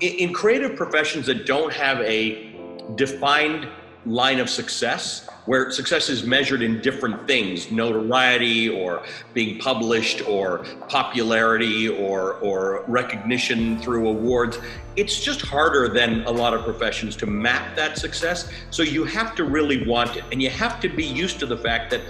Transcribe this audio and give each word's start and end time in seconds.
in, 0.00 0.32
creative 0.32 0.76
professions 0.76 1.26
that 1.26 1.46
don't 1.46 1.72
have 1.72 2.00
a 2.00 2.54
defined 2.94 3.66
line 4.04 4.38
of 4.38 4.48
success 4.48 5.28
where 5.46 5.70
success 5.70 6.08
is 6.08 6.24
measured 6.24 6.62
in 6.62 6.80
different 6.80 7.26
things 7.26 7.72
notoriety 7.72 8.68
or 8.68 9.04
being 9.34 9.58
published 9.58 10.22
or 10.28 10.58
popularity 10.88 11.88
or 11.88 12.34
or 12.34 12.84
recognition 12.86 13.76
through 13.80 14.08
awards 14.08 14.58
it's 14.96 15.20
just 15.20 15.42
harder 15.42 15.88
than 15.88 16.24
a 16.24 16.30
lot 16.30 16.54
of 16.54 16.64
professions 16.64 17.16
to 17.16 17.26
map 17.26 17.76
that 17.76 17.98
success. 17.98 18.50
So 18.70 18.82
you 18.82 19.04
have 19.04 19.34
to 19.36 19.44
really 19.44 19.86
want 19.86 20.16
it 20.16 20.24
and 20.32 20.42
you 20.42 20.50
have 20.50 20.80
to 20.80 20.88
be 20.88 21.04
used 21.04 21.38
to 21.40 21.46
the 21.46 21.56
fact 21.56 21.90
that 21.90 22.00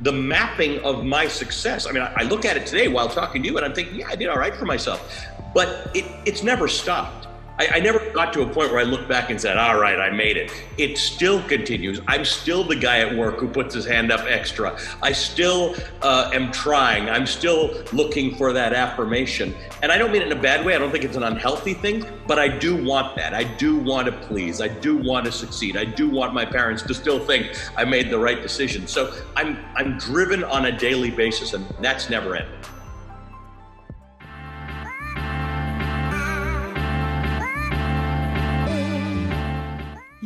the 0.00 0.12
mapping 0.12 0.78
of 0.80 1.04
my 1.04 1.26
success. 1.26 1.86
I 1.86 1.92
mean 1.92 2.02
i 2.02 2.22
look 2.24 2.44
at 2.44 2.56
it 2.56 2.66
today 2.66 2.88
while 2.88 3.08
talking 3.08 3.42
to 3.42 3.48
you 3.48 3.56
and 3.56 3.64
i'm 3.64 3.74
thinking 3.74 3.96
yeah 3.96 4.08
i 4.08 4.16
did 4.16 4.28
all 4.28 4.38
right 4.38 4.54
for 4.54 4.66
myself. 4.66 5.26
But 5.54 5.90
it, 5.94 6.04
it's 6.26 6.42
never 6.42 6.68
stopped 6.68 7.26
I, 7.58 7.68
I, 7.74 7.80
never 7.80 7.98
got 8.10 8.32
to 8.34 8.42
a 8.42 8.46
point 8.46 8.70
where 8.70 8.80
I 8.80 8.82
looked 8.82 9.08
back 9.08 9.30
and 9.30 9.40
said, 9.40 9.56
all 9.56 9.78
right, 9.78 9.98
I 9.98 10.10
made 10.10 10.36
it. 10.36 10.52
It 10.76 10.98
still 10.98 11.42
continues. 11.44 12.00
I'm 12.06 12.24
still 12.24 12.64
the 12.64 12.76
guy 12.76 12.98
at 13.00 13.16
work 13.16 13.38
who 13.38 13.48
puts 13.48 13.74
his 13.74 13.86
hand 13.86 14.12
up 14.12 14.20
extra. 14.26 14.78
I 15.02 15.12
still 15.12 15.74
uh, 16.02 16.30
am 16.34 16.52
trying. 16.52 17.08
I'm 17.08 17.26
still 17.26 17.82
looking 17.92 18.34
for 18.36 18.52
that 18.52 18.74
affirmation. 18.74 19.54
And 19.82 19.90
I 19.90 19.96
don't 19.96 20.12
mean 20.12 20.22
it 20.22 20.30
in 20.30 20.36
a 20.36 20.40
bad 20.40 20.66
way. 20.66 20.74
I 20.74 20.78
don't 20.78 20.90
think 20.90 21.04
it's 21.04 21.16
an 21.16 21.22
unhealthy 21.22 21.72
thing, 21.72 22.04
but 22.26 22.38
I 22.38 22.48
do 22.48 22.82
want 22.82 23.16
that. 23.16 23.32
I 23.32 23.44
do 23.44 23.76
want 23.76 24.06
to 24.06 24.12
please. 24.12 24.60
I 24.60 24.68
do 24.68 24.98
want 24.98 25.24
to 25.24 25.32
succeed. 25.32 25.78
I 25.78 25.84
do 25.84 26.10
want 26.10 26.34
my 26.34 26.44
parents 26.44 26.82
to 26.82 26.94
still 26.94 27.18
think 27.18 27.56
I 27.76 27.84
made 27.84 28.10
the 28.10 28.18
right 28.18 28.42
decision. 28.42 28.86
So 28.86 29.14
I'm, 29.34 29.58
I'm 29.76 29.96
driven 29.96 30.44
on 30.44 30.66
a 30.66 30.78
daily 30.78 31.10
basis, 31.10 31.54
and 31.54 31.66
that's 31.80 32.10
never 32.10 32.36
ending. 32.36 32.52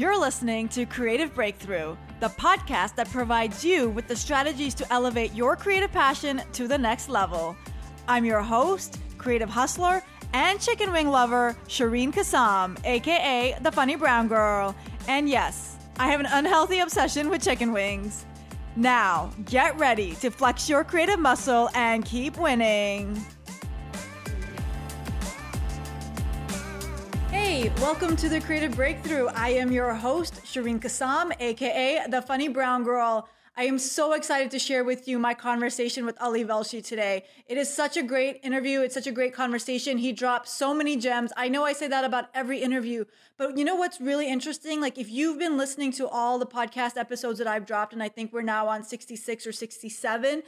You're 0.01 0.19
listening 0.19 0.67
to 0.71 0.87
Creative 0.87 1.35
Breakthrough, 1.35 1.95
the 2.21 2.31
podcast 2.31 2.95
that 2.95 3.11
provides 3.11 3.63
you 3.63 3.91
with 3.91 4.09
the 4.09 4.17
strategies 4.17 4.73
to 4.77 4.91
elevate 4.91 5.35
your 5.35 5.57
creative 5.57 5.93
passion 5.93 6.41
to 6.55 6.67
the 6.67 6.79
next 6.79 7.11
level. 7.11 7.55
I'm 8.09 8.25
your 8.25 8.41
host, 8.41 8.99
creative 9.19 9.51
hustler, 9.51 10.03
and 10.33 10.59
chicken 10.59 10.91
wing 10.91 11.11
lover, 11.11 11.55
Shireen 11.69 12.15
Kassam, 12.15 12.83
aka 12.87 13.59
the 13.61 13.71
Funny 13.71 13.95
Brown 13.95 14.27
Girl. 14.27 14.75
And 15.07 15.29
yes, 15.29 15.77
I 15.99 16.07
have 16.07 16.21
an 16.21 16.29
unhealthy 16.31 16.79
obsession 16.79 17.29
with 17.29 17.45
chicken 17.45 17.71
wings. 17.71 18.25
Now, 18.77 19.31
get 19.45 19.79
ready 19.79 20.15
to 20.23 20.31
flex 20.31 20.67
your 20.67 20.83
creative 20.83 21.19
muscle 21.19 21.69
and 21.75 22.07
keep 22.07 22.39
winning. 22.39 23.23
Welcome 27.61 28.17
to 28.17 28.31
the 28.31 28.41
Creative 28.41 28.75
Breakthrough. 28.75 29.27
I 29.35 29.51
am 29.51 29.71
your 29.71 29.93
host, 29.93 30.37
Shireen 30.45 30.81
Kassam, 30.81 31.31
aka 31.41 32.07
the 32.09 32.23
Funny 32.23 32.49
Brown 32.49 32.85
Girl. 32.85 33.29
I 33.55 33.65
am 33.65 33.79
so 33.79 34.15
excited 34.15 34.51
to 34.53 34.59
share 34.59 34.83
with 34.83 35.07
you 35.07 35.19
my 35.19 35.35
conversation 35.35 36.07
with 36.07 36.17
Ali 36.23 36.43
Velshi 36.43 36.83
today. 36.83 37.25
It 37.47 37.59
is 37.59 37.71
such 37.71 37.99
a 37.99 38.03
great 38.03 38.41
interview. 38.43 38.81
It's 38.81 38.95
such 38.95 39.07
a 39.07 39.13
great 39.13 39.35
conversation. 39.35 39.99
He 39.99 40.11
dropped 40.11 40.49
so 40.49 40.73
many 40.73 40.97
gems. 40.97 41.33
I 41.37 41.51
know 41.51 41.67
I 41.67 41.75
say 41.75 41.87
that 41.87 42.03
about 42.03 42.31
every 42.33 42.63
interview, 42.63 43.05
but 43.37 43.59
you 43.59 43.67
know 43.67 43.75
what's 43.75 44.01
really 44.01 44.31
interesting? 44.31 44.81
Like, 44.81 44.97
if 44.97 45.11
you've 45.11 45.39
been 45.39 45.59
listening 45.59 45.93
to 45.93 46.09
all 46.09 46.39
the 46.39 46.47
podcast 46.47 46.97
episodes 46.97 47.39
that 47.41 47.47
I've 47.47 47.67
dropped, 47.67 47.93
and 47.93 48.03
I 48.03 48.09
think 48.09 48.33
we're 48.33 48.41
now 48.41 48.69
on 48.69 48.85
66 48.85 49.47
or 49.47 49.53
67, 49.53 50.43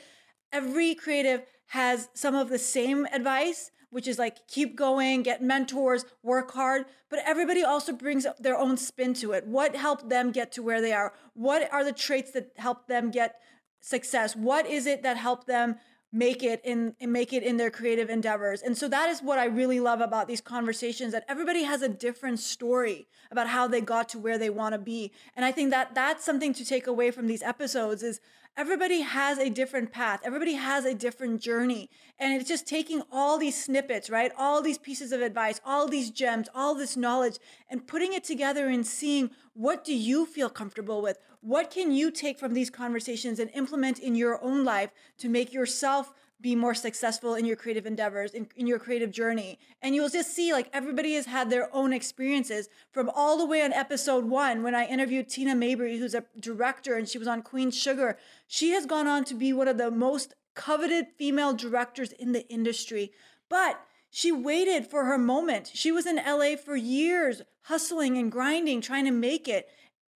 every 0.50 0.94
creative 0.94 1.42
has 1.66 2.08
some 2.14 2.34
of 2.34 2.48
the 2.48 2.58
same 2.58 3.04
advice 3.12 3.70
which 3.92 4.08
is 4.08 4.18
like 4.18 4.48
keep 4.48 4.74
going, 4.74 5.22
get 5.22 5.42
mentors, 5.42 6.04
work 6.22 6.50
hard. 6.52 6.86
But 7.10 7.20
everybody 7.26 7.62
also 7.62 7.92
brings 7.92 8.26
their 8.40 8.58
own 8.58 8.76
spin 8.78 9.14
to 9.14 9.32
it. 9.32 9.46
What 9.46 9.76
helped 9.76 10.08
them 10.08 10.32
get 10.32 10.50
to 10.52 10.62
where 10.62 10.80
they 10.80 10.92
are? 10.92 11.12
What 11.34 11.70
are 11.70 11.84
the 11.84 11.92
traits 11.92 12.32
that 12.32 12.52
helped 12.56 12.88
them 12.88 13.10
get 13.10 13.36
success? 13.80 14.34
What 14.34 14.66
is 14.66 14.86
it 14.86 15.02
that 15.02 15.18
helped 15.18 15.46
them 15.46 15.76
make 16.12 16.42
it 16.42 16.60
in 16.62 16.94
make 17.00 17.32
it 17.32 17.42
in 17.42 17.56
their 17.56 17.70
creative 17.70 18.10
endeavors 18.10 18.60
and 18.60 18.76
so 18.76 18.86
that 18.86 19.08
is 19.08 19.22
what 19.22 19.38
i 19.38 19.46
really 19.46 19.80
love 19.80 20.02
about 20.02 20.28
these 20.28 20.42
conversations 20.42 21.10
that 21.12 21.24
everybody 21.26 21.62
has 21.62 21.80
a 21.80 21.88
different 21.88 22.38
story 22.38 23.08
about 23.30 23.48
how 23.48 23.66
they 23.66 23.80
got 23.80 24.10
to 24.10 24.18
where 24.18 24.36
they 24.36 24.50
want 24.50 24.74
to 24.74 24.78
be 24.78 25.10
and 25.34 25.44
i 25.46 25.50
think 25.50 25.70
that 25.70 25.94
that's 25.94 26.22
something 26.22 26.52
to 26.52 26.66
take 26.66 26.86
away 26.86 27.10
from 27.10 27.26
these 27.28 27.42
episodes 27.42 28.02
is 28.02 28.20
everybody 28.56 29.00
has 29.00 29.38
a 29.38 29.48
different 29.48 29.92
path. 29.92 30.20
Everybody 30.24 30.54
has 30.54 30.84
a 30.84 30.94
different 30.94 31.40
journey. 31.40 31.88
And 32.18 32.34
it's 32.34 32.48
just 32.48 32.66
taking 32.66 33.02
all 33.10 33.38
these 33.38 33.62
snippets 33.62 34.10
right? 34.10 34.32
All 34.36 34.62
these 34.62 34.78
pieces 34.78 35.12
of 35.12 35.20
advice 35.20 35.60
all 35.64 35.88
these 35.88 36.10
gems 36.10 36.48
all 36.54 36.74
this 36.74 36.96
knowledge 36.96 37.38
and 37.68 37.86
putting 37.86 38.12
it 38.12 38.24
together 38.24 38.68
and 38.68 38.86
seeing 38.86 39.30
what 39.54 39.84
do 39.84 39.94
you 39.94 40.26
feel 40.26 40.48
comfortable 40.48 41.02
with? 41.02 41.18
What 41.40 41.70
can 41.70 41.92
you 41.92 42.10
take 42.10 42.38
from 42.38 42.54
these 42.54 42.70
conversations 42.70 43.38
and 43.38 43.50
implement 43.54 43.98
in 43.98 44.14
your 44.14 44.42
own 44.42 44.64
life 44.64 44.90
to 45.18 45.28
make 45.28 45.52
yourself 45.52 46.12
be 46.42 46.54
more 46.54 46.74
successful 46.74 47.34
in 47.34 47.44
your 47.44 47.56
creative 47.56 47.86
endeavors, 47.86 48.32
in, 48.32 48.48
in 48.56 48.66
your 48.66 48.78
creative 48.78 49.10
journey? 49.10 49.58
And 49.80 49.94
you'll 49.94 50.08
just 50.08 50.34
see 50.34 50.52
like 50.52 50.68
everybody 50.72 51.14
has 51.14 51.26
had 51.26 51.48
their 51.48 51.74
own 51.74 51.92
experiences 51.92 52.68
from 52.90 53.08
all 53.08 53.38
the 53.38 53.46
way 53.46 53.62
on 53.62 53.72
episode 53.72 54.24
one 54.24 54.62
when 54.62 54.74
I 54.74 54.86
interviewed 54.86 55.28
Tina 55.28 55.54
Mabry, 55.54 55.98
who's 55.98 56.14
a 56.14 56.24
director 56.38 56.96
and 56.96 57.08
she 57.08 57.18
was 57.18 57.28
on 57.28 57.42
Queen 57.42 57.70
Sugar. 57.70 58.18
She 58.46 58.70
has 58.70 58.84
gone 58.84 59.06
on 59.06 59.24
to 59.24 59.34
be 59.34 59.52
one 59.52 59.68
of 59.68 59.78
the 59.78 59.90
most 59.90 60.34
coveted 60.54 61.06
female 61.16 61.54
directors 61.54 62.12
in 62.12 62.32
the 62.32 62.46
industry. 62.48 63.12
But 63.48 63.80
she 64.10 64.30
waited 64.30 64.86
for 64.86 65.04
her 65.04 65.16
moment. 65.16 65.70
She 65.72 65.90
was 65.90 66.06
in 66.06 66.16
LA 66.16 66.56
for 66.56 66.76
years, 66.76 67.42
hustling 67.62 68.18
and 68.18 68.30
grinding, 68.30 68.80
trying 68.80 69.06
to 69.06 69.10
make 69.10 69.48
it 69.48 69.68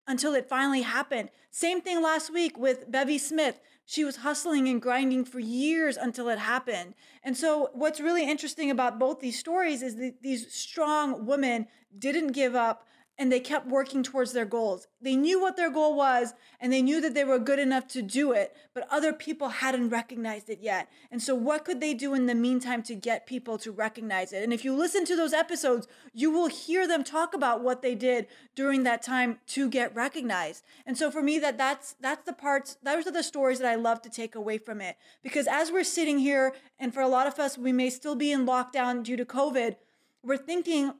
until 0.07 0.35
it 0.35 0.49
finally 0.49 0.83
happened. 0.83 1.31
Same 1.51 1.81
thing 1.81 2.03
last 2.03 2.33
week 2.33 2.59
with 2.59 2.91
Bevy 2.91 3.19
Smith. 3.19 3.61
She 3.87 4.05
was 4.05 4.17
hustling 4.17 4.69
and 4.69 4.81
grinding 4.81 5.25
for 5.25 5.41
years 5.41 5.97
until 5.97 6.29
it 6.29 6.39
happened. 6.39 6.95
And 7.23 7.37
so, 7.37 7.71
what's 7.75 8.01
really 8.01 8.29
interesting 8.29 8.71
about 8.71 8.99
both 8.99 9.21
these 9.21 9.39
stories 9.39 9.83
is 9.83 9.97
that 9.97 10.23
these 10.23 10.53
strong 10.55 11.27
women 11.27 11.67
didn't 11.97 12.29
give 12.29 12.55
up 12.55 12.87
and 13.17 13.31
they 13.31 13.41
kept 13.41 13.67
working 13.67 14.03
towards 14.03 14.33
their 14.33 14.45
goals. 14.45 14.89
They 15.01 15.15
knew 15.15 15.41
what 15.41 15.57
their 15.57 15.71
goal 15.71 15.97
was 15.97 16.35
and 16.61 16.73
they 16.73 16.83
knew 16.83 17.01
that 17.01 17.15
they 17.15 17.25
were 17.25 17.39
good 17.39 17.59
enough 17.59 17.87
to 17.89 18.03
do 18.03 18.33
it, 18.33 18.57
but 18.75 18.89
other 18.91 19.13
people 19.13 19.49
hadn't 19.49 19.91
recognized 19.91 20.51
it 20.51 20.61
yet. 20.61 20.89
And 21.11 21.23
so, 21.23 21.35
what 21.35 21.65
could 21.65 21.81
they 21.81 21.95
do 21.95 22.15
in 22.15 22.27
the 22.27 22.35
meantime 22.35 22.83
to 22.85 22.95
get 22.95 23.27
people 23.27 23.59
to 23.59 23.71
recognize 23.71 24.33
it? 24.33 24.43
And 24.43 24.53
if 24.53 24.65
you 24.65 24.75
listen 24.75 25.05
to 25.07 25.17
those 25.17 25.33
episodes, 25.33 25.87
you 26.13 26.31
will 26.31 26.49
hear 26.49 26.89
them 26.89 27.05
talk 27.05 27.35
about 27.35 27.63
what 27.63 27.83
they 27.83 27.95
did 27.95 28.27
during 28.55 28.83
that 28.85 29.03
time 29.03 29.39
to 29.49 29.69
get 29.69 29.95
recognized. 29.95 30.65
And 30.87 30.99
so, 30.99 31.11
for 31.11 31.23
me, 31.23 31.39
that 31.39 31.59
that's 31.59 31.95
that's 32.01 32.25
the 32.25 32.33
parts. 32.33 32.77
Those 32.83 33.07
are 33.07 33.13
the 33.13 33.23
stories 33.23 33.61
that 33.61 33.71
I 33.71 33.77
love 33.77 34.03
to 34.03 34.11
take 34.11 34.35
away 34.35 34.59
from 34.59 34.81
it. 34.81 34.97
Because 35.23 35.47
as 35.47 35.71
we're 35.71 35.85
sitting 35.85 36.19
here, 36.19 36.55
and 36.79 36.93
for 36.93 37.01
a 37.01 37.09
lot 37.09 37.27
of 37.27 37.39
us, 37.39 37.57
we 37.57 37.73
may 37.73 37.91
still 37.91 38.17
be 38.17 38.33
in 38.33 38.47
lockdown 38.47 39.03
due 39.03 39.17
to 39.17 39.25
COVID. 39.25 39.77
We're 40.23 40.37
thinking, 40.39 40.95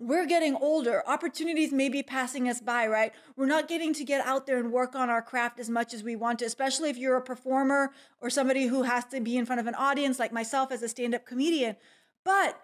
we're 0.00 0.26
getting 0.26 0.56
older. 0.56 1.02
Opportunities 1.06 1.72
may 1.72 1.90
be 1.90 2.02
passing 2.02 2.48
us 2.48 2.60
by, 2.60 2.86
right? 2.86 3.12
We're 3.36 3.46
not 3.46 3.68
getting 3.68 3.92
to 3.94 4.04
get 4.04 4.26
out 4.26 4.46
there 4.46 4.58
and 4.58 4.72
work 4.72 4.94
on 4.94 5.10
our 5.10 5.20
craft 5.20 5.60
as 5.60 5.68
much 5.68 5.92
as 5.92 6.02
we 6.02 6.16
want 6.16 6.38
to, 6.38 6.46
especially 6.46 6.88
if 6.88 6.96
you're 6.96 7.16
a 7.16 7.22
performer 7.22 7.92
or 8.20 8.30
somebody 8.30 8.66
who 8.66 8.84
has 8.84 9.04
to 9.06 9.20
be 9.20 9.36
in 9.36 9.44
front 9.44 9.60
of 9.60 9.66
an 9.66 9.74
audience, 9.74 10.18
like 10.18 10.32
myself 10.32 10.72
as 10.72 10.82
a 10.82 10.88
stand 10.88 11.14
up 11.14 11.26
comedian. 11.26 11.76
But 12.24 12.58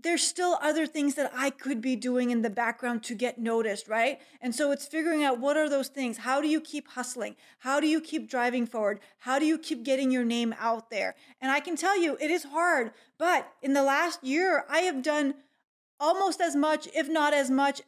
there's 0.00 0.22
still 0.22 0.56
other 0.62 0.86
things 0.86 1.16
that 1.16 1.32
I 1.34 1.50
could 1.50 1.80
be 1.80 1.96
doing 1.96 2.30
in 2.30 2.42
the 2.42 2.50
background 2.50 3.02
to 3.04 3.16
get 3.16 3.38
noticed, 3.38 3.88
right? 3.88 4.20
And 4.40 4.54
so 4.54 4.70
it's 4.70 4.86
figuring 4.86 5.24
out 5.24 5.40
what 5.40 5.56
are 5.56 5.68
those 5.68 5.88
things? 5.88 6.18
How 6.18 6.40
do 6.40 6.46
you 6.46 6.60
keep 6.60 6.90
hustling? 6.90 7.34
How 7.58 7.80
do 7.80 7.88
you 7.88 8.00
keep 8.00 8.30
driving 8.30 8.64
forward? 8.64 9.00
How 9.18 9.40
do 9.40 9.46
you 9.46 9.58
keep 9.58 9.82
getting 9.82 10.12
your 10.12 10.24
name 10.24 10.54
out 10.60 10.90
there? 10.90 11.16
And 11.40 11.50
I 11.50 11.58
can 11.58 11.74
tell 11.74 12.00
you, 12.00 12.16
it 12.20 12.30
is 12.30 12.44
hard. 12.44 12.92
But 13.18 13.52
in 13.60 13.72
the 13.72 13.82
last 13.82 14.22
year, 14.22 14.64
I 14.68 14.82
have 14.82 15.02
done 15.02 15.34
almost 16.00 16.40
as 16.40 16.56
much, 16.56 16.88
if 16.94 17.08
not 17.08 17.34
as 17.34 17.50
much, 17.50 17.82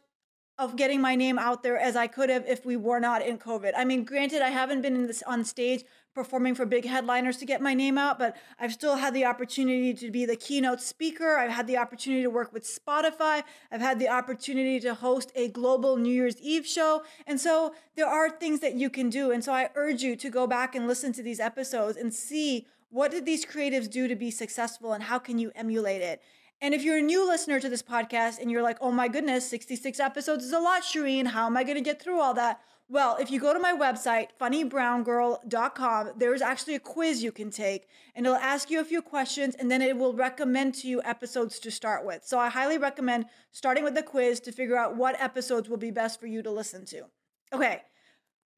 of 0.57 0.75
getting 0.75 1.01
my 1.01 1.15
name 1.15 1.39
out 1.39 1.63
there 1.63 1.77
as 1.77 1.95
I 1.95 2.07
could 2.07 2.29
have 2.29 2.45
if 2.47 2.65
we 2.65 2.75
were 2.75 2.99
not 2.99 3.25
in 3.25 3.39
COVID. 3.39 3.71
I 3.75 3.83
mean, 3.83 4.03
granted, 4.03 4.41
I 4.41 4.49
haven't 4.49 4.81
been 4.81 4.95
in 4.95 5.07
this 5.07 5.23
on 5.23 5.43
stage 5.43 5.83
performing 6.13 6.53
for 6.53 6.65
big 6.65 6.85
headliners 6.85 7.37
to 7.37 7.45
get 7.45 7.61
my 7.61 7.73
name 7.73 7.97
out, 7.97 8.19
but 8.19 8.35
I've 8.59 8.73
still 8.73 8.97
had 8.97 9.13
the 9.13 9.25
opportunity 9.25 9.93
to 9.93 10.11
be 10.11 10.25
the 10.25 10.35
keynote 10.35 10.81
speaker. 10.81 11.37
I've 11.37 11.51
had 11.51 11.67
the 11.67 11.77
opportunity 11.77 12.21
to 12.21 12.29
work 12.29 12.53
with 12.53 12.63
Spotify. 12.63 13.43
I've 13.71 13.81
had 13.81 13.97
the 13.97 14.09
opportunity 14.09 14.79
to 14.81 14.93
host 14.93 15.31
a 15.35 15.47
global 15.47 15.95
New 15.95 16.13
Year's 16.13 16.39
Eve 16.41 16.67
show. 16.67 17.03
And 17.25 17.39
so 17.39 17.73
there 17.95 18.07
are 18.07 18.29
things 18.29 18.59
that 18.59 18.75
you 18.75 18.89
can 18.89 19.09
do. 19.09 19.31
And 19.31 19.43
so 19.43 19.53
I 19.53 19.69
urge 19.73 20.03
you 20.03 20.15
to 20.17 20.29
go 20.29 20.47
back 20.47 20.75
and 20.75 20.85
listen 20.85 21.13
to 21.13 21.23
these 21.23 21.39
episodes 21.39 21.97
and 21.97 22.13
see 22.13 22.67
what 22.89 23.09
did 23.09 23.25
these 23.25 23.45
creatives 23.45 23.89
do 23.89 24.09
to 24.09 24.15
be 24.15 24.29
successful 24.29 24.91
and 24.91 25.03
how 25.03 25.17
can 25.17 25.39
you 25.39 25.51
emulate 25.55 26.01
it? 26.01 26.21
And 26.63 26.75
if 26.75 26.83
you're 26.83 26.99
a 26.99 27.01
new 27.01 27.27
listener 27.27 27.59
to 27.59 27.69
this 27.69 27.81
podcast 27.81 28.39
and 28.39 28.51
you're 28.51 28.61
like, 28.61 28.77
oh 28.81 28.91
my 28.91 29.07
goodness, 29.07 29.49
66 29.49 29.99
episodes 29.99 30.45
is 30.45 30.51
a 30.51 30.59
lot, 30.59 30.83
Shireen. 30.83 31.25
How 31.25 31.47
am 31.47 31.57
I 31.57 31.63
going 31.63 31.75
to 31.75 31.81
get 31.81 31.99
through 31.99 32.21
all 32.21 32.35
that? 32.35 32.61
Well, 32.87 33.17
if 33.19 33.31
you 33.31 33.39
go 33.39 33.53
to 33.53 33.59
my 33.59 33.71
website, 33.71 34.27
funnybrownGirl.com, 34.39 36.11
there's 36.17 36.41
actually 36.41 36.75
a 36.75 36.79
quiz 36.79 37.23
you 37.23 37.31
can 37.31 37.49
take, 37.49 37.87
and 38.13 38.25
it'll 38.25 38.37
ask 38.37 38.69
you 38.69 38.81
a 38.81 38.85
few 38.85 39.01
questions, 39.01 39.55
and 39.55 39.71
then 39.71 39.81
it 39.81 39.97
will 39.97 40.13
recommend 40.13 40.75
to 40.75 40.89
you 40.89 41.01
episodes 41.03 41.57
to 41.59 41.71
start 41.71 42.05
with. 42.05 42.25
So 42.25 42.37
I 42.37 42.49
highly 42.49 42.77
recommend 42.77 43.27
starting 43.53 43.85
with 43.85 43.95
the 43.95 44.03
quiz 44.03 44.41
to 44.41 44.51
figure 44.51 44.77
out 44.77 44.97
what 44.97 45.19
episodes 45.21 45.69
will 45.69 45.77
be 45.77 45.89
best 45.89 46.19
for 46.19 46.27
you 46.27 46.43
to 46.43 46.51
listen 46.51 46.85
to. 46.87 47.05
Okay, 47.53 47.81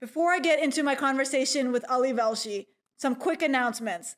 before 0.02 0.34
I 0.34 0.40
get 0.40 0.62
into 0.62 0.82
my 0.82 0.96
conversation 0.96 1.72
with 1.72 1.90
Ali 1.90 2.12
Velshi, 2.12 2.66
some 2.98 3.16
quick 3.16 3.44
announcements. 3.44 4.16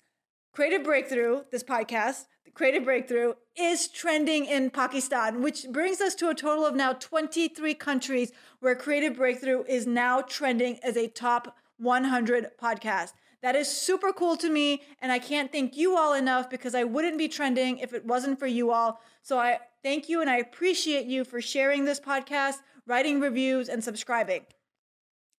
Creative 0.53 0.83
Breakthrough, 0.83 1.41
this 1.51 1.63
podcast, 1.63 2.27
Creative 2.53 2.83
Breakthrough, 2.83 3.33
is 3.57 3.87
trending 3.87 4.45
in 4.45 4.69
Pakistan, 4.69 5.41
which 5.41 5.65
brings 5.71 6.01
us 6.01 6.15
to 6.15 6.29
a 6.29 6.35
total 6.35 6.65
of 6.65 6.75
now 6.75 6.93
23 6.93 7.73
countries 7.73 8.31
where 8.59 8.75
Creative 8.75 9.15
Breakthrough 9.15 9.63
is 9.63 9.87
now 9.87 10.21
trending 10.21 10.79
as 10.83 10.95
a 10.95 11.07
top 11.07 11.57
100 11.77 12.51
podcast. 12.61 13.13
That 13.41 13.55
is 13.55 13.67
super 13.67 14.11
cool 14.11 14.37
to 14.37 14.49
me, 14.49 14.81
and 15.01 15.11
I 15.11 15.19
can't 15.19 15.51
thank 15.51 15.77
you 15.77 15.97
all 15.97 16.13
enough 16.13 16.49
because 16.49 16.73
I 16.73 16.83
wouldn't 16.83 17.17
be 17.17 17.27
trending 17.27 17.77
if 17.77 17.93
it 17.93 18.05
wasn't 18.05 18.39
for 18.39 18.47
you 18.47 18.71
all. 18.71 19.01
So 19.21 19.37
I 19.37 19.59
thank 19.83 20.09
you 20.09 20.21
and 20.21 20.29
I 20.29 20.37
appreciate 20.37 21.05
you 21.05 21.23
for 21.23 21.41
sharing 21.41 21.85
this 21.85 21.99
podcast, 21.99 22.55
writing 22.87 23.19
reviews, 23.19 23.69
and 23.69 23.83
subscribing. 23.83 24.45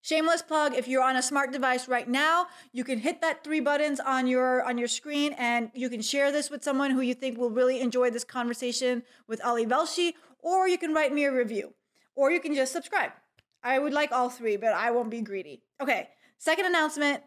Shameless 0.07 0.43
plug, 0.43 0.77
if 0.77 0.87
you're 0.87 1.03
on 1.03 1.17
a 1.17 1.23
smart 1.23 1.51
device 1.51 1.89
right 1.89 2.09
now, 2.09 2.47
you 2.71 2.85
can 2.85 3.01
hit 3.01 3.21
that 3.23 3.43
three 3.43 3.59
buttons 3.59 3.99
on 3.99 4.29
your 4.29 4.63
on 4.63 4.79
your 4.79 4.87
screen 4.87 5.33
and 5.33 5.69
you 5.75 5.91
can 5.91 6.01
share 6.01 6.31
this 6.31 6.49
with 6.49 6.63
someone 6.63 6.93
who 6.93 7.01
you 7.01 7.13
think 7.13 7.37
will 7.37 7.51
really 7.51 7.81
enjoy 7.81 8.11
this 8.11 8.23
conversation 8.23 9.03
with 9.27 9.45
Ali 9.45 9.67
Velshi, 9.67 10.13
or 10.39 10.69
you 10.69 10.79
can 10.79 10.95
write 10.95 11.13
me 11.13 11.25
a 11.25 11.33
review, 11.33 11.75
or 12.15 12.31
you 12.31 12.39
can 12.39 12.55
just 12.55 12.73
subscribe. 12.73 13.11
I 13.65 13.81
would 13.81 13.93
like 13.93 14.13
all 14.13 14.31
three, 14.31 14.57
but 14.57 14.75
I 14.75 14.93
won't 14.93 15.11
be 15.11 15.23
greedy. 15.23 15.65
Okay, 15.83 16.09
second 16.39 16.67
announcement. 16.67 17.25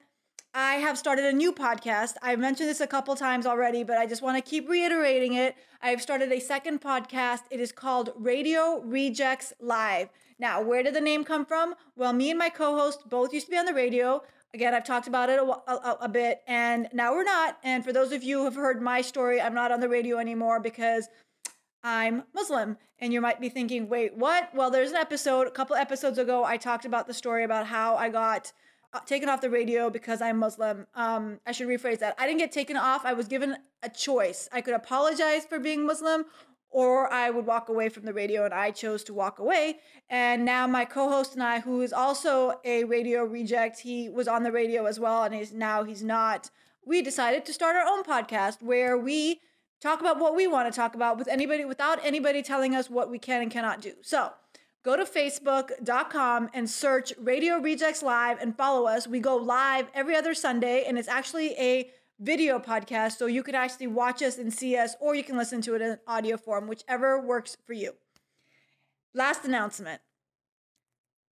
I 0.54 0.76
have 0.76 0.98
started 0.98 1.26
a 1.26 1.34
new 1.34 1.52
podcast. 1.52 2.14
I've 2.22 2.40
mentioned 2.40 2.70
this 2.70 2.80
a 2.80 2.88
couple 2.88 3.14
times 3.16 3.46
already, 3.46 3.84
but 3.84 3.98
I 3.98 4.06
just 4.06 4.22
want 4.22 4.38
to 4.38 4.50
keep 4.50 4.70
reiterating 4.70 5.34
it. 5.34 5.56
I've 5.82 6.02
started 6.02 6.32
a 6.32 6.40
second 6.40 6.80
podcast. 6.80 7.42
It 7.52 7.60
is 7.60 7.74
called 7.74 8.14
Radio 8.16 8.82
Rejects 8.86 9.52
Live. 9.60 10.08
Now, 10.40 10.62
where 10.62 10.82
did 10.84 10.96
the 10.96 11.02
name 11.02 11.26
come 11.26 11.46
from? 11.46 11.76
Well, 11.96 12.14
me 12.14 12.30
and 12.30 12.40
my 12.40 12.50
co 12.50 12.78
host 12.78 13.10
both 13.10 13.34
used 13.34 13.48
to 13.48 13.52
be 13.52 13.58
on 13.58 13.66
the 13.66 13.74
radio. 13.74 14.24
Again, 14.54 14.74
I've 14.74 14.86
talked 14.86 15.08
about 15.08 15.30
it 15.30 15.38
a, 15.38 15.44
a, 15.44 15.98
a, 16.02 16.10
bit, 16.10 16.42
and 16.48 16.88
now 16.92 17.14
we're 17.14 17.24
not. 17.24 17.60
And 17.64 17.84
for 17.84 17.94
those 17.94 18.12
of 18.12 18.24
you 18.24 18.40
who 18.40 18.46
have 18.46 18.56
heard 18.56 18.82
my 18.82 19.02
story, 19.02 19.40
I'm 19.40 19.54
not 19.54 19.72
on 19.72 19.80
the 19.80 19.90
radio 19.90 20.18
anymore 20.18 20.60
because 20.60 21.08
I'm 21.84 22.24
Muslim. 22.34 22.78
And 22.98 23.14
you 23.14 23.22
might 23.22 23.40
be 23.40 23.50
thinking, 23.50 23.90
wait, 23.90 24.16
what? 24.16 24.50
Well, 24.56 24.72
there's 24.72 24.90
an 24.90 24.98
episode, 24.98 25.46
a 25.46 25.52
couple 25.52 25.76
episodes 25.76 26.18
ago, 26.18 26.44
I 26.44 26.58
talked 26.58 26.86
about 26.86 27.06
the 27.06 27.14
story 27.14 27.44
about 27.44 27.68
how 27.68 27.96
I 27.96 28.10
got 28.10 28.52
uh, 28.92 29.00
taken 29.02 29.30
off 29.30 29.42
the 29.42 29.50
radio 29.50 29.90
because 29.90 30.20
I'm 30.20 30.38
Muslim. 30.38 30.88
Um, 30.96 31.40
I 31.46 31.52
should 31.52 31.68
rephrase 31.68 32.00
that. 32.00 32.16
I 32.18 32.26
didn't 32.26 32.40
get 32.40 32.52
taken 32.52 32.76
off. 32.76 33.06
I 33.06 33.14
was 33.14 33.28
given 33.28 33.56
a 33.84 33.90
choice. 33.90 34.50
I 34.52 34.62
could 34.62 34.74
apologize 34.74 35.46
for 35.46 35.60
being 35.60 35.86
Muslim 35.86 36.26
or 36.72 37.12
I 37.12 37.30
would 37.30 37.46
walk 37.46 37.70
away 37.70 37.90
from 37.90 38.06
the 38.06 38.14
radio, 38.14 38.46
and 38.46 38.54
I 38.54 38.72
chose 38.72 39.04
to 39.06 39.14
walk 39.14 39.40
away. 39.40 39.80
And 40.10 40.46
now 40.46 40.68
my 40.68 40.86
co-host 40.86 41.34
and 41.34 41.44
I, 41.44 41.60
who 41.60 41.82
is 41.82 41.92
also 41.92 42.60
a 42.64 42.84
radio 42.84 43.24
reject, 43.24 43.80
he 43.80 44.10
was 44.10 44.28
on 44.28 44.44
the 44.44 44.52
radio 44.52 44.86
as 44.86 45.00
well, 45.00 45.24
and 45.24 45.34
he's 45.34 45.52
now 45.52 45.84
he's 45.84 46.04
not. 46.04 46.50
We 46.86 47.02
decided 47.02 47.46
to 47.46 47.54
start 47.54 47.76
our 47.76 47.86
own 47.86 48.04
podcast 48.04 48.62
where 48.62 48.98
we 48.98 49.42
talk 49.82 50.02
about 50.02 50.20
what 50.20 50.36
we 50.36 50.48
want 50.48 50.72
to 50.72 50.76
talk 50.76 50.96
about 50.96 51.18
with 51.18 51.28
anybody 51.28 51.66
without 51.66 52.04
anybody 52.04 52.42
telling 52.42 52.76
us 52.76 52.90
what 52.90 53.10
we 53.10 53.18
can 53.18 53.42
and 53.42 53.52
cannot 53.52 53.82
do. 53.82 53.94
So 54.02 54.32
go 54.84 54.96
to 54.96 55.06
facebook.com 55.06 56.50
and 56.54 56.70
search 56.70 57.14
Radio 57.18 57.58
Rejects 57.58 58.04
Live 58.04 58.40
and 58.40 58.56
follow 58.56 58.88
us. 58.88 59.08
We 59.08 59.20
go 59.20 59.36
live 59.36 59.88
every 59.94 60.16
other 60.16 60.34
Sunday, 60.34 60.86
and 60.86 60.98
it's 60.98 61.08
actually 61.08 61.52
a 61.54 61.90
video 62.20 62.60
podcast 62.60 63.18
so 63.18 63.26
you 63.26 63.44
can 63.44 63.56
actually 63.56 63.88
watch 63.88 64.22
us 64.22 64.38
and 64.38 64.54
see 64.54 64.76
us, 64.76 64.96
or 65.00 65.16
you 65.16 65.24
can 65.24 65.38
listen 65.38 65.62
to 65.62 65.76
it 65.76 65.82
in 65.82 65.98
audio 66.08 66.38
form, 66.38 66.68
whichever 66.68 67.20
works 67.20 67.58
for 67.66 67.74
you. 67.74 67.94
Last 69.14 69.46
announcement. 69.46 70.02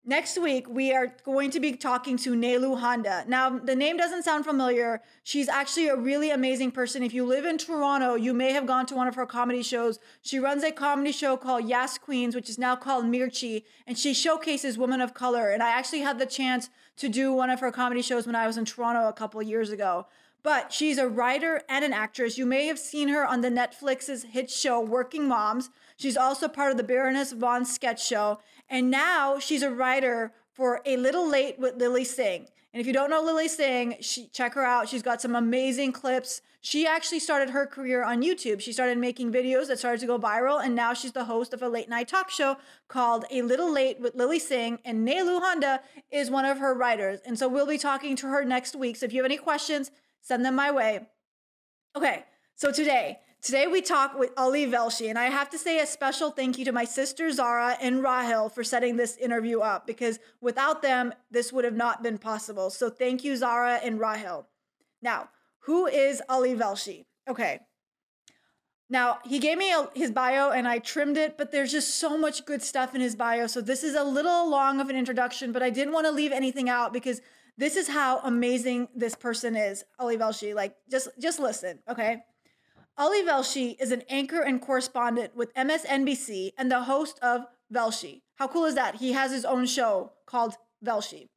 Next 0.09 0.38
week, 0.38 0.69
we 0.69 0.94
are 0.94 1.12
going 1.25 1.50
to 1.50 1.59
be 1.59 1.73
talking 1.73 2.17
to 2.19 2.37
Nelu 2.37 2.81
Handa. 2.81 3.27
Now, 3.27 3.59
the 3.59 3.75
name 3.75 3.97
doesn't 3.97 4.23
sound 4.23 4.44
familiar. 4.44 5.03
She's 5.25 5.49
actually 5.49 5.88
a 5.88 5.97
really 5.97 6.31
amazing 6.31 6.71
person. 6.71 7.03
If 7.03 7.12
you 7.12 7.27
live 7.27 7.44
in 7.44 7.59
Toronto, 7.59 8.15
you 8.15 8.33
may 8.33 8.53
have 8.53 8.67
gone 8.67 8.87
to 8.87 8.94
one 8.94 9.09
of 9.09 9.17
her 9.17 9.27
comedy 9.27 9.65
shows. 9.65 9.99
She 10.23 10.38
runs 10.38 10.62
a 10.62 10.71
comedy 10.71 11.11
show 11.11 11.37
called 11.37 11.69
Yas 11.69 11.99
Queens, 11.99 12.37
which 12.37 12.49
is 12.49 12.56
now 12.56 12.77
called 12.77 13.05
Mirchi, 13.06 13.65
and 13.85 13.99
she 13.99 14.15
showcases 14.15 14.79
women 14.79 15.00
of 15.00 15.12
color. 15.12 15.50
And 15.50 15.61
I 15.61 15.71
actually 15.71 16.03
had 16.03 16.21
the 16.21 16.27
chance 16.27 16.71
to 16.99 17.09
do 17.09 17.33
one 17.33 17.50
of 17.50 17.59
her 17.59 17.73
comedy 17.73 18.00
shows 18.00 18.27
when 18.27 18.37
I 18.37 18.47
was 18.47 18.56
in 18.56 18.65
Toronto 18.65 19.09
a 19.09 19.12
couple 19.12 19.43
years 19.43 19.71
ago 19.71 20.06
but 20.46 20.72
she's 20.72 20.96
a 20.96 21.08
writer 21.08 21.60
and 21.69 21.84
an 21.84 21.93
actress. 21.93 22.38
You 22.38 22.46
may 22.46 22.69
have 22.69 22.78
seen 22.78 23.08
her 23.08 23.26
on 23.26 23.40
the 23.40 23.50
Netflix's 23.50 24.22
hit 24.22 24.48
show 24.48 24.81
Working 24.81 25.26
Moms. 25.26 25.70
She's 25.96 26.16
also 26.16 26.46
part 26.46 26.70
of 26.70 26.76
the 26.76 26.84
Baroness 26.84 27.32
von 27.32 27.64
sketch 27.64 28.06
show. 28.06 28.38
And 28.69 28.88
now 28.88 29.40
she's 29.40 29.64
a 29.64 29.72
writer 29.72 30.32
for 30.52 30.82
A 30.87 30.98
Little 30.98 31.28
Late 31.28 31.58
with 31.58 31.75
Lilly 31.75 32.04
Singh. 32.04 32.46
And 32.72 32.81
if 32.81 32.87
you 32.87 32.93
don't 32.93 33.10
know 33.10 33.22
Lilly 33.22 33.48
Singh, 33.48 33.96
she, 34.00 34.28
check 34.28 34.54
her 34.54 34.64
out. 34.64 34.88
She's 34.88 35.02
got 35.02 35.20
some 35.20 35.34
amazing 35.34 35.90
clips. 35.90 36.43
She 36.60 36.87
actually 36.87 37.20
started 37.20 37.50
her 37.50 37.66
career 37.66 38.04
on 38.04 38.22
YouTube. 38.22 38.60
She 38.60 38.72
started 38.72 38.99
making 38.99 39.32
videos 39.32 39.66
that 39.66 39.81
started 39.81 40.00
to 40.00 40.06
go 40.06 40.16
viral, 40.19 40.64
and 40.64 40.76
now 40.76 40.92
she's 40.94 41.12
the 41.12 41.25
host 41.25 41.54
of 41.54 41.62
a 41.62 41.69
late 41.69 41.88
night 41.88 42.06
talk 42.06 42.31
show 42.31 42.56
called 42.87 43.25
A 43.32 43.42
Little 43.42 43.72
Late 43.72 43.99
with 43.99 44.14
Lilly 44.14 44.38
Singh. 44.38 44.78
And 44.84 45.08
Nelu 45.08 45.40
Handa 45.40 45.81
is 46.12 46.31
one 46.31 46.44
of 46.44 46.58
her 46.58 46.72
writers. 46.72 47.19
And 47.26 47.37
so 47.37 47.49
we'll 47.49 47.66
be 47.66 47.78
talking 47.78 48.14
to 48.14 48.28
her 48.28 48.44
next 48.44 48.76
week. 48.76 48.96
So 48.96 49.06
if 49.06 49.12
you 49.12 49.22
have 49.22 49.31
any 49.31 49.38
questions, 49.38 49.90
Send 50.26 50.44
them 50.44 50.56
my 50.56 50.73
way. 50.73 51.06
Okay, 51.96 52.25
so 52.56 52.73
today, 52.73 53.20
today 53.40 53.69
we 53.69 53.81
talk 53.81 54.19
with 54.19 54.32
Ali 54.37 54.67
Velshi, 54.67 55.08
and 55.08 55.17
I 55.17 55.26
have 55.26 55.49
to 55.50 55.56
say 55.56 55.78
a 55.78 55.87
special 55.87 56.32
thank 56.32 56.58
you 56.58 56.64
to 56.64 56.73
my 56.73 56.84
sister 56.84 57.31
Zara 57.31 57.76
and 57.81 58.02
Rahel 58.02 58.49
for 58.49 58.64
setting 58.64 58.96
this 58.96 59.17
interview 59.19 59.61
up 59.61 59.87
because 59.87 60.19
without 60.40 60.82
them, 60.82 61.14
this 61.31 61.52
would 61.52 61.64
have 61.64 61.76
not 61.76 62.02
been 62.02 62.19
possible. 62.19 62.70
So 62.70 62.90
thank 62.90 63.23
you, 63.23 63.37
Zara 63.37 63.75
and 63.84 64.00
Rahel. 64.00 64.49
Now, 65.00 65.28
who 65.61 65.87
is 65.87 66.20
Ali 66.28 66.56
Velshi? 66.56 67.05
Okay. 67.31 67.61
Now, 68.90 69.20
he 69.25 69.38
gave 69.38 69.58
me 69.58 69.73
a, 69.73 69.88
his 69.94 70.11
bio 70.11 70.50
and 70.50 70.67
I 70.67 70.81
trimmed 70.81 71.19
it, 71.19 71.38
but 71.38 71.52
there's 71.52 71.70
just 71.70 72.00
so 72.00 72.19
much 72.19 72.44
good 72.44 72.62
stuff 72.62 72.96
in 72.96 73.00
his 73.00 73.14
bio. 73.14 73.46
So 73.46 73.61
this 73.61 73.84
is 73.84 73.94
a 73.94 74.02
little 74.02 74.50
long 74.50 74.81
of 74.81 74.88
an 74.88 74.96
introduction, 74.96 75.52
but 75.52 75.62
I 75.62 75.70
didn't 75.70 75.94
want 75.94 76.06
to 76.06 76.12
leave 76.12 76.32
anything 76.32 76.69
out 76.69 76.93
because 76.93 77.20
this 77.58 77.76
is 77.76 77.88
how 77.88 78.20
amazing 78.20 78.88
this 78.94 79.14
person 79.14 79.56
is, 79.56 79.85
Ali 79.99 80.17
Velshi. 80.17 80.55
Like, 80.55 80.76
just 80.91 81.08
just 81.19 81.41
listen, 81.41 81.79
okay? 81.88 82.23
Ali 82.99 83.23
Velshi 83.23 83.76
is 83.81 83.93
an 83.93 84.03
anchor 84.08 84.43
and 84.43 84.61
correspondent 84.61 85.37
with 85.37 85.55
MSNBC 85.55 86.53
and 86.56 86.70
the 86.70 86.85
host 86.85 87.19
of 87.20 87.47
Velshi. 87.73 88.23
How 88.37 88.49
cool 88.49 88.64
is 88.64 88.75
that? 88.75 88.97
He 88.97 89.12
has 89.12 89.33
his 89.33 89.45
own 89.45 89.66
show 89.66 90.12
called 90.26 90.57
Velshi. 90.85 91.28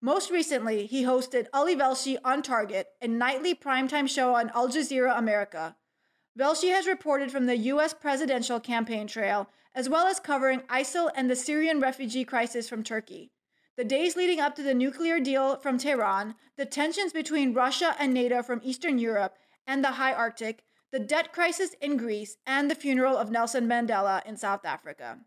Most 0.00 0.30
recently, 0.30 0.86
he 0.86 1.04
hosted 1.04 1.46
Ali 1.52 1.76
Velshi 1.76 2.16
on 2.24 2.42
Target, 2.42 2.88
a 3.02 3.08
nightly 3.08 3.54
primetime 3.54 4.08
show 4.08 4.34
on 4.34 4.50
Al 4.54 4.68
Jazeera 4.68 5.18
America. 5.18 5.76
Velshi 6.38 6.70
has 6.70 6.86
reported 6.86 7.30
from 7.30 7.46
the 7.46 7.56
U.S. 7.56 7.92
presidential 7.92 8.60
campaign 8.60 9.06
trail, 9.06 9.48
as 9.74 9.88
well 9.88 10.06
as 10.06 10.18
covering 10.18 10.60
ISIL 10.62 11.10
and 11.14 11.28
the 11.28 11.36
Syrian 11.36 11.80
refugee 11.80 12.24
crisis 12.24 12.68
from 12.68 12.82
Turkey 12.82 13.30
the 13.80 13.84
days 13.84 14.14
leading 14.14 14.40
up 14.40 14.54
to 14.54 14.62
the 14.62 14.74
nuclear 14.74 15.18
deal 15.18 15.56
from 15.56 15.78
Tehran, 15.78 16.34
the 16.58 16.66
tensions 16.66 17.14
between 17.14 17.54
Russia 17.54 17.96
and 17.98 18.12
NATO 18.12 18.42
from 18.42 18.60
Eastern 18.62 18.98
Europe 18.98 19.38
and 19.66 19.82
the 19.82 19.92
high 19.92 20.12
Arctic, 20.12 20.64
the 20.92 20.98
debt 20.98 21.32
crisis 21.32 21.74
in 21.80 21.96
Greece, 21.96 22.36
and 22.46 22.70
the 22.70 22.74
funeral 22.74 23.16
of 23.16 23.30
Nelson 23.30 23.66
Mandela 23.66 24.22
in 24.26 24.36
South 24.36 24.66
Africa. 24.66 25.20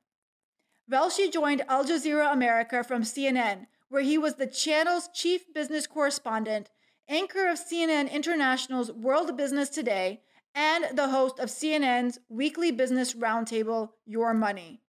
Velshi 0.87 1.33
joined 1.33 1.63
Al 1.67 1.83
Jazeera 1.83 2.31
America 2.31 2.83
from 2.83 3.01
CNN, 3.01 3.65
where 3.89 4.03
he 4.03 4.19
was 4.19 4.35
the 4.35 4.45
channel's 4.45 5.09
chief 5.11 5.51
business 5.51 5.87
correspondent, 5.87 6.69
anchor 7.09 7.47
of 7.47 7.57
CNN 7.57 8.11
International's 8.11 8.91
World 8.91 9.35
Business 9.35 9.69
Today, 9.69 10.21
and 10.53 10.95
the 10.95 11.09
host 11.09 11.39
of 11.39 11.49
CNN's 11.49 12.19
weekly 12.29 12.69
business 12.69 13.15
roundtable, 13.15 13.93
Your 14.05 14.31
Money. 14.35 14.82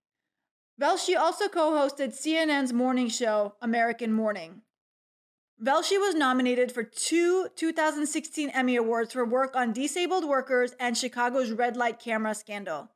Velshi 0.81 1.17
also 1.17 1.49
co 1.49 1.71
hosted 1.71 2.21
CNN's 2.21 2.73
morning 2.73 3.09
show, 3.09 3.55
American 3.63 4.13
Morning. 4.13 4.63
Velshi 5.63 6.01
was 6.01 6.17
nominated 6.17 6.73
for 6.73 6.83
two 6.83 7.49
2016 7.55 8.51
Emmy 8.51 8.75
Awards 8.75 9.13
for 9.13 9.25
work 9.25 9.55
on 9.55 9.73
disabled 9.73 10.25
workers 10.25 10.75
and 10.81 10.99
Chicago's 10.99 11.53
red 11.53 11.77
light 11.77 12.01
camera 12.01 12.35
scandal. 12.35 12.91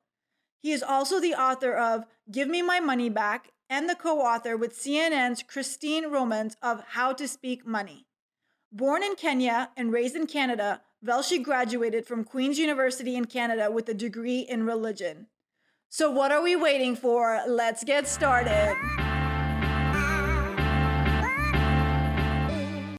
He 0.61 0.73
is 0.73 0.83
also 0.83 1.21
the 1.21 1.35
author 1.35 1.73
of 1.73 2.05
Give 2.29 2.49
Me 2.49 2.63
My 2.63 2.81
Money 2.81 3.09
Back 3.11 3.53
and 3.71 3.89
the 3.89 3.95
co 3.95 4.23
author 4.23 4.57
with 4.57 4.77
CNN's 4.77 5.45
Christine 5.45 6.11
Romans 6.11 6.57
of 6.61 6.83
How 6.89 7.13
to 7.13 7.29
Speak 7.29 7.65
Money. 7.65 8.07
Born 8.73 9.05
in 9.05 9.15
Kenya 9.15 9.71
and 9.77 9.93
raised 9.93 10.17
in 10.17 10.27
Canada, 10.27 10.83
Velshi 11.07 11.41
graduated 11.41 12.07
from 12.07 12.25
Queen's 12.25 12.59
University 12.59 13.15
in 13.15 13.27
Canada 13.27 13.71
with 13.71 13.89
a 13.89 13.95
degree 13.95 14.41
in 14.41 14.65
religion. 14.65 15.29
So, 15.91 16.11
what 16.11 16.31
are 16.31 16.43
we 16.43 16.55
waiting 16.55 16.95
for? 16.95 17.41
Let's 17.49 17.83
get 17.83 18.07
started. 18.07 18.77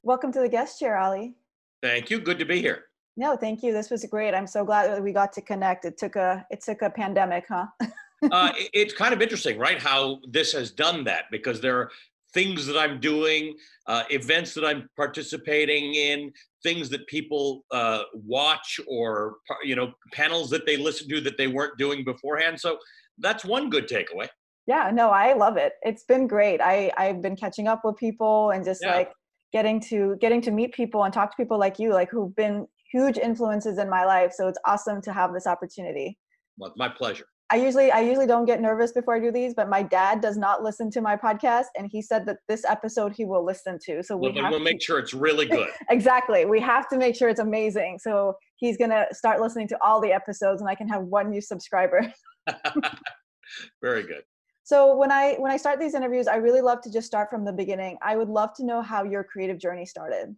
Welcome 0.02 0.32
to 0.32 0.40
the 0.40 0.48
guest 0.50 0.80
chair, 0.80 0.98
Ali. 0.98 1.36
Thank 1.84 2.10
you. 2.10 2.20
Good 2.20 2.40
to 2.40 2.44
be 2.44 2.60
here. 2.60 2.86
No, 3.16 3.36
thank 3.36 3.62
you. 3.62 3.72
This 3.72 3.90
was 3.90 4.04
great. 4.06 4.34
I'm 4.34 4.48
so 4.48 4.64
glad 4.64 4.90
that 4.90 5.00
we 5.00 5.12
got 5.12 5.32
to 5.34 5.40
connect. 5.40 5.84
It 5.84 5.98
took 5.98 6.16
a 6.16 6.44
it 6.50 6.62
took 6.62 6.82
a 6.82 6.90
pandemic, 6.90 7.44
huh? 7.48 7.66
uh, 8.32 8.50
it's 8.72 8.92
kind 8.92 9.14
of 9.14 9.22
interesting, 9.22 9.56
right? 9.56 9.80
How 9.80 10.18
this 10.28 10.52
has 10.54 10.72
done 10.72 11.04
that 11.04 11.26
because 11.30 11.60
there 11.60 11.78
are 11.78 11.90
things 12.32 12.66
that 12.66 12.78
I'm 12.78 13.00
doing, 13.00 13.54
uh, 13.86 14.04
events 14.10 14.54
that 14.54 14.64
I'm 14.64 14.88
participating 14.96 15.94
in, 15.94 16.32
things 16.62 16.88
that 16.90 17.06
people 17.06 17.64
uh, 17.70 18.02
watch, 18.14 18.80
or 18.86 19.36
you 19.64 19.76
know, 19.76 19.92
panels 20.12 20.50
that 20.50 20.66
they 20.66 20.76
listen 20.76 21.08
to 21.08 21.20
that 21.22 21.36
they 21.36 21.48
weren't 21.48 21.76
doing 21.78 22.04
beforehand. 22.04 22.60
So 22.60 22.78
that's 23.18 23.44
one 23.44 23.70
good 23.70 23.88
takeaway. 23.88 24.28
Yeah, 24.66 24.90
no, 24.92 25.10
I 25.10 25.32
love 25.32 25.56
it. 25.56 25.72
It's 25.82 26.04
been 26.04 26.26
great. 26.26 26.60
I 26.60 26.92
I've 26.96 27.22
been 27.22 27.36
catching 27.36 27.66
up 27.66 27.80
with 27.84 27.96
people 27.96 28.50
and 28.50 28.64
just 28.64 28.80
yeah. 28.82 28.94
like 28.94 29.12
getting 29.52 29.80
to 29.80 30.16
getting 30.20 30.40
to 30.42 30.50
meet 30.50 30.72
people 30.72 31.04
and 31.04 31.12
talk 31.12 31.30
to 31.30 31.36
people 31.36 31.58
like 31.58 31.78
you, 31.78 31.92
like 31.92 32.10
who've 32.10 32.34
been 32.36 32.66
huge 32.92 33.18
influences 33.18 33.78
in 33.78 33.88
my 33.88 34.04
life. 34.04 34.32
So 34.32 34.48
it's 34.48 34.58
awesome 34.64 35.00
to 35.02 35.12
have 35.12 35.32
this 35.32 35.46
opportunity. 35.46 36.18
Well, 36.58 36.72
my 36.76 36.88
pleasure. 36.88 37.26
I 37.52 37.56
usually 37.56 37.90
I 37.90 38.00
usually 38.00 38.28
don't 38.28 38.44
get 38.44 38.60
nervous 38.60 38.92
before 38.92 39.16
I 39.16 39.18
do 39.18 39.32
these, 39.32 39.54
but 39.54 39.68
my 39.68 39.82
dad 39.82 40.20
does 40.20 40.36
not 40.36 40.62
listen 40.62 40.88
to 40.92 41.00
my 41.00 41.16
podcast, 41.16 41.66
and 41.76 41.88
he 41.90 42.00
said 42.00 42.24
that 42.26 42.38
this 42.48 42.64
episode 42.64 43.12
he 43.12 43.24
will 43.24 43.44
listen 43.44 43.78
to. 43.86 44.04
So 44.04 44.16
we 44.16 44.30
well, 44.30 44.50
we'll 44.50 44.60
make 44.60 44.80
sure 44.80 45.00
it's 45.00 45.14
really 45.14 45.46
good. 45.48 45.68
exactly, 45.88 46.44
we 46.44 46.60
have 46.60 46.88
to 46.90 46.96
make 46.96 47.16
sure 47.16 47.28
it's 47.28 47.40
amazing. 47.40 47.98
So 48.00 48.34
he's 48.56 48.76
gonna 48.76 49.06
start 49.12 49.40
listening 49.40 49.66
to 49.68 49.78
all 49.82 50.00
the 50.00 50.12
episodes, 50.12 50.60
and 50.60 50.70
I 50.70 50.76
can 50.76 50.88
have 50.88 51.02
one 51.02 51.28
new 51.28 51.40
subscriber. 51.40 52.12
Very 53.82 54.04
good. 54.04 54.22
So 54.62 54.96
when 54.96 55.10
I 55.10 55.34
when 55.38 55.50
I 55.50 55.56
start 55.56 55.80
these 55.80 55.94
interviews, 55.94 56.28
I 56.28 56.36
really 56.36 56.60
love 56.60 56.80
to 56.82 56.92
just 56.92 57.08
start 57.08 57.30
from 57.30 57.44
the 57.44 57.52
beginning. 57.52 57.98
I 58.00 58.16
would 58.16 58.28
love 58.28 58.50
to 58.58 58.64
know 58.64 58.80
how 58.80 59.02
your 59.02 59.24
creative 59.24 59.58
journey 59.58 59.86
started. 59.86 60.36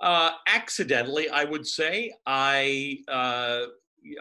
Uh, 0.00 0.30
accidentally, 0.46 1.28
I 1.28 1.44
would 1.44 1.66
say 1.66 2.14
I 2.24 3.00
uh, 3.08 3.66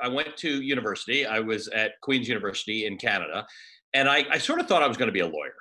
I 0.01 0.07
went 0.07 0.35
to 0.37 0.61
university. 0.61 1.25
I 1.25 1.39
was 1.39 1.67
at 1.69 1.93
Queen's 2.01 2.27
University 2.27 2.85
in 2.85 2.97
Canada, 2.97 3.45
and 3.93 4.09
I, 4.09 4.25
I 4.31 4.37
sort 4.37 4.59
of 4.59 4.67
thought 4.67 4.83
I 4.83 4.87
was 4.87 4.97
going 4.97 5.07
to 5.07 5.13
be 5.13 5.21
a 5.21 5.27
lawyer. 5.27 5.55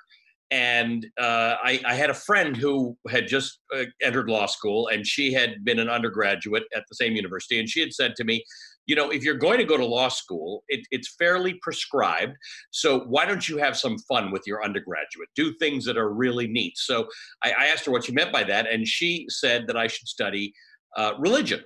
And 0.49 1.05
uh, 1.19 1.55
I, 1.61 1.81
I, 1.85 1.93
had 1.93 2.09
a 2.09 2.13
friend 2.13 2.55
who 2.55 2.97
had 3.09 3.27
just 3.27 3.59
uh, 3.75 3.83
entered 4.01 4.29
law 4.29 4.45
school, 4.45 4.87
and 4.87 5.05
she 5.05 5.33
had 5.33 5.65
been 5.65 5.77
an 5.77 5.89
undergraduate 5.89 6.63
at 6.73 6.83
the 6.87 6.95
same 6.95 7.17
university. 7.17 7.59
And 7.59 7.67
she 7.67 7.81
had 7.81 7.91
said 7.93 8.15
to 8.15 8.23
me, 8.23 8.45
you 8.85 8.95
know, 8.95 9.09
if 9.09 9.23
you're 9.23 9.35
going 9.35 9.57
to 9.57 9.65
go 9.65 9.75
to 9.75 9.85
law 9.85 10.07
school, 10.07 10.63
it, 10.69 10.87
it's 10.89 11.15
fairly 11.19 11.59
prescribed. 11.61 12.33
So 12.71 13.01
why 13.01 13.25
don't 13.25 13.49
you 13.49 13.57
have 13.57 13.75
some 13.77 13.97
fun 14.07 14.31
with 14.31 14.43
your 14.47 14.63
undergraduate? 14.63 15.27
Do 15.35 15.53
things 15.55 15.83
that 15.83 15.97
are 15.97 16.13
really 16.13 16.47
neat. 16.47 16.77
So 16.77 17.09
I, 17.43 17.51
I 17.51 17.65
asked 17.65 17.85
her 17.85 17.91
what 17.91 18.05
she 18.05 18.13
meant 18.13 18.31
by 18.31 18.45
that, 18.45 18.71
and 18.71 18.87
she 18.87 19.25
said 19.27 19.67
that 19.67 19.75
I 19.75 19.87
should 19.87 20.07
study 20.07 20.53
uh, 20.95 21.11
religion 21.19 21.61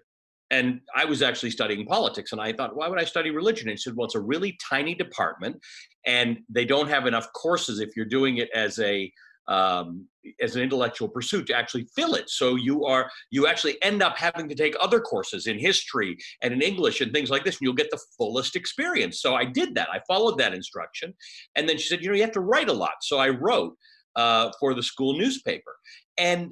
and 0.52 0.82
I 0.96 1.06
was 1.06 1.22
actually 1.22 1.52
studying 1.52 1.86
politics, 1.86 2.34
and 2.34 2.42
I 2.42 2.52
thought, 2.54 2.76
why 2.76 2.88
would 2.88 3.00
I 3.00 3.06
study 3.06 3.32
religion? 3.32 3.70
And 3.70 3.78
he 3.78 3.82
said, 3.82 3.96
well, 3.96 4.06
it's 4.06 4.16
a 4.16 4.20
really 4.20 4.58
tiny 4.70 4.94
department, 4.94 5.56
and 6.06 6.40
they 6.50 6.66
don't 6.66 6.90
have 6.90 7.08
enough 7.08 7.32
courses 7.34 7.80
if 7.80 7.96
you're 7.96 8.06
doing 8.06 8.38
it 8.38 8.50
as 8.54 8.78
a 8.80 9.12
um, 9.48 10.08
as 10.40 10.56
an 10.56 10.62
intellectual 10.62 11.10
pursuit 11.10 11.48
to 11.48 11.56
actually 11.56 11.88
fill 11.96 12.14
it. 12.14 12.30
So 12.30 12.56
you 12.56 12.86
are 12.86 13.10
you 13.32 13.48
actually 13.48 13.82
end 13.82 14.04
up 14.04 14.18
having 14.18 14.48
to 14.50 14.56
take 14.56 14.76
other 14.80 15.00
courses 15.00 15.48
in 15.48 15.58
history 15.58 16.16
and 16.42 16.54
in 16.54 16.62
English 16.62 17.02
and 17.02 17.12
things 17.12 17.30
like 17.30 17.44
this, 17.44 17.56
and 17.56 17.62
you'll 17.62 17.74
get 17.74 17.90
the 17.90 18.02
fullest 18.18 18.56
experience. 18.56 19.22
So 19.22 19.36
I 19.36 19.46
did 19.46 19.74
that. 19.76 19.90
I 19.90 20.00
followed 20.08 20.38
that 20.40 20.54
instruction, 20.54 21.14
and 21.56 21.68
then 21.68 21.78
she 21.78 21.88
said, 21.88 22.02
you 22.02 22.10
know, 22.10 22.16
you 22.16 22.22
have 22.22 22.32
to 22.34 22.42
write 22.42 22.70
a 22.70 22.74
lot. 22.74 22.96
So 23.02 23.18
I 23.18 23.30
wrote 23.30 23.76
uh, 24.16 24.52
for 24.60 24.74
the 24.74 24.84
school 24.84 25.18
newspaper, 25.18 25.76
and 26.18 26.52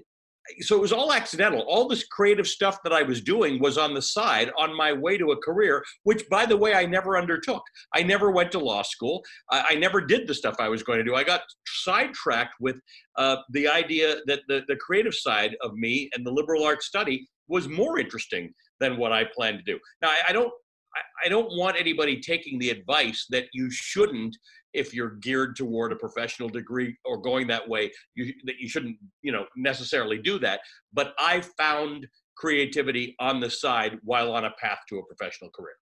so 0.61 0.75
it 0.75 0.81
was 0.81 0.91
all 0.91 1.13
accidental. 1.13 1.61
All 1.61 1.87
this 1.87 2.05
creative 2.05 2.47
stuff 2.47 2.79
that 2.83 2.93
I 2.93 3.03
was 3.03 3.21
doing 3.21 3.59
was 3.59 3.77
on 3.77 3.93
the 3.93 4.01
side 4.01 4.51
on 4.57 4.75
my 4.75 4.93
way 4.93 5.17
to 5.17 5.31
a 5.31 5.37
career, 5.37 5.83
which, 6.03 6.27
by 6.29 6.45
the 6.45 6.57
way, 6.57 6.73
I 6.73 6.85
never 6.85 7.17
undertook. 7.17 7.63
I 7.93 8.03
never 8.03 8.31
went 8.31 8.51
to 8.53 8.59
law 8.59 8.81
school. 8.81 9.23
I, 9.51 9.65
I 9.69 9.75
never 9.75 10.01
did 10.01 10.27
the 10.27 10.33
stuff 10.33 10.55
I 10.59 10.69
was 10.69 10.83
going 10.83 10.99
to 10.99 11.03
do. 11.03 11.15
I 11.15 11.23
got 11.23 11.41
sidetracked 11.65 12.55
with 12.59 12.77
uh, 13.17 13.37
the 13.51 13.67
idea 13.67 14.17
that 14.27 14.41
the, 14.47 14.63
the 14.67 14.75
creative 14.77 15.15
side 15.15 15.55
of 15.61 15.73
me 15.73 16.09
and 16.13 16.25
the 16.25 16.31
liberal 16.31 16.63
arts 16.63 16.87
study 16.87 17.27
was 17.47 17.67
more 17.67 17.99
interesting 17.99 18.53
than 18.79 18.97
what 18.97 19.11
I 19.11 19.25
planned 19.35 19.59
to 19.59 19.63
do. 19.63 19.79
Now, 20.01 20.09
I, 20.09 20.29
I 20.29 20.33
don't. 20.33 20.51
I, 20.95 21.27
I 21.27 21.29
don't 21.29 21.55
want 21.55 21.79
anybody 21.79 22.19
taking 22.19 22.57
the 22.57 22.71
advice 22.71 23.27
that 23.29 23.45
you 23.53 23.69
shouldn't 23.69 24.35
if 24.73 24.93
you're 24.93 25.11
geared 25.11 25.55
toward 25.55 25.91
a 25.91 25.95
professional 25.95 26.49
degree 26.49 26.95
or 27.05 27.17
going 27.17 27.47
that 27.47 27.67
way 27.67 27.91
you 28.15 28.33
that 28.45 28.59
you 28.59 28.69
shouldn't 28.69 28.97
you 29.21 29.31
know 29.31 29.45
necessarily 29.55 30.17
do 30.17 30.39
that. 30.39 30.61
But 30.93 31.13
i 31.19 31.41
found 31.41 32.07
creativity 32.35 33.15
on 33.19 33.39
the 33.39 33.49
side 33.49 33.99
while 34.03 34.31
on 34.31 34.45
a 34.45 34.51
path 34.51 34.79
to 34.87 34.97
a 34.97 35.05
professional 35.05 35.49
career. 35.51 35.75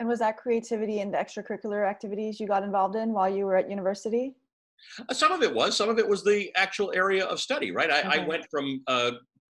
And 0.00 0.08
was 0.08 0.20
that 0.20 0.38
creativity 0.38 1.00
in 1.00 1.10
the 1.10 1.18
extracurricular 1.18 1.88
activities 1.88 2.40
you 2.40 2.48
got 2.48 2.62
involved 2.62 2.96
in 2.96 3.12
while 3.12 3.28
you 3.28 3.44
were 3.44 3.56
at 3.56 3.68
university? 3.68 4.34
Uh, 5.08 5.12
some 5.12 5.32
of 5.32 5.42
it 5.42 5.54
was. 5.54 5.76
Some 5.76 5.90
of 5.90 5.98
it 5.98 6.08
was 6.08 6.24
the 6.24 6.50
actual 6.56 6.92
area 6.94 7.24
of 7.26 7.40
study 7.40 7.70
right? 7.72 7.90
I, 7.90 8.00
okay. 8.00 8.20
I 8.20 8.26
went 8.26 8.46
from 8.50 8.82
uh, 8.86 9.12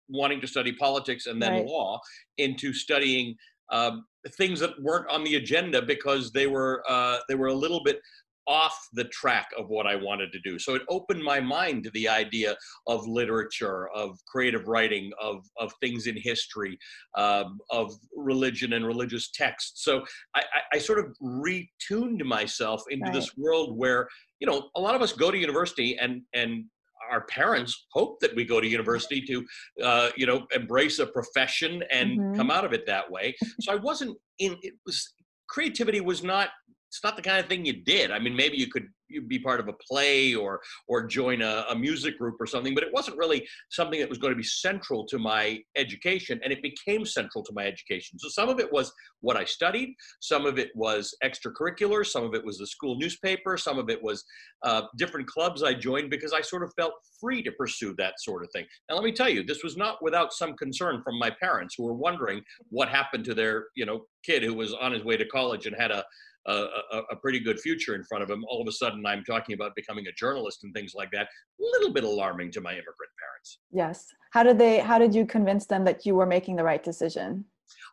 wanting 0.08 0.40
to 0.40 0.46
study 0.46 0.72
politics 0.72 1.26
and 1.26 1.42
then 1.42 1.52
right. 1.52 1.66
law 1.66 2.00
into 2.38 2.72
studying 2.72 3.36
um, 3.70 4.06
things 4.36 4.60
that 4.60 4.80
weren't 4.80 5.08
on 5.10 5.24
the 5.24 5.36
agenda 5.36 5.82
because 5.82 6.32
they 6.32 6.46
were 6.46 6.82
uh, 6.88 7.18
they 7.28 7.34
were 7.34 7.48
a 7.48 7.54
little 7.54 7.82
bit 7.82 8.00
off 8.48 8.88
the 8.94 9.04
track 9.04 9.50
of 9.58 9.68
what 9.68 9.86
I 9.86 9.94
wanted 9.94 10.32
to 10.32 10.40
do. 10.40 10.58
So 10.58 10.74
it 10.74 10.82
opened 10.88 11.22
my 11.22 11.38
mind 11.38 11.84
to 11.84 11.90
the 11.90 12.08
idea 12.08 12.56
of 12.86 13.06
literature, 13.06 13.88
of 13.90 14.18
creative 14.26 14.66
writing, 14.66 15.12
of, 15.20 15.44
of 15.58 15.72
things 15.82 16.06
in 16.06 16.16
history, 16.16 16.78
um, 17.14 17.58
of 17.70 17.92
religion 18.16 18.72
and 18.72 18.86
religious 18.86 19.30
texts. 19.30 19.84
So 19.84 20.02
I, 20.34 20.40
I, 20.40 20.76
I 20.76 20.78
sort 20.78 20.98
of 20.98 21.14
retuned 21.22 22.24
myself 22.24 22.82
into 22.88 23.04
right. 23.04 23.12
this 23.12 23.36
world 23.36 23.76
where, 23.76 24.08
you 24.40 24.46
know, 24.46 24.70
a 24.74 24.80
lot 24.80 24.94
of 24.94 25.02
us 25.02 25.12
go 25.12 25.30
to 25.30 25.36
university 25.36 25.98
and, 25.98 26.22
and 26.32 26.64
our 27.10 27.22
parents 27.26 27.86
hope 27.92 28.18
that 28.20 28.34
we 28.34 28.44
go 28.44 28.60
to 28.60 28.66
university 28.66 29.20
to 29.22 29.44
uh, 29.82 30.10
you 30.16 30.26
know 30.26 30.46
embrace 30.54 30.98
a 30.98 31.06
profession 31.06 31.82
and 31.90 32.18
mm-hmm. 32.18 32.34
come 32.34 32.50
out 32.50 32.66
of 32.66 32.74
it 32.74 32.84
that 32.86 33.10
way 33.10 33.34
so 33.62 33.72
i 33.72 33.76
wasn't 33.76 34.14
in 34.40 34.56
it 34.60 34.74
was 34.84 35.14
creativity 35.48 36.02
was 36.02 36.22
not 36.22 36.50
it's 36.88 37.04
not 37.04 37.16
the 37.16 37.22
kind 37.22 37.38
of 37.38 37.46
thing 37.46 37.64
you 37.64 37.84
did. 37.84 38.10
I 38.10 38.18
mean, 38.18 38.34
maybe 38.34 38.56
you 38.56 38.68
could 38.68 38.86
be 39.26 39.38
part 39.38 39.60
of 39.60 39.68
a 39.68 39.72
play 39.72 40.34
or 40.34 40.60
or 40.86 41.06
join 41.06 41.42
a, 41.42 41.64
a, 41.70 41.74
music 41.74 42.18
group 42.18 42.36
or 42.40 42.46
something, 42.46 42.74
but 42.74 42.82
it 42.82 42.92
wasn't 42.92 43.16
really 43.16 43.46
something 43.70 44.00
that 44.00 44.08
was 44.08 44.18
going 44.18 44.32
to 44.32 44.36
be 44.36 44.42
central 44.42 45.06
to 45.06 45.18
my 45.18 45.58
education, 45.76 46.40
and 46.42 46.52
it 46.52 46.62
became 46.62 47.04
central 47.04 47.42
to 47.44 47.52
my 47.54 47.64
education. 47.64 48.18
So 48.18 48.28
some 48.28 48.48
of 48.48 48.58
it 48.58 48.70
was 48.72 48.92
what 49.20 49.36
I 49.36 49.44
studied, 49.44 49.94
some 50.20 50.46
of 50.46 50.58
it 50.58 50.70
was 50.74 51.14
extracurricular, 51.24 52.04
some 52.04 52.24
of 52.24 52.34
it 52.34 52.44
was 52.44 52.58
the 52.58 52.66
school 52.66 52.98
newspaper, 52.98 53.56
some 53.56 53.78
of 53.78 53.88
it 53.88 54.02
was 54.02 54.24
uh, 54.62 54.82
different 54.96 55.26
clubs 55.26 55.62
I 55.62 55.74
joined 55.74 56.10
because 56.10 56.32
I 56.32 56.40
sort 56.40 56.62
of 56.62 56.72
felt 56.76 56.92
free 57.20 57.42
to 57.42 57.52
pursue 57.52 57.94
that 57.98 58.14
sort 58.18 58.44
of 58.44 58.50
thing. 58.52 58.66
Now, 58.88 58.96
let 58.96 59.04
me 59.04 59.12
tell 59.12 59.28
you, 59.28 59.42
this 59.42 59.62
was 59.62 59.76
not 59.76 60.02
without 60.02 60.32
some 60.32 60.54
concern 60.56 61.02
from 61.02 61.18
my 61.18 61.30
parents 61.40 61.74
who 61.76 61.84
were 61.84 61.94
wondering 61.94 62.42
what 62.70 62.88
happened 62.88 63.24
to 63.26 63.34
their 63.34 63.66
you 63.74 63.86
know 63.86 64.04
kid 64.24 64.42
who 64.42 64.54
was 64.54 64.74
on 64.74 64.92
his 64.92 65.04
way 65.04 65.16
to 65.16 65.26
college 65.26 65.66
and 65.66 65.76
had 65.78 65.90
a 65.90 66.04
a, 66.48 66.96
a, 66.96 66.98
a, 67.12 67.16
pretty 67.16 67.40
good 67.40 67.60
future 67.60 67.94
in 67.94 68.04
front 68.04 68.22
of 68.22 68.30
him. 68.30 68.44
All 68.48 68.60
of 68.60 68.68
a 68.68 68.72
sudden, 68.72 69.04
I'm 69.06 69.24
talking 69.24 69.54
about 69.54 69.74
becoming 69.76 70.06
a 70.06 70.12
journalist 70.12 70.64
and 70.64 70.72
things 70.74 70.94
like 70.94 71.10
that. 71.12 71.28
A 71.60 71.62
little 71.62 71.92
bit 71.92 72.04
alarming 72.04 72.50
to 72.52 72.60
my 72.60 72.72
immigrant 72.72 73.12
parents. 73.20 73.58
Yes. 73.70 74.06
How 74.32 74.42
did 74.42 74.58
they? 74.58 74.78
How 74.78 74.98
did 74.98 75.14
you 75.14 75.26
convince 75.26 75.66
them 75.66 75.84
that 75.84 76.06
you 76.06 76.14
were 76.14 76.26
making 76.26 76.56
the 76.56 76.64
right 76.64 76.82
decision? 76.82 77.44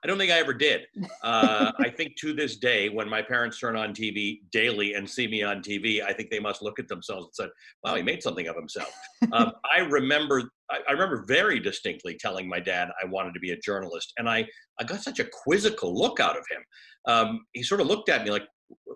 I 0.04 0.08
don't 0.08 0.18
think 0.18 0.32
I 0.32 0.40
ever 0.40 0.54
did. 0.54 0.88
Uh, 1.24 1.72
I 1.80 1.90
think 1.90 2.16
to 2.18 2.34
this 2.34 2.58
day, 2.58 2.90
when 2.90 3.10
my 3.10 3.22
parents 3.22 3.60
turn 3.60 3.76
on 3.76 3.94
TV 3.94 4.42
daily 4.52 4.94
and 4.94 5.10
see 5.10 5.28
me 5.28 5.44
on 5.44 5.62
TV, 5.62 6.04
I 6.04 6.14
think 6.14 6.30
they 6.30 6.40
must 6.40 6.62
look 6.62 6.80
at 6.80 6.88
themselves 6.88 7.26
and 7.26 7.34
said, 7.34 7.50
"Wow, 7.84 7.96
he 7.96 8.04
made 8.04 8.22
something 8.22 8.48
of 8.48 8.56
himself." 8.56 8.94
um, 9.32 9.52
I 9.76 9.80
remember, 9.80 10.44
I, 10.72 10.80
I, 10.88 10.92
remember 10.92 11.26
very 11.28 11.60
distinctly 11.60 12.18
telling 12.20 12.48
my 12.48 12.60
dad 12.60 12.90
I 13.02 13.06
wanted 13.06 13.34
to 13.34 13.40
be 13.40 13.52
a 13.52 13.60
journalist, 13.60 14.14
and 14.18 14.30
I, 14.30 14.46
I 14.80 14.84
got 14.84 15.02
such 15.02 15.20
a 15.20 15.26
quizzical 15.26 15.98
look 15.98 16.20
out 16.20 16.38
of 16.38 16.44
him. 16.50 16.64
Um, 17.08 17.46
he 17.54 17.64
sort 17.64 17.82
of 17.82 17.88
looked 17.88 18.10
at 18.10 18.24
me 18.24 18.32
like, 18.32 18.48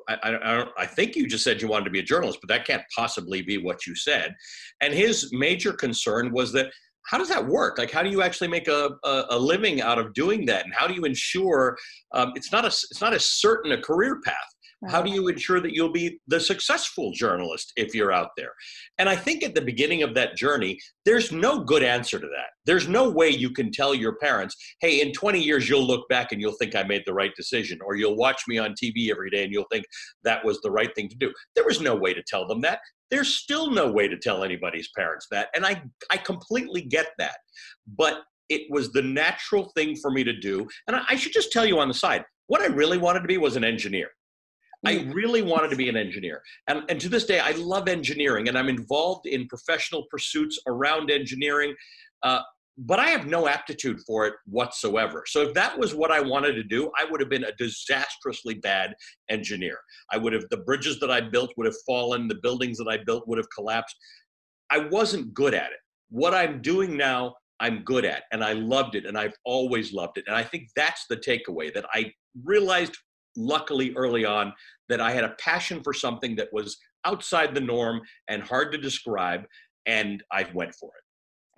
I, 0.08 0.16
I, 0.24 0.66
I, 0.80 0.86
think 0.88 1.16
you 1.16 1.28
just 1.28 1.44
said 1.44 1.62
you 1.62 1.68
wanted 1.68 1.86
to 1.86 1.92
be 1.92 2.00
a 2.00 2.04
journalist, 2.04 2.40
but 2.42 2.48
that 2.50 2.66
can't 2.66 2.82
possibly 2.96 3.44
be 3.44 3.58
what 3.58 3.86
you 3.86 3.96
said. 3.96 4.34
And 4.82 4.94
his 4.94 5.30
major 5.32 5.74
concern 5.74 6.32
was 6.32 6.52
that 6.54 6.72
how 7.06 7.18
does 7.18 7.30
that 7.30 7.46
work? 7.46 7.78
Like, 7.78 7.92
how 7.92 8.04
do 8.04 8.10
you 8.10 8.22
actually 8.22 8.50
make 8.50 8.68
a, 8.68 8.92
a, 9.04 9.26
a 9.32 9.38
living 9.38 9.82
out 9.82 9.98
of 9.98 10.14
doing 10.14 10.46
that? 10.46 10.66
And 10.66 10.74
how 10.74 10.88
do 10.88 10.94
you 10.94 11.06
ensure 11.06 11.78
um, 12.14 12.34
it's 12.36 12.52
not 12.52 12.66
a 12.66 12.68
it's 12.68 13.02
not 13.02 13.14
as 13.14 13.26
certain 13.26 13.72
a 13.72 13.82
career 13.82 14.22
path? 14.22 14.36
Right. 14.82 14.92
How 14.92 15.02
do 15.02 15.10
uh-huh. 15.10 15.16
you 15.16 15.28
ensure 15.28 15.60
that 15.60 15.74
you'll 15.74 15.92
be 15.92 16.20
the 16.28 16.40
successful 16.40 17.12
journalist 17.12 17.74
if 17.76 17.94
you're 17.94 18.14
out 18.14 18.30
there? 18.38 18.52
And 18.98 19.10
I 19.10 19.16
think 19.16 19.44
at 19.44 19.54
the 19.54 19.62
beginning 19.62 20.04
of 20.04 20.14
that 20.16 20.38
journey, 20.38 20.80
there's 21.06 21.32
no 21.32 21.64
good 21.64 21.84
answer 21.84 22.18
to 22.18 22.28
that. 22.28 22.52
There's 22.66 22.88
no 22.88 23.10
way 23.10 23.30
you 23.30 23.50
can 23.52 23.72
tell 23.72 23.94
your 23.94 24.16
parents, 24.18 24.56
hey, 24.80 25.02
in 25.02 25.12
20 25.12 25.42
years, 25.42 25.68
you'll 25.68 25.86
look 25.86 26.08
back 26.08 26.32
and 26.32 26.40
you'll 26.40 26.54
think 26.54 26.76
I 26.76 26.84
made 26.84 27.04
the 27.06 27.14
right 27.14 27.36
decision, 27.36 27.80
or 27.86 27.96
you'll 27.96 28.16
watch 28.16 28.44
me 28.48 28.58
on 28.58 28.74
TV 28.82 29.12
every 29.12 29.30
day 29.30 29.44
and 29.44 29.52
you'll 29.52 29.68
think 29.72 29.86
that 30.24 30.46
was 30.46 30.62
the 30.62 30.72
right 30.72 30.94
thing 30.96 31.10
to 31.10 31.16
do. 31.18 31.34
There 31.56 31.66
was 31.66 31.82
no 31.82 31.96
way 31.96 32.14
to 32.14 32.24
tell 32.26 32.48
them 32.48 32.62
that. 32.62 32.80
There's 33.12 33.36
still 33.36 33.72
no 33.72 33.92
way 33.92 34.08
to 34.08 34.18
tell 34.18 34.44
anybody's 34.44 34.90
parents 34.96 35.28
that. 35.32 35.50
And 35.56 35.66
I, 35.66 35.82
I 36.12 36.18
completely 36.18 36.82
get 36.82 37.08
that. 37.18 37.38
But 37.98 38.20
it 38.50 38.64
was 38.70 38.92
the 38.92 39.02
natural 39.02 39.72
thing 39.76 39.96
for 39.96 40.10
me 40.10 40.24
to 40.24 40.34
do. 40.34 40.68
And 40.88 40.96
I, 40.96 41.02
I 41.10 41.16
should 41.16 41.34
just 41.34 41.52
tell 41.52 41.66
you 41.66 41.80
on 41.80 41.88
the 41.88 41.94
side, 41.94 42.24
what 42.48 42.62
I 42.62 42.66
really 42.66 42.98
wanted 42.98 43.22
to 43.22 43.28
be 43.28 43.38
was 43.38 43.56
an 43.56 43.64
engineer. 43.64 44.10
I 44.86 44.96
mm. 44.96 45.14
really 45.14 45.42
wanted 45.42 45.70
to 45.70 45.76
be 45.76 45.90
an 45.90 45.98
engineer. 45.98 46.42
And, 46.68 46.84
and 46.90 47.00
to 47.02 47.10
this 47.10 47.26
day, 47.26 47.40
I 47.40 47.52
love 47.52 47.88
engineering 47.88 48.48
and 48.48 48.58
I'm 48.58 48.70
involved 48.70 49.26
in 49.26 49.48
professional 49.48 50.06
pursuits 50.10 50.60
around 50.68 51.12
engineering. 51.12 51.76
Uh, 52.24 52.42
but 52.78 52.98
I 52.98 53.08
have 53.08 53.28
no 53.28 53.50
aptitude 53.50 54.00
for 54.08 54.26
it 54.26 54.36
whatsoever. 54.46 55.24
So 55.28 55.42
if 55.42 55.54
that 55.54 55.78
was 55.78 55.94
what 55.94 56.12
I 56.12 56.22
wanted 56.22 56.54
to 56.54 56.64
do, 56.64 56.90
I 56.98 57.04
would 57.04 57.20
have 57.20 57.30
been 57.30 57.44
a 57.44 57.56
disastrously 57.58 58.54
bad 58.56 58.94
engineer. 59.30 59.78
I 60.12 60.18
would 60.18 60.32
have, 60.32 60.46
the 60.50 60.58
bridges 60.58 60.98
that 61.02 61.12
I 61.12 61.20
built 61.20 61.52
would 61.58 61.66
have 61.66 61.76
fallen, 61.86 62.30
the 62.30 62.40
buildings 62.42 62.78
that 62.78 62.88
I 62.88 62.98
built 63.06 63.28
would 63.28 63.38
have 63.38 63.50
collapsed. 63.54 63.96
I 64.72 64.80
wasn't 64.80 65.34
good 65.34 65.54
at 65.54 65.72
it. 65.72 65.80
What 66.10 66.34
I'm 66.34 66.62
doing 66.62 66.96
now, 66.96 67.36
I'm 67.60 67.84
good 67.84 68.06
at, 68.06 68.24
and 68.32 68.42
I 68.42 68.54
loved 68.54 68.96
it, 68.96 69.06
and 69.06 69.18
I've 69.18 69.36
always 69.44 69.92
loved 69.92 70.18
it. 70.18 70.24
And 70.28 70.36
I 70.36 70.44
think 70.44 70.70
that's 70.76 71.06
the 71.10 71.18
takeaway 71.18 71.74
that 71.74 71.86
I 71.94 72.14
realized 72.46 72.96
luckily 73.36 73.94
early 73.96 74.26
on 74.26 74.54
that 74.90 75.00
I 75.00 75.12
had 75.12 75.24
a 75.24 75.36
passion 75.40 75.84
for 75.84 75.94
something 75.94 76.36
that 76.36 76.50
was 76.52 76.78
outside 77.06 77.56
the 77.56 77.62
norm 77.62 78.02
and 78.28 78.44
hard 78.44 78.72
to 78.72 78.78
describe, 78.78 79.46
and 79.86 80.24
I 80.32 80.48
went 80.54 80.74
for 80.76 80.90
it. 80.90 81.04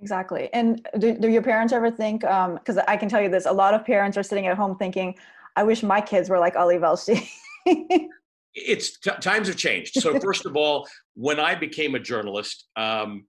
Exactly. 0.02 0.50
And 0.54 0.88
do, 0.98 1.18
do 1.18 1.28
your 1.28 1.44
parents 1.44 1.74
ever 1.74 1.92
think? 1.92 2.22
Because 2.22 2.78
um, 2.78 2.84
I 2.88 2.98
can 2.98 3.08
tell 3.08 3.22
you 3.22 3.30
this: 3.30 3.46
a 3.46 3.52
lot 3.52 3.74
of 3.74 3.86
parents 3.86 4.18
are 4.18 4.24
sitting 4.24 4.48
at 4.48 4.58
home 4.58 4.76
thinking, 4.78 5.16
"I 5.56 5.64
wish 5.64 5.84
my 5.84 6.02
kids 6.02 6.30
were 6.30 6.40
like 6.40 6.56
Ali 6.56 6.78
Velshi." 6.78 7.30
it's 8.56 9.00
t- 9.00 9.12
times 9.22 9.48
have 9.48 9.58
changed. 9.58 9.96
So 9.96 10.20
first 10.24 10.46
of 10.46 10.56
all, 10.56 10.88
when 11.14 11.40
I 11.40 11.56
became 11.56 11.96
a 11.96 12.00
journalist, 12.00 12.68
um, 12.76 13.26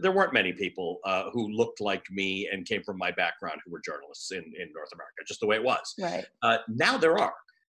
there 0.00 0.12
weren't 0.12 0.32
many 0.32 0.52
people 0.52 0.98
uh, 1.04 1.30
who 1.32 1.48
looked 1.48 1.80
like 1.80 2.04
me 2.10 2.48
and 2.52 2.66
came 2.66 2.82
from 2.82 2.98
my 2.98 3.10
background 3.10 3.60
who 3.64 3.70
were 3.70 3.80
journalists 3.84 4.32
in, 4.32 4.38
in 4.38 4.72
North 4.74 4.90
America, 4.92 5.22
just 5.26 5.40
the 5.40 5.46
way 5.46 5.56
it 5.56 5.64
was. 5.64 5.94
Right. 5.98 6.24
Uh, 6.42 6.58
now 6.68 6.96
there 6.96 7.18
are. 7.18 7.34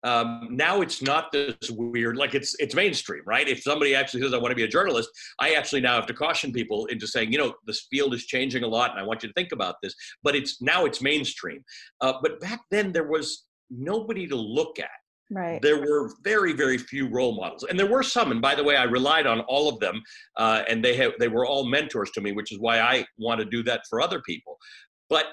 Um, 0.05 0.49
now 0.51 0.81
it's 0.81 1.01
not 1.01 1.31
this 1.31 1.55
weird, 1.71 2.17
like 2.17 2.35
it's 2.35 2.55
it's 2.59 2.75
mainstream, 2.75 3.21
right? 3.25 3.47
If 3.47 3.61
somebody 3.63 3.95
actually 3.95 4.21
says 4.21 4.33
I 4.33 4.37
want 4.37 4.51
to 4.51 4.55
be 4.55 4.63
a 4.63 4.67
journalist, 4.67 5.09
I 5.39 5.53
actually 5.53 5.79
now 5.79 5.95
have 5.95 6.07
to 6.07 6.13
caution 6.13 6.51
people 6.51 6.87
into 6.87 7.07
saying, 7.07 7.31
you 7.31 7.37
know, 7.37 7.53
this 7.65 7.87
field 7.89 8.13
is 8.13 8.25
changing 8.25 8.63
a 8.63 8.67
lot, 8.67 8.91
and 8.91 8.99
I 8.99 9.03
want 9.03 9.23
you 9.23 9.29
to 9.29 9.33
think 9.33 9.53
about 9.53 9.75
this. 9.81 9.95
But 10.21 10.35
it's 10.35 10.61
now 10.61 10.83
it's 10.85 11.01
mainstream. 11.01 11.63
Uh, 12.01 12.13
but 12.21 12.41
back 12.41 12.59
then 12.69 12.91
there 12.91 13.07
was 13.07 13.45
nobody 13.69 14.27
to 14.27 14.35
look 14.35 14.77
at. 14.77 14.89
Right. 15.31 15.61
There 15.61 15.79
were 15.79 16.11
very, 16.23 16.53
very 16.53 16.77
few 16.77 17.07
role 17.07 17.35
models, 17.35 17.63
and 17.63 17.79
there 17.79 17.89
were 17.89 18.03
some. 18.03 18.31
And 18.31 18.41
by 18.41 18.55
the 18.55 18.63
way, 18.63 18.75
I 18.75 18.83
relied 18.83 19.25
on 19.25 19.41
all 19.41 19.69
of 19.69 19.79
them, 19.79 20.01
uh, 20.37 20.63
and 20.67 20.83
they 20.83 20.95
have 20.97 21.13
they 21.19 21.27
were 21.27 21.45
all 21.45 21.65
mentors 21.65 22.11
to 22.11 22.21
me, 22.21 22.33
which 22.33 22.51
is 22.51 22.59
why 22.59 22.79
I 22.79 23.05
want 23.17 23.39
to 23.39 23.45
do 23.45 23.63
that 23.63 23.81
for 23.89 24.01
other 24.01 24.21
people. 24.21 24.57
But 25.09 25.27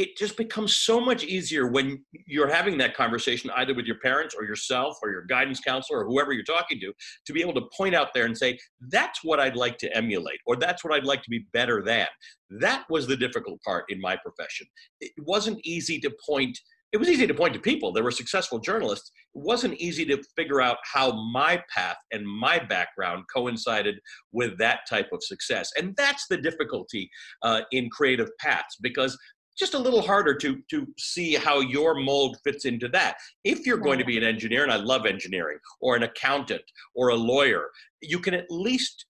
it 0.00 0.16
just 0.16 0.38
becomes 0.38 0.76
so 0.76 0.98
much 0.98 1.24
easier 1.24 1.66
when 1.66 2.02
you're 2.26 2.48
having 2.48 2.78
that 2.78 2.96
conversation 2.96 3.50
either 3.56 3.74
with 3.74 3.84
your 3.84 3.98
parents 3.98 4.34
or 4.34 4.44
yourself 4.44 4.96
or 5.02 5.10
your 5.10 5.26
guidance 5.26 5.60
counselor 5.60 6.00
or 6.00 6.06
whoever 6.06 6.32
you're 6.32 6.42
talking 6.42 6.80
to 6.80 6.90
to 7.26 7.32
be 7.34 7.42
able 7.42 7.52
to 7.52 7.68
point 7.76 7.94
out 7.94 8.08
there 8.14 8.24
and 8.24 8.36
say 8.36 8.58
that's 8.88 9.22
what 9.22 9.38
i'd 9.38 9.56
like 9.56 9.76
to 9.76 9.94
emulate 9.94 10.38
or 10.46 10.56
that's 10.56 10.82
what 10.82 10.94
i'd 10.94 11.04
like 11.04 11.22
to 11.22 11.28
be 11.28 11.44
better 11.52 11.82
than 11.82 12.06
that 12.48 12.84
was 12.88 13.06
the 13.06 13.16
difficult 13.16 13.60
part 13.62 13.84
in 13.90 14.00
my 14.00 14.16
profession 14.16 14.66
it 15.02 15.12
wasn't 15.18 15.60
easy 15.64 16.00
to 16.00 16.10
point 16.26 16.58
it 16.92 16.96
was 16.96 17.08
easy 17.08 17.26
to 17.26 17.34
point 17.34 17.54
to 17.54 17.60
people. 17.60 17.92
There 17.92 18.02
were 18.02 18.10
successful 18.10 18.58
journalists. 18.58 19.12
It 19.34 19.42
wasn't 19.42 19.74
easy 19.74 20.04
to 20.06 20.22
figure 20.36 20.60
out 20.60 20.78
how 20.92 21.12
my 21.32 21.62
path 21.74 21.96
and 22.12 22.26
my 22.26 22.58
background 22.58 23.24
coincided 23.32 24.00
with 24.32 24.58
that 24.58 24.80
type 24.88 25.08
of 25.12 25.22
success. 25.22 25.70
And 25.76 25.94
that's 25.96 26.26
the 26.28 26.36
difficulty 26.36 27.08
uh, 27.42 27.62
in 27.70 27.88
creative 27.90 28.30
paths 28.40 28.76
because 28.80 29.16
just 29.58 29.74
a 29.74 29.78
little 29.78 30.00
harder 30.00 30.34
to 30.34 30.58
to 30.70 30.86
see 30.98 31.34
how 31.34 31.60
your 31.60 31.94
mold 31.94 32.38
fits 32.44 32.64
into 32.64 32.88
that. 32.88 33.16
If 33.44 33.66
you're 33.66 33.76
going 33.76 33.98
to 33.98 34.04
be 34.04 34.16
an 34.16 34.24
engineer, 34.24 34.62
and 34.62 34.72
I 34.72 34.76
love 34.76 35.06
engineering, 35.06 35.58
or 35.80 35.96
an 35.96 36.02
accountant, 36.04 36.62
or 36.94 37.08
a 37.10 37.14
lawyer, 37.14 37.68
you 38.00 38.20
can 38.20 38.32
at 38.32 38.46
least 38.48 39.04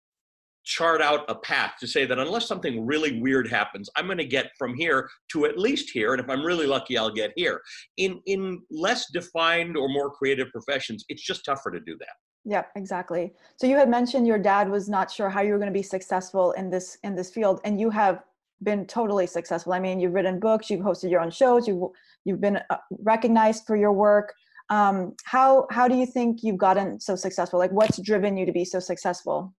chart 0.64 1.00
out 1.00 1.24
a 1.28 1.34
path 1.34 1.72
to 1.80 1.86
say 1.86 2.04
that 2.06 2.18
unless 2.18 2.46
something 2.46 2.86
really 2.86 3.20
weird 3.20 3.48
happens, 3.48 3.88
I'm 3.96 4.06
going 4.06 4.18
to 4.18 4.24
get 4.24 4.50
from 4.58 4.74
here 4.74 5.08
to 5.32 5.46
at 5.46 5.58
least 5.58 5.90
here, 5.90 6.12
and 6.12 6.20
if 6.20 6.28
I'm 6.28 6.44
really 6.44 6.66
lucky, 6.66 6.96
I'll 6.98 7.10
get 7.12 7.32
here. 7.36 7.60
In 7.96 8.20
in 8.26 8.60
less 8.70 9.10
defined 9.12 9.76
or 9.76 9.88
more 9.88 10.10
creative 10.10 10.50
professions, 10.50 11.04
it's 11.08 11.22
just 11.22 11.44
tougher 11.44 11.70
to 11.70 11.80
do 11.80 11.96
that. 11.98 12.14
Yeah, 12.44 12.64
exactly. 12.74 13.32
So 13.56 13.66
you 13.66 13.76
had 13.76 13.90
mentioned 13.90 14.26
your 14.26 14.38
dad 14.38 14.70
was 14.70 14.88
not 14.88 15.10
sure 15.10 15.28
how 15.28 15.42
you 15.42 15.52
were 15.52 15.58
going 15.58 15.72
to 15.72 15.78
be 15.78 15.82
successful 15.82 16.52
in 16.52 16.70
this 16.70 16.98
in 17.02 17.14
this 17.14 17.30
field, 17.30 17.60
and 17.64 17.80
you 17.80 17.90
have 17.90 18.22
been 18.62 18.86
totally 18.86 19.26
successful. 19.26 19.72
I 19.72 19.80
mean, 19.80 20.00
you've 20.00 20.12
written 20.12 20.38
books, 20.38 20.70
you've 20.70 20.80
hosted 20.80 21.10
your 21.10 21.20
own 21.20 21.30
shows, 21.30 21.66
you've 21.66 21.90
you've 22.24 22.40
been 22.40 22.60
uh, 22.70 22.76
recognized 22.98 23.64
for 23.66 23.76
your 23.76 23.92
work. 23.92 24.34
Um, 24.70 25.14
how 25.24 25.66
how 25.70 25.88
do 25.88 25.96
you 25.96 26.06
think 26.06 26.42
you've 26.42 26.58
gotten 26.58 27.00
so 27.00 27.16
successful? 27.16 27.58
Like, 27.58 27.72
what's 27.72 28.00
driven 28.00 28.36
you 28.36 28.46
to 28.46 28.52
be 28.52 28.64
so 28.64 28.80
successful? 28.80 29.54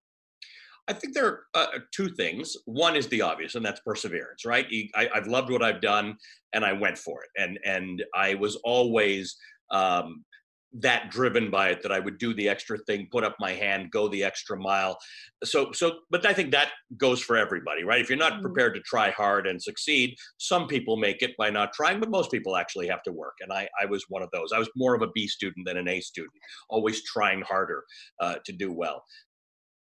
I 0.92 0.94
think 0.94 1.14
there 1.14 1.26
are 1.26 1.40
uh, 1.54 1.68
two 1.92 2.10
things. 2.10 2.58
One 2.66 2.98
is 2.98 3.08
the 3.08 3.22
obvious, 3.22 3.56
and 3.56 3.66
that's 3.66 3.80
perseverance, 3.80 4.46
right? 4.46 4.68
I, 4.94 5.08
have 5.14 5.28
loved 5.28 5.50
what 5.50 5.64
I've 5.64 5.82
done, 5.82 6.18
and 6.52 6.66
I 6.66 6.74
went 6.74 6.98
for 6.98 7.24
it, 7.24 7.30
and 7.42 7.58
and 7.66 8.04
I 8.14 8.36
was 8.36 8.58
always 8.58 9.38
um, 9.72 10.26
that 10.74 11.10
driven 11.10 11.50
by 11.50 11.70
it 11.70 11.82
that 11.82 11.92
I 11.92 12.00
would 12.00 12.18
do 12.18 12.34
the 12.34 12.48
extra 12.48 12.78
thing, 12.78 13.08
put 13.12 13.24
up 13.24 13.36
my 13.40 13.52
hand, 13.52 13.92
go 13.92 14.08
the 14.08 14.24
extra 14.24 14.58
mile. 14.58 14.98
So, 15.44 15.72
so, 15.72 16.00
but 16.10 16.26
I 16.26 16.34
think 16.34 16.52
that 16.52 16.70
goes 16.98 17.22
for 17.22 17.38
everybody, 17.38 17.84
right? 17.84 18.02
If 18.02 18.10
you're 18.10 18.18
not 18.18 18.34
mm-hmm. 18.34 18.44
prepared 18.44 18.76
to 18.76 18.82
try 18.82 19.12
hard 19.12 19.48
and 19.48 19.62
succeed, 19.62 20.16
some 20.38 20.68
people 20.68 20.96
make 20.96 21.22
it 21.22 21.36
by 21.38 21.50
not 21.50 21.74
trying, 21.74 22.00
but 22.00 22.10
most 22.10 22.32
people 22.32 22.56
actually 22.56 22.88
have 22.88 23.04
to 23.04 23.12
work. 23.12 23.36
And 23.42 23.52
I, 23.52 23.68
I 23.82 23.86
was 23.86 24.06
one 24.08 24.24
of 24.24 24.30
those. 24.32 24.52
I 24.54 24.60
was 24.60 24.70
more 24.76 24.96
of 24.96 25.02
a 25.02 25.12
B 25.14 25.28
student 25.28 25.66
than 25.66 25.78
an 25.78 25.88
A 25.88 26.00
student, 26.00 26.34
always 26.70 27.04
trying 27.04 27.42
harder 27.42 27.84
uh, 28.20 28.36
to 28.46 28.54
do 28.54 28.72
well. 28.72 29.04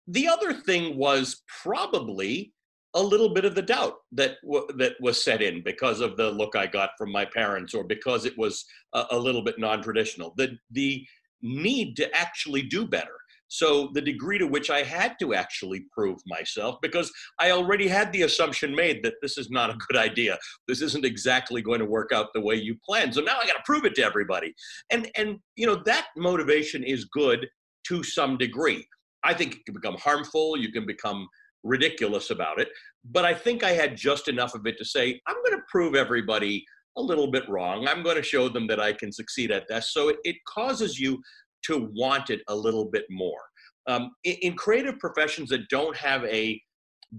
The 0.07 0.27
other 0.27 0.53
thing 0.53 0.97
was 0.97 1.41
probably 1.63 2.53
a 2.93 3.01
little 3.01 3.33
bit 3.33 3.45
of 3.45 3.55
the 3.55 3.61
doubt 3.61 3.95
that 4.11 4.37
w- 4.43 4.67
that 4.77 4.95
was 4.99 5.23
set 5.23 5.41
in 5.41 5.63
because 5.63 6.01
of 6.01 6.17
the 6.17 6.29
look 6.29 6.55
I 6.55 6.67
got 6.67 6.91
from 6.97 7.11
my 7.11 7.25
parents, 7.25 7.73
or 7.73 7.83
because 7.83 8.25
it 8.25 8.37
was 8.37 8.65
a, 8.93 9.05
a 9.11 9.19
little 9.19 9.43
bit 9.43 9.59
non-traditional. 9.59 10.33
The 10.37 10.57
the 10.71 11.05
need 11.41 11.95
to 11.97 12.13
actually 12.15 12.63
do 12.63 12.85
better. 12.85 13.15
So 13.47 13.89
the 13.93 14.01
degree 14.01 14.37
to 14.37 14.47
which 14.47 14.69
I 14.69 14.81
had 14.81 15.17
to 15.19 15.33
actually 15.33 15.85
prove 15.91 16.19
myself, 16.25 16.77
because 16.81 17.11
I 17.37 17.51
already 17.51 17.85
had 17.85 18.13
the 18.13 18.21
assumption 18.21 18.73
made 18.73 19.03
that 19.03 19.15
this 19.21 19.37
is 19.37 19.49
not 19.49 19.69
a 19.69 19.77
good 19.89 19.97
idea. 19.97 20.37
This 20.69 20.81
isn't 20.81 21.03
exactly 21.03 21.61
going 21.61 21.79
to 21.79 21.85
work 21.85 22.11
out 22.13 22.27
the 22.33 22.39
way 22.39 22.55
you 22.55 22.77
planned. 22.85 23.13
So 23.13 23.19
now 23.19 23.37
I 23.41 23.45
got 23.45 23.57
to 23.57 23.63
prove 23.65 23.83
it 23.83 23.95
to 23.95 24.03
everybody. 24.03 24.53
And 24.89 25.09
and 25.15 25.37
you 25.55 25.67
know 25.67 25.81
that 25.85 26.07
motivation 26.15 26.83
is 26.83 27.05
good 27.05 27.47
to 27.87 28.03
some 28.03 28.37
degree. 28.37 28.87
I 29.23 29.33
think 29.33 29.55
it 29.55 29.65
can 29.65 29.73
become 29.73 29.97
harmful. 29.97 30.57
You 30.57 30.71
can 30.71 30.85
become 30.85 31.27
ridiculous 31.63 32.29
about 32.29 32.59
it. 32.59 32.69
But 33.05 33.25
I 33.25 33.33
think 33.33 33.63
I 33.63 33.71
had 33.71 33.95
just 33.95 34.27
enough 34.27 34.55
of 34.55 34.65
it 34.65 34.77
to 34.77 34.85
say, 34.85 35.19
I'm 35.27 35.35
going 35.45 35.57
to 35.57 35.63
prove 35.69 35.95
everybody 35.95 36.63
a 36.97 37.01
little 37.01 37.29
bit 37.29 37.47
wrong. 37.47 37.87
I'm 37.87 38.03
going 38.03 38.17
to 38.17 38.23
show 38.23 38.49
them 38.49 38.67
that 38.67 38.79
I 38.79 38.93
can 38.93 39.11
succeed 39.11 39.51
at 39.51 39.67
this. 39.67 39.93
So 39.93 40.09
it, 40.09 40.17
it 40.23 40.35
causes 40.47 40.99
you 40.99 41.21
to 41.65 41.89
want 41.93 42.29
it 42.29 42.41
a 42.47 42.55
little 42.55 42.85
bit 42.85 43.05
more. 43.09 43.39
Um, 43.87 44.11
in, 44.23 44.35
in 44.41 44.53
creative 44.55 44.99
professions 44.99 45.49
that 45.49 45.69
don't 45.69 45.95
have 45.95 46.23
a 46.25 46.61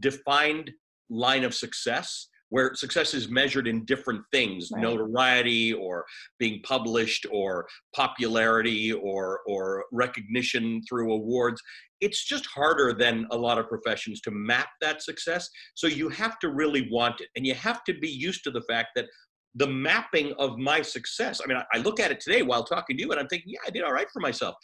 defined 0.00 0.70
line 1.10 1.44
of 1.44 1.54
success, 1.54 2.28
where 2.52 2.74
success 2.74 3.14
is 3.14 3.30
measured 3.30 3.66
in 3.66 3.82
different 3.86 4.20
things 4.30 4.68
right. 4.70 4.82
notoriety 4.82 5.72
or 5.72 6.04
being 6.38 6.60
published 6.64 7.24
or 7.32 7.66
popularity 7.96 8.92
or 8.92 9.40
or 9.46 9.84
recognition 9.90 10.82
through 10.86 11.14
awards. 11.14 11.62
It's 12.02 12.26
just 12.26 12.44
harder 12.44 12.92
than 12.92 13.26
a 13.30 13.36
lot 13.36 13.58
of 13.58 13.68
professions 13.68 14.20
to 14.22 14.30
map 14.30 14.68
that 14.82 15.02
success. 15.02 15.48
So 15.74 15.86
you 15.86 16.10
have 16.10 16.38
to 16.40 16.50
really 16.50 16.90
want 16.90 17.22
it. 17.22 17.28
And 17.36 17.46
you 17.46 17.54
have 17.54 17.84
to 17.84 17.94
be 17.94 18.10
used 18.10 18.44
to 18.44 18.50
the 18.50 18.62
fact 18.68 18.88
that 18.96 19.06
the 19.54 19.66
mapping 19.66 20.32
of 20.38 20.56
my 20.56 20.80
success 20.80 21.42
i 21.44 21.46
mean 21.46 21.58
i, 21.74 21.78
look 21.80 22.00
at 22.00 22.10
it 22.10 22.20
today 22.20 22.40
while 22.40 22.64
talking 22.64 22.96
to 22.96 23.02
you 23.02 23.10
and 23.10 23.20
i'm 23.20 23.26
thinking 23.26 23.52
yeah 23.52 23.58
i 23.66 23.70
did 23.70 23.82
all 23.82 23.92
right 23.92 24.10
for 24.10 24.20
myself. 24.20 24.54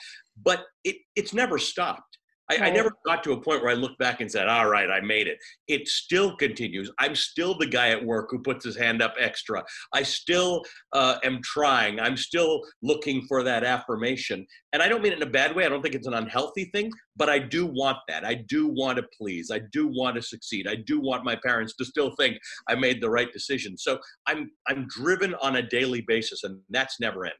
But 0.43 0.65
it, 0.83 0.97
it's 1.15 1.35
never 1.35 1.59
stopped 1.59 2.18
I, 2.51 2.55
right. 2.55 2.63
I, 2.65 2.71
never 2.71 2.93
got 3.05 3.23
to 3.25 3.33
a 3.33 3.41
point 3.41 3.63
where 3.63 3.71
I 3.71 3.75
looked 3.75 3.99
back 3.99 4.23
and 4.23 4.31
said, 4.31 4.49
all 4.49 4.69
right, 4.69 4.91
I 4.91 5.01
made 5.01 5.27
it. 5.27 5.39
It 5.67 5.87
still 5.87 6.35
continues. 6.35 6.91
I'm 6.99 7.15
still 7.15 7.57
the 7.57 7.67
guy 7.67 7.91
at 7.91 8.03
work 8.03 8.29
who 8.31 8.39
puts 8.39 8.65
his 8.65 8.77
hand 8.77 9.03
up 9.03 9.15
extra. 9.19 9.63
I 9.93 10.03
still 10.03 10.65
uh, 10.95 11.19
am 11.25 11.41
trying. 11.43 12.01
I'm 12.01 12.17
still 12.17 12.63
looking 12.83 13.27
for 13.29 13.43
that 13.43 13.65
affirmation. 13.65 14.47
And 14.73 14.83
I 14.83 14.89
don't 14.89 15.03
mean 15.03 15.13
it 15.13 15.19
in 15.19 15.29
a 15.29 15.31
bad 15.31 15.55
way. 15.55 15.67
I 15.67 15.69
don't 15.69 15.83
think 15.83 15.95
it's 15.95 16.07
an 16.07 16.15
unhealthy 16.15 16.71
thing, 16.73 16.91
but 17.17 17.29
I 17.29 17.39
do 17.39 17.67
want 17.67 17.99
that. 18.09 18.25
I 18.25 18.35
do 18.49 18.67
want 18.67 18.97
to 18.97 19.05
please. 19.17 19.51
I 19.51 19.61
do 19.71 19.87
want 19.87 20.17
to 20.17 20.23
succeed. 20.23 20.67
I 20.67 20.77
do 20.77 21.01
want 21.01 21.25
my 21.25 21.37
parents 21.37 21.75
to 21.77 21.85
still 21.85 22.15
think 22.19 22.39
I 22.67 22.75
made 22.75 23.03
the 23.03 23.11
right 23.11 23.31
decision. 23.31 23.77
So 23.77 23.99
I'm, 24.27 24.51
I'm 24.67 24.87
driven 24.89 25.35
on 25.43 25.57
a 25.57 25.63
daily 25.63 26.01
basis, 26.09 26.45
and 26.45 26.61
that's 26.71 26.99
never 26.99 27.27
ended. 27.27 27.39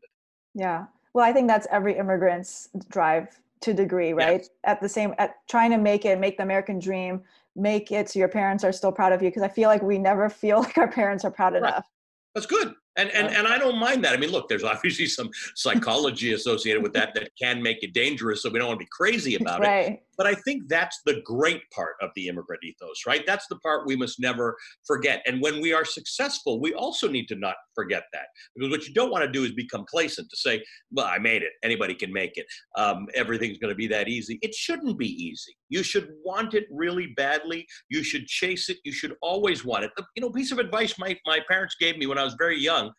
Yeah. 0.55 0.85
Well, 1.15 1.25
I 1.25 1.33
think 1.33 1.49
that's 1.49 1.67
every 1.71 1.97
immigrant's 1.97 2.69
drive 2.91 3.41
to 3.61 3.75
degree, 3.75 4.13
right? 4.13 4.41
Yes. 4.41 4.51
At 4.65 4.81
the 4.81 4.89
same, 4.89 5.15
at 5.19 5.37
trying 5.49 5.71
to 5.71 5.79
make 5.79 6.05
it, 6.05 6.19
make 6.19 6.37
the 6.37 6.43
American 6.43 6.79
dream, 6.79 7.23
make 7.57 7.91
it 7.93 8.11
so 8.11 8.19
your 8.19 8.29
parents 8.29 8.65
are 8.65 8.73
still 8.73 8.93
proud 8.93 9.13
of 9.13 9.23
you. 9.23 9.29
Because 9.29 9.43
I 9.43 9.49
feel 9.49 9.69
like 9.69 9.83
we 9.83 9.99
never 9.99 10.29
feel 10.43 10.61
like 10.61 10.79
our 10.79 10.89
parents 10.89 11.25
are 11.25 11.31
proud 11.31 11.55
right. 11.55 11.63
enough. 11.63 11.87
That's 12.35 12.47
good. 12.47 12.75
And, 12.97 13.11
and 13.11 13.29
and 13.29 13.47
I 13.47 13.59
don't 13.59 13.79
mind 13.79 14.05
that. 14.05 14.13
I 14.13 14.17
mean, 14.17 14.31
look, 14.31 14.49
there's 14.49 14.65
obviously 14.65 15.07
some 15.07 15.31
psychology 15.55 16.33
associated 16.33 16.83
with 16.83 16.93
that 16.95 17.15
that 17.15 17.31
can 17.41 17.63
make 17.63 17.85
it 17.85 17.93
dangerous, 17.95 18.43
so 18.43 18.51
we 18.51 18.59
don't 18.59 18.67
want 18.69 18.81
to 18.81 18.85
be 18.85 18.91
crazy 18.91 19.35
about 19.41 19.61
right. 19.61 19.93
it. 19.93 20.03
But 20.19 20.27
I 20.27 20.35
think 20.35 20.65
that's 20.69 21.01
the 21.07 21.23
great 21.25 21.63
part 21.73 21.95
of 22.03 22.11
the 22.17 22.27
immigrant 22.29 22.63
ethos, 22.65 23.07
right? 23.07 23.25
That's 23.25 23.47
the 23.49 23.57
part 23.57 23.87
we 23.87 23.97
must 23.97 24.21
never 24.21 24.57
forget. 24.85 25.23
And 25.27 25.41
when 25.41 25.63
we 25.63 25.73
are 25.73 25.85
successful, 25.85 26.61
we 26.61 26.75
also 26.75 27.09
need 27.09 27.27
to 27.29 27.37
not 27.37 27.55
forget 27.75 28.03
that. 28.13 28.27
Because 28.55 28.71
what 28.71 28.87
you 28.87 28.93
don't 28.93 29.11
want 29.11 29.25
to 29.25 29.31
do 29.31 29.45
is 29.45 29.53
be 29.53 29.69
complacent 29.69 30.29
to 30.29 30.37
say, 30.37 30.63
well, 30.91 31.07
I 31.07 31.19
made 31.19 31.43
it. 31.43 31.53
Anybody 31.63 31.95
can 31.95 32.13
make 32.13 32.33
it. 32.35 32.47
Um, 32.77 33.07
everything's 33.15 33.59
going 33.59 33.73
to 33.73 33.77
be 33.77 33.87
that 33.87 34.09
easy. 34.09 34.39
It 34.43 34.55
shouldn't 34.55 34.99
be 34.99 35.07
easy. 35.07 35.57
You 35.69 35.83
should 35.85 36.09
want 36.25 36.55
it 36.55 36.65
really 36.71 37.15
badly. 37.17 37.65
You 37.89 38.03
should 38.03 38.27
chase 38.27 38.69
it. 38.69 38.79
You 38.85 38.93
should 38.93 39.15
always 39.23 39.65
want 39.65 39.85
it. 39.85 39.93
You 40.17 40.23
know, 40.23 40.31
piece 40.31 40.53
of 40.53 40.59
advice 40.59 40.99
my, 40.99 41.17
my 41.27 41.39
parents 41.49 41.77
gave 41.81 41.97
me 41.97 42.07
when 42.07 42.19
I 42.19 42.25
was 42.25 42.35
very 42.35 42.59
young 42.59 42.93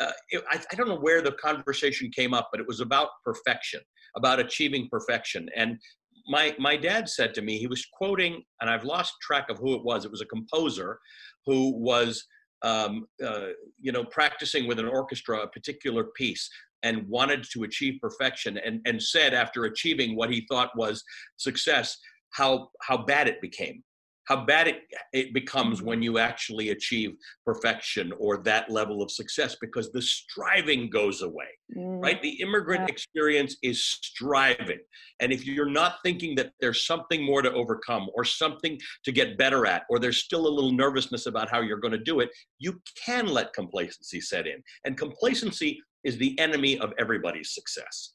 uh, 0.00 0.10
it, 0.30 0.44
I, 0.50 0.60
I, 0.72 0.74
don't 0.74 0.88
know 0.88 0.98
where 0.98 1.22
the 1.22 1.32
conversation 1.32 2.10
came 2.14 2.34
up, 2.34 2.48
but 2.50 2.60
it 2.60 2.66
was 2.66 2.80
about 2.80 3.08
perfection, 3.24 3.80
about 4.16 4.40
achieving 4.40 4.88
perfection. 4.90 5.48
And 5.56 5.78
my 6.26 6.54
my 6.58 6.76
dad 6.76 7.08
said 7.08 7.34
to 7.34 7.42
me, 7.42 7.58
he 7.58 7.66
was 7.66 7.86
quoting, 7.92 8.42
and 8.60 8.70
I've 8.70 8.84
lost 8.84 9.14
track 9.22 9.50
of 9.50 9.58
who 9.58 9.74
it 9.74 9.84
was. 9.84 10.04
It 10.04 10.10
was 10.10 10.20
a 10.20 10.26
composer 10.26 10.98
who 11.46 11.76
was, 11.76 12.24
um, 12.62 13.06
uh, 13.24 13.48
you 13.80 13.92
know, 13.92 14.04
practicing 14.04 14.66
with 14.66 14.78
an 14.78 14.88
orchestra 14.88 15.40
a 15.40 15.48
particular 15.48 16.04
piece 16.16 16.48
and 16.82 17.08
wanted 17.08 17.44
to 17.52 17.64
achieve 17.64 18.00
perfection, 18.00 18.58
and 18.58 18.80
and 18.86 19.02
said 19.02 19.34
after 19.34 19.64
achieving 19.64 20.16
what 20.16 20.30
he 20.30 20.46
thought 20.50 20.70
was 20.76 21.02
success, 21.36 21.96
how 22.30 22.68
how 22.82 22.96
bad 22.96 23.28
it 23.28 23.40
became 23.40 23.82
how 24.26 24.44
bad 24.44 24.68
it, 24.68 24.82
it 25.12 25.34
becomes 25.34 25.82
when 25.82 26.02
you 26.02 26.18
actually 26.18 26.70
achieve 26.70 27.16
perfection 27.44 28.12
or 28.18 28.38
that 28.38 28.70
level 28.70 29.02
of 29.02 29.10
success 29.10 29.56
because 29.60 29.92
the 29.92 30.02
striving 30.02 30.88
goes 30.90 31.22
away 31.22 31.48
mm. 31.76 32.02
right? 32.02 32.20
The 32.22 32.40
immigrant 32.40 32.82
yeah. 32.82 32.92
experience 32.92 33.56
is 33.62 33.82
striving. 33.82 34.80
And 35.20 35.32
if 35.32 35.46
you're 35.46 35.70
not 35.70 35.96
thinking 36.02 36.34
that 36.36 36.52
there's 36.60 36.86
something 36.86 37.24
more 37.24 37.42
to 37.42 37.52
overcome 37.52 38.08
or 38.14 38.24
something 38.24 38.78
to 39.04 39.12
get 39.12 39.38
better 39.38 39.66
at 39.66 39.84
or 39.88 39.98
there's 39.98 40.18
still 40.18 40.46
a 40.46 40.48
little 40.48 40.72
nervousness 40.72 41.26
about 41.26 41.50
how 41.50 41.60
you're 41.60 41.78
going 41.78 41.92
to 41.92 41.98
do 41.98 42.20
it 42.20 42.30
you 42.58 42.80
can 43.04 43.26
let 43.26 43.52
complacency 43.52 44.20
set 44.20 44.46
in. 44.46 44.62
And 44.84 44.96
complacency 44.96 45.80
is 46.04 46.16
the 46.18 46.38
enemy 46.38 46.78
of 46.78 46.92
everybody's 46.98 47.54
success. 47.54 48.12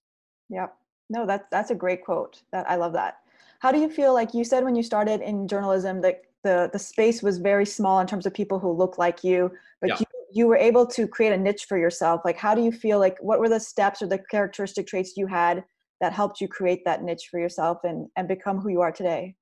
Yep. 0.50 0.74
No 1.10 1.26
that's 1.26 1.46
that's 1.52 1.72
a 1.72 1.76
great 1.76 2.04
quote. 2.04 2.42
That 2.52 2.70
i 2.70 2.76
love 2.76 2.94
that 2.94 3.16
how 3.60 3.72
do 3.72 3.80
you 3.80 3.90
feel 3.90 4.14
like 4.14 4.34
you 4.34 4.44
said 4.44 4.64
when 4.64 4.76
you 4.76 4.84
started 4.84 5.22
in 5.22 5.48
journalism 5.48 6.02
that 6.02 6.22
the 6.44 6.70
the 6.72 6.80
space 6.80 7.22
was 7.22 7.38
very 7.38 7.66
small 7.66 8.00
in 8.00 8.08
terms 8.08 8.26
of 8.26 8.34
people 8.34 8.60
who 8.60 8.72
look 8.72 8.98
like 8.98 9.24
you, 9.24 9.52
but 9.82 9.90
yeah. 9.90 9.98
you 10.00 10.06
you 10.32 10.48
were 10.48 10.58
able 10.58 10.86
to 10.86 11.08
create 11.08 11.34
a 11.34 11.38
niche 11.38 11.66
for 11.66 11.78
yourself. 11.78 12.22
Like 12.24 12.38
how 12.38 12.56
do 12.56 12.62
you 12.62 12.72
feel 12.72 13.00
like 13.00 13.18
what 13.22 13.40
were 13.40 13.50
the 13.50 13.60
steps 13.60 14.02
or 14.02 14.08
the 14.08 14.20
characteristic 14.32 14.88
traits 14.88 15.14
you 15.18 15.28
had 15.28 15.64
that 16.02 16.14
helped 16.14 16.40
you 16.40 16.48
create 16.48 16.86
that 16.86 17.04
niche 17.04 17.28
for 17.30 17.40
yourself 17.40 17.80
and 17.84 18.08
and 18.16 18.28
become 18.28 18.60
who 18.60 18.70
you 18.70 18.82
are 18.82 18.92
today? 18.92 19.36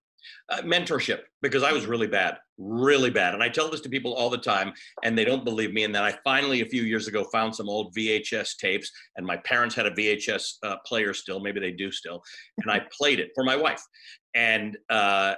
Uh, 0.49 0.61
mentorship 0.61 1.21
because 1.41 1.63
I 1.63 1.71
was 1.71 1.85
really 1.85 2.07
bad, 2.07 2.37
really 2.57 3.09
bad. 3.09 3.33
And 3.33 3.43
I 3.43 3.49
tell 3.49 3.69
this 3.69 3.81
to 3.81 3.89
people 3.89 4.13
all 4.13 4.29
the 4.29 4.37
time 4.37 4.73
and 5.03 5.17
they 5.17 5.25
don't 5.25 5.43
believe 5.43 5.73
me. 5.73 5.83
And 5.83 5.93
then 5.93 6.03
I 6.03 6.15
finally, 6.23 6.61
a 6.61 6.65
few 6.65 6.83
years 6.83 7.07
ago, 7.07 7.23
found 7.25 7.55
some 7.55 7.69
old 7.69 7.93
VHS 7.95 8.57
tapes 8.57 8.91
and 9.15 9.25
my 9.25 9.37
parents 9.37 9.75
had 9.75 9.85
a 9.85 9.91
VHS 9.91 10.53
uh, 10.63 10.75
player 10.85 11.13
still. 11.13 11.39
Maybe 11.39 11.59
they 11.59 11.71
do 11.71 11.91
still. 11.91 12.21
And 12.59 12.71
I 12.71 12.81
played 12.97 13.19
it 13.19 13.29
for 13.35 13.43
my 13.43 13.55
wife. 13.55 13.81
And, 14.33 14.77
uh, 14.89 15.35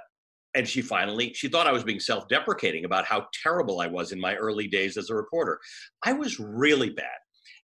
and 0.56 0.68
she 0.68 0.82
finally 0.82 1.32
she 1.34 1.48
thought 1.48 1.68
i 1.68 1.72
was 1.72 1.84
being 1.84 2.00
self-deprecating 2.00 2.84
about 2.84 3.06
how 3.06 3.28
terrible 3.44 3.82
i 3.82 3.88
was 3.88 4.12
in 4.12 4.20
my 4.20 4.36
early 4.36 4.68
days 4.68 4.98
as 4.98 5.12
a 5.12 5.16
reporter 5.16 5.60
i 6.04 6.12
was 6.12 6.40
really 6.40 6.90
bad 6.90 7.06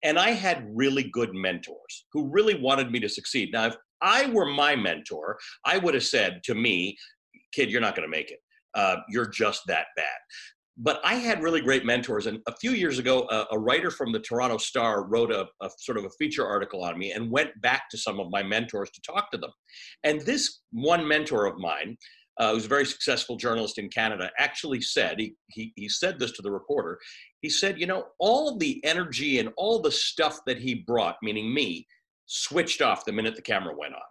and 0.04 0.18
i 0.18 0.30
had 0.30 0.66
really 0.74 1.04
good 1.04 1.34
mentors 1.34 2.06
who 2.14 2.30
really 2.30 2.60
wanted 2.60 2.90
me 2.90 2.98
to 2.98 3.10
succeed 3.10 3.50
now 3.52 3.66
if 3.66 3.76
I 4.02 4.28
were 4.28 4.46
my 4.46 4.76
mentor, 4.76 5.38
I 5.66 5.78
would 5.78 5.94
have 5.94 6.06
said 6.06 6.42
to 6.46 6.56
me, 6.56 6.98
kid, 7.52 7.72
you're 7.72 7.82
not 7.82 7.96
going 7.96 8.08
to 8.08 8.12
make 8.12 8.32
it. 8.32 8.40
Uh, 8.76 8.98
you're 9.10 9.28
just 9.30 9.64
that 9.68 9.88
bad. 9.96 10.18
But 10.82 11.02
I 11.04 11.16
had 11.16 11.44
really 11.44 11.60
great 11.60 11.86
mentors. 11.86 12.26
And 12.26 12.40
a 12.48 12.56
few 12.56 12.72
years 12.72 13.00
ago, 13.00 13.28
a, 13.30 13.48
a 13.52 13.60
writer 13.60 13.92
from 13.92 14.14
the 14.14 14.20
Toronto 14.20 14.58
Star 14.58 15.04
wrote 15.04 15.32
a, 15.32 15.46
a, 15.62 15.70
sort 15.78 15.98
of 15.98 16.06
a 16.06 16.10
feature 16.12 16.48
article 16.48 16.84
on 16.84 16.98
me 16.98 17.12
and 17.12 17.30
went 17.30 17.60
back 17.62 17.90
to 17.92 17.98
some 17.98 18.20
of 18.20 18.32
my 18.32 18.42
mentors 18.42 18.90
to 18.92 19.02
talk 19.02 19.30
to 19.32 19.38
them. 19.38 19.52
And 20.06 20.22
this 20.22 20.62
one 20.72 21.06
mentor 21.06 21.46
of 21.48 21.58
mine, 21.58 21.98
uh, 22.40 22.54
who's 22.54 22.66
a 22.66 22.70
very 22.70 22.86
successful 22.86 23.36
journalist 23.36 23.78
in 23.78 23.90
Canada, 23.90 24.32
actually 24.38 24.80
said, 24.80 25.20
he, 25.20 25.36
he, 25.50 25.74
he 25.76 25.90
said 25.90 26.18
this 26.18 26.32
to 26.34 26.42
the 26.42 26.52
reporter, 26.52 26.98
he 27.42 27.50
said, 27.50 27.78
you 27.78 27.86
know, 27.86 28.06
all 28.18 28.58
the 28.58 28.82
energy 28.86 29.40
and 29.40 29.50
all 29.58 29.82
the 29.82 29.92
stuff 29.92 30.40
that 30.48 30.60
he 30.60 30.76
brought, 30.76 31.18
meaning 31.22 31.54
me, 31.54 31.86
switched 32.30 32.82
off 32.82 33.06
the 33.06 33.12
minute 33.12 33.36
the 33.36 33.42
camera 33.42 33.76
went 33.76 33.96
on. 33.96 34.02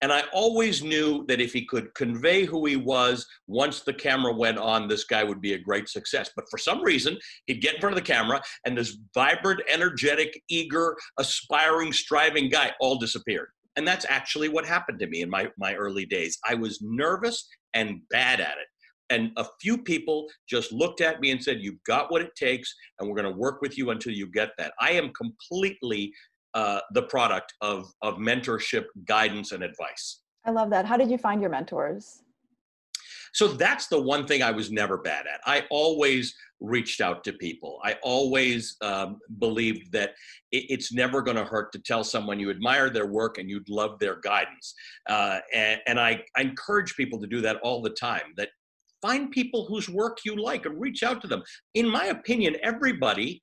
And 0.00 0.12
I 0.12 0.22
always 0.32 0.82
knew 0.82 1.26
that 1.26 1.40
if 1.40 1.52
he 1.52 1.64
could 1.64 1.92
convey 1.94 2.44
who 2.44 2.64
he 2.66 2.76
was 2.76 3.26
once 3.48 3.80
the 3.80 3.92
camera 3.92 4.32
went 4.32 4.56
on, 4.56 4.86
this 4.86 5.04
guy 5.04 5.24
would 5.24 5.40
be 5.40 5.54
a 5.54 5.58
great 5.58 5.88
success. 5.88 6.30
But 6.34 6.44
for 6.50 6.56
some 6.56 6.82
reason, 6.82 7.18
he'd 7.46 7.60
get 7.60 7.74
in 7.74 7.80
front 7.80 7.98
of 7.98 8.02
the 8.02 8.12
camera 8.12 8.40
and 8.64 8.78
this 8.78 8.96
vibrant, 9.12 9.60
energetic, 9.68 10.40
eager, 10.48 10.96
aspiring, 11.18 11.92
striving 11.92 12.48
guy 12.48 12.72
all 12.80 12.96
disappeared. 12.96 13.48
And 13.76 13.86
that's 13.86 14.06
actually 14.08 14.48
what 14.48 14.64
happened 14.64 15.00
to 15.00 15.08
me 15.08 15.22
in 15.22 15.30
my, 15.30 15.48
my 15.58 15.74
early 15.74 16.06
days. 16.06 16.38
I 16.48 16.54
was 16.54 16.80
nervous 16.80 17.48
and 17.74 18.00
bad 18.10 18.40
at 18.40 18.56
it. 18.58 18.66
And 19.10 19.32
a 19.36 19.46
few 19.60 19.78
people 19.78 20.28
just 20.48 20.70
looked 20.70 21.00
at 21.00 21.20
me 21.20 21.30
and 21.30 21.42
said, 21.42 21.58
You've 21.60 21.82
got 21.84 22.12
what 22.12 22.20
it 22.20 22.34
takes, 22.36 22.74
and 22.98 23.08
we're 23.08 23.16
going 23.16 23.32
to 23.32 23.38
work 23.38 23.62
with 23.62 23.78
you 23.78 23.90
until 23.90 24.12
you 24.12 24.30
get 24.30 24.50
that. 24.58 24.74
I 24.80 24.92
am 24.92 25.12
completely 25.14 26.12
uh, 26.54 26.80
the 26.92 27.02
product 27.02 27.54
of 27.60 27.92
of 28.02 28.16
mentorship, 28.16 28.86
guidance, 29.06 29.52
and 29.52 29.62
advice. 29.62 30.20
I 30.44 30.50
love 30.50 30.70
that. 30.70 30.86
How 30.86 30.96
did 30.96 31.10
you 31.10 31.18
find 31.18 31.40
your 31.40 31.50
mentors? 31.50 32.22
So 33.34 33.48
that's 33.48 33.88
the 33.88 34.00
one 34.00 34.26
thing 34.26 34.42
I 34.42 34.50
was 34.50 34.70
never 34.70 34.96
bad 34.98 35.26
at. 35.26 35.40
I 35.44 35.64
always 35.70 36.34
reached 36.60 37.00
out 37.00 37.22
to 37.24 37.32
people. 37.32 37.78
I 37.84 37.96
always 38.02 38.76
um, 38.80 39.18
believed 39.38 39.92
that 39.92 40.14
it, 40.50 40.64
it's 40.70 40.92
never 40.92 41.22
going 41.22 41.36
to 41.36 41.44
hurt 41.44 41.70
to 41.72 41.78
tell 41.78 42.02
someone 42.04 42.40
you 42.40 42.50
admire 42.50 42.90
their 42.90 43.06
work 43.06 43.38
and 43.38 43.48
you'd 43.48 43.68
love 43.68 43.98
their 43.98 44.20
guidance. 44.20 44.74
Uh, 45.08 45.40
and, 45.54 45.80
and 45.86 46.00
I, 46.00 46.22
I 46.36 46.40
encourage 46.40 46.96
people 46.96 47.20
to 47.20 47.26
do 47.26 47.40
that 47.42 47.56
all 47.62 47.82
the 47.82 47.90
time. 47.90 48.32
That 48.36 48.48
find 49.00 49.30
people 49.30 49.66
whose 49.66 49.88
work 49.88 50.18
you 50.24 50.34
like 50.36 50.66
and 50.66 50.80
reach 50.80 51.02
out 51.02 51.20
to 51.22 51.28
them. 51.28 51.42
In 51.74 51.88
my 51.88 52.06
opinion, 52.06 52.56
everybody 52.62 53.42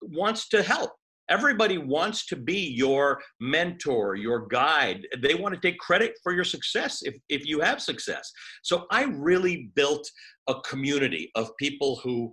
wants 0.00 0.48
to 0.50 0.62
help. 0.62 0.92
Everybody 1.30 1.78
wants 1.78 2.26
to 2.26 2.36
be 2.36 2.58
your 2.58 3.20
mentor, 3.40 4.14
your 4.14 4.46
guide. 4.46 5.06
They 5.18 5.34
want 5.34 5.54
to 5.54 5.60
take 5.60 5.78
credit 5.78 6.12
for 6.22 6.34
your 6.34 6.44
success 6.44 7.02
if, 7.02 7.14
if 7.28 7.46
you 7.46 7.60
have 7.60 7.80
success. 7.80 8.30
So 8.62 8.86
I 8.90 9.04
really 9.04 9.70
built 9.74 10.08
a 10.48 10.60
community 10.60 11.30
of 11.34 11.56
people 11.58 12.00
who 12.02 12.32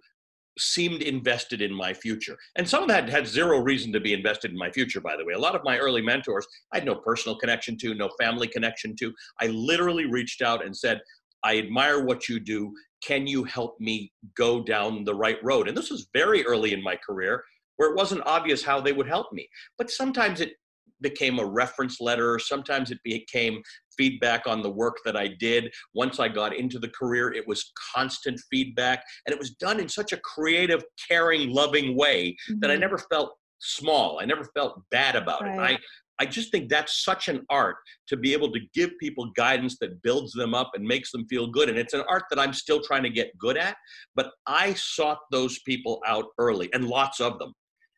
seemed 0.59 1.01
invested 1.01 1.61
in 1.61 1.73
my 1.73 1.93
future. 1.93 2.37
And 2.57 2.67
some 2.67 2.83
of 2.83 2.89
that 2.89 3.09
had 3.09 3.25
zero 3.25 3.59
reason 3.59 3.93
to 3.93 3.99
be 3.99 4.13
invested 4.13 4.51
in 4.51 4.57
my 4.57 4.69
future, 4.69 4.99
by 4.99 5.15
the 5.15 5.23
way. 5.23 5.33
A 5.33 5.39
lot 5.39 5.55
of 5.55 5.63
my 5.63 5.77
early 5.77 6.01
mentors, 6.01 6.45
I 6.73 6.77
had 6.77 6.85
no 6.85 6.95
personal 6.95 7.37
connection 7.37 7.77
to, 7.77 7.95
no 7.95 8.09
family 8.19 8.47
connection 8.47 8.95
to. 8.97 9.13
I 9.39 9.47
literally 9.47 10.05
reached 10.05 10.41
out 10.41 10.65
and 10.65 10.75
said, 10.75 10.99
I 11.43 11.57
admire 11.57 12.03
what 12.03 12.27
you 12.27 12.39
do. 12.39 12.73
Can 13.03 13.25
you 13.25 13.43
help 13.45 13.79
me 13.79 14.11
go 14.37 14.61
down 14.61 15.03
the 15.03 15.15
right 15.15 15.39
road? 15.41 15.67
And 15.67 15.75
this 15.75 15.89
was 15.89 16.07
very 16.13 16.45
early 16.45 16.73
in 16.73 16.83
my 16.83 16.97
career 16.97 17.43
where 17.77 17.89
it 17.89 17.95
wasn't 17.97 18.25
obvious 18.25 18.63
how 18.63 18.79
they 18.81 18.93
would 18.93 19.07
help 19.07 19.31
me. 19.31 19.47
But 19.77 19.91
sometimes 19.91 20.41
it 20.41 20.53
became 21.01 21.39
a 21.39 21.45
reference 21.45 21.99
letter, 21.99 22.37
sometimes 22.39 22.91
it 22.91 22.99
became 23.03 23.61
feedback 23.97 24.47
on 24.47 24.61
the 24.61 24.69
work 24.69 24.97
that 25.03 25.17
I 25.17 25.29
did. 25.39 25.71
Once 25.93 26.19
I 26.19 26.27
got 26.27 26.55
into 26.55 26.79
the 26.79 26.89
career, 26.89 27.33
it 27.33 27.47
was 27.47 27.71
constant 27.93 28.39
feedback, 28.49 29.03
and 29.25 29.33
it 29.33 29.39
was 29.39 29.51
done 29.51 29.79
in 29.79 29.89
such 29.89 30.13
a 30.13 30.17
creative, 30.17 30.83
caring, 31.09 31.49
loving 31.49 31.97
way 31.97 32.31
mm-hmm. 32.49 32.59
that 32.59 32.69
I 32.69 32.73
mm-hmm. 32.73 32.81
never 32.81 32.97
felt 32.97 33.33
small. 33.59 34.19
I 34.21 34.25
never 34.25 34.45
felt 34.55 34.81
bad 34.91 35.15
about 35.15 35.41
right. 35.41 35.55
it. 35.55 35.59
I 35.59 35.79
I 36.21 36.25
just 36.25 36.51
think 36.51 36.69
that's 36.69 37.03
such 37.03 37.29
an 37.29 37.43
art 37.49 37.77
to 38.07 38.15
be 38.15 38.31
able 38.33 38.51
to 38.51 38.59
give 38.75 38.91
people 38.99 39.31
guidance 39.35 39.77
that 39.81 40.03
builds 40.03 40.33
them 40.33 40.53
up 40.53 40.69
and 40.75 40.83
makes 40.83 41.11
them 41.11 41.25
feel 41.27 41.47
good. 41.47 41.67
And 41.67 41.79
it's 41.79 41.95
an 41.95 42.03
art 42.07 42.25
that 42.29 42.37
I'm 42.37 42.53
still 42.53 42.79
trying 42.79 43.01
to 43.01 43.09
get 43.09 43.35
good 43.39 43.57
at, 43.57 43.75
but 44.15 44.29
I 44.45 44.75
sought 44.75 45.17
those 45.31 45.57
people 45.65 45.99
out 46.05 46.25
early 46.37 46.69
and 46.75 46.85
lots 46.85 47.19
of 47.19 47.39
them. 47.39 47.53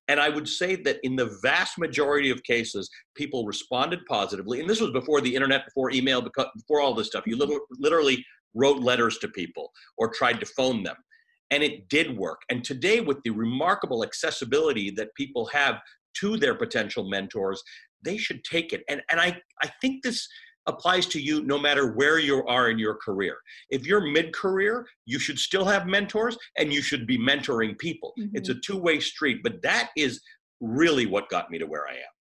And 0.08 0.20
I 0.20 0.30
would 0.30 0.48
say 0.48 0.76
that 0.76 0.98
in 1.04 1.16
the 1.16 1.38
vast 1.42 1.78
majority 1.78 2.30
of 2.30 2.44
cases, 2.44 2.90
people 3.16 3.46
responded 3.46 4.06
positively. 4.06 4.60
And 4.60 4.70
this 4.70 4.82
was 4.82 4.92
before 4.92 5.22
the 5.22 5.34
internet, 5.34 5.66
before 5.66 5.92
email, 5.92 6.22
before 6.22 6.82
all 6.82 6.94
this 6.94 7.08
stuff. 7.08 7.26
You 7.26 7.38
literally 7.80 8.26
wrote 8.54 8.82
letters 8.82 9.18
to 9.20 9.28
people 9.30 9.72
or 9.98 10.10
tried 10.10 10.40
to 10.42 10.46
phone 10.46 10.84
them. 10.84 10.98
And 11.52 11.64
it 11.64 11.88
did 11.88 12.18
work. 12.18 12.42
And 12.50 12.64
today, 12.64 13.00
with 13.00 13.22
the 13.24 13.30
remarkable 13.30 14.04
accessibility 14.04 14.92
that 14.92 15.16
people 15.16 15.46
have 15.48 15.80
to 16.20 16.38
their 16.38 16.56
potential 16.56 17.08
mentors, 17.08 17.62
they 18.04 18.18
should 18.18 18.44
take 18.44 18.74
it. 18.74 18.84
And, 18.90 19.02
and 19.10 19.20
I, 19.20 19.40
I 19.62 19.70
think 19.82 20.04
this 20.04 20.28
applies 20.68 21.06
to 21.08 21.22
you 21.22 21.44
no 21.44 21.60
matter 21.60 21.94
where 21.94 22.20
you 22.20 22.46
are 22.46 22.70
in 22.70 22.80
your 22.80 22.96
career. 22.96 23.38
If 23.70 23.86
you're 23.86 24.02
mid 24.02 24.34
career, 24.34 24.88
you 25.06 25.20
should 25.20 25.40
still 25.40 25.66
have 25.66 25.88
mentors 25.88 26.38
and 26.58 26.72
you 26.72 26.82
should 26.82 27.06
be 27.06 27.18
mentoring 27.18 27.78
people. 27.78 28.14
Mm-hmm. 28.20 28.36
It's 28.38 28.50
a 28.50 28.56
two 28.56 28.78
way 28.78 29.00
street, 29.00 29.42
but 29.44 29.62
that 29.62 29.90
is 29.98 30.22
really 30.62 31.06
what 31.06 31.30
got 31.30 31.52
me 31.52 31.58
to 31.58 31.66
where 31.66 31.88
I 31.88 31.94
am. 31.94 32.14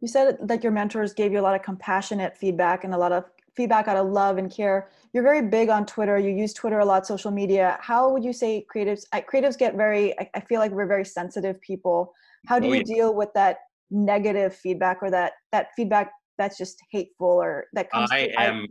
You 0.00 0.08
said 0.08 0.36
that 0.42 0.62
your 0.62 0.72
mentors 0.72 1.14
gave 1.14 1.32
you 1.32 1.40
a 1.40 1.42
lot 1.42 1.54
of 1.54 1.62
compassionate 1.62 2.36
feedback 2.36 2.84
and 2.84 2.92
a 2.92 2.98
lot 2.98 3.12
of 3.12 3.24
feedback 3.54 3.86
out 3.86 3.96
of 3.96 4.08
love 4.08 4.38
and 4.38 4.50
care. 4.50 4.90
You're 5.12 5.22
very 5.22 5.42
big 5.42 5.68
on 5.68 5.86
Twitter. 5.86 6.18
You 6.18 6.30
use 6.30 6.52
Twitter 6.52 6.80
a 6.80 6.84
lot, 6.84 7.06
social 7.06 7.30
media. 7.30 7.78
How 7.80 8.10
would 8.10 8.24
you 8.24 8.32
say 8.32 8.66
creatives? 8.74 9.04
Creatives 9.12 9.56
get 9.56 9.76
very. 9.76 10.14
I 10.34 10.40
feel 10.40 10.58
like 10.58 10.72
we're 10.72 10.86
very 10.86 11.04
sensitive 11.04 11.60
people. 11.60 12.12
How 12.46 12.58
do 12.58 12.66
oh, 12.66 12.72
you 12.72 12.76
yeah. 12.78 12.94
deal 12.94 13.14
with 13.14 13.28
that 13.34 13.58
negative 13.90 14.56
feedback 14.56 14.98
or 15.02 15.10
that 15.10 15.34
that 15.52 15.68
feedback 15.76 16.10
that's 16.42 16.58
just 16.58 16.78
hateful 16.90 17.28
or 17.28 17.66
that 17.72 17.90
comes 17.90 18.10
i 18.12 18.30
am 18.36 18.66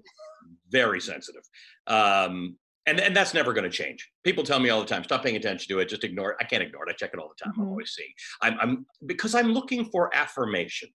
very 0.70 1.00
sensitive 1.00 1.44
um 1.88 2.56
and, 2.88 3.00
and 3.00 3.16
that's 3.16 3.34
never 3.34 3.54
going 3.54 3.64
to 3.64 3.70
change. 3.70 4.10
People 4.24 4.44
tell 4.44 4.60
me 4.60 4.70
all 4.70 4.80
the 4.80 4.88
time, 4.88 5.04
stop 5.04 5.24
paying 5.24 5.36
attention 5.36 5.68
to 5.70 5.80
it, 5.80 5.88
just 5.88 6.04
ignore 6.04 6.32
it. 6.32 6.38
I 6.40 6.46
can't 6.46 6.64
ignore 6.64 6.88
it. 6.88 6.92
I 6.92 6.94
check 6.94 7.12
it 7.14 7.20
all 7.20 7.30
the 7.30 7.44
time. 7.44 7.54
Mm-hmm. 7.54 7.62
I 7.62 7.70
always 7.70 7.92
see. 7.92 8.12
I'm, 8.42 8.58
I'm 8.60 8.86
because 9.06 9.36
I'm 9.36 9.54
looking 9.54 9.86
for 9.86 10.10
affirmation, 10.16 10.90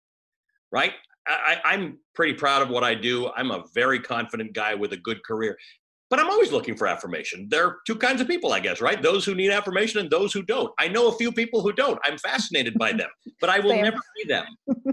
right? 0.73 0.93
I, 1.29 1.61
I'm 1.65 1.99
pretty 2.15 2.35
proud 2.35 2.63
of 2.63 2.71
what 2.71 2.85
I 2.85 2.95
do. 2.95 3.31
I'm 3.37 3.51
a 3.51 3.65
very 3.75 3.99
confident 3.99 4.53
guy 4.53 4.75
with 4.75 4.93
a 4.93 4.97
good 4.97 5.25
career 5.25 5.57
but 6.09 6.21
I'm 6.21 6.31
always 6.31 6.53
looking 6.53 6.77
for 6.77 6.87
affirmation. 6.87 7.49
There 7.51 7.67
are 7.67 7.77
two 7.87 7.97
kinds 7.97 8.21
of 8.21 8.29
people, 8.29 8.53
I 8.53 8.61
guess, 8.61 8.81
right? 8.81 9.03
Those 9.03 9.25
who 9.25 9.35
need 9.35 9.51
affirmation 9.51 10.01
and 10.01 10.11
those 10.11 10.33
who 10.33 10.43
don't. 10.43 10.73
I 10.79 10.89
know 10.89 11.09
a 11.09 11.17
few 11.17 11.33
people 11.33 11.63
who 11.63 11.73
don't. 11.73 11.99
I'm 12.05 12.19
fascinated 12.19 12.75
by 12.79 12.93
them, 12.93 13.09
but 13.41 13.51
I 13.51 13.59
will 13.59 13.71
Same. 13.71 13.85
never 13.85 13.99
be 14.17 14.29
them. 14.29 14.45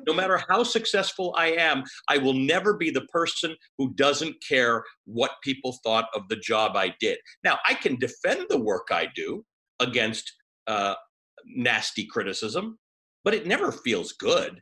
No 0.07 0.13
matter 0.13 0.41
how 0.49 0.63
successful 0.63 1.35
I 1.37 1.51
am, 1.51 1.83
I 2.09 2.17
will 2.17 2.33
never 2.33 2.75
be 2.75 2.89
the 2.89 3.05
person 3.11 3.55
who 3.77 3.93
doesn't 3.93 4.35
care 4.47 4.83
what 5.05 5.31
people 5.43 5.77
thought 5.83 6.05
of 6.15 6.27
the 6.29 6.37
job 6.37 6.75
I 6.75 6.95
did. 6.99 7.19
Now, 7.43 7.59
I 7.67 7.75
can 7.75 7.97
defend 7.97 8.47
the 8.49 8.59
work 8.59 8.87
I 8.91 9.07
do 9.15 9.45
against 9.79 10.31
uh, 10.67 10.95
nasty 11.45 12.05
criticism, 12.05 12.79
but 13.23 13.33
it 13.33 13.45
never 13.45 13.71
feels 13.71 14.13
good. 14.13 14.61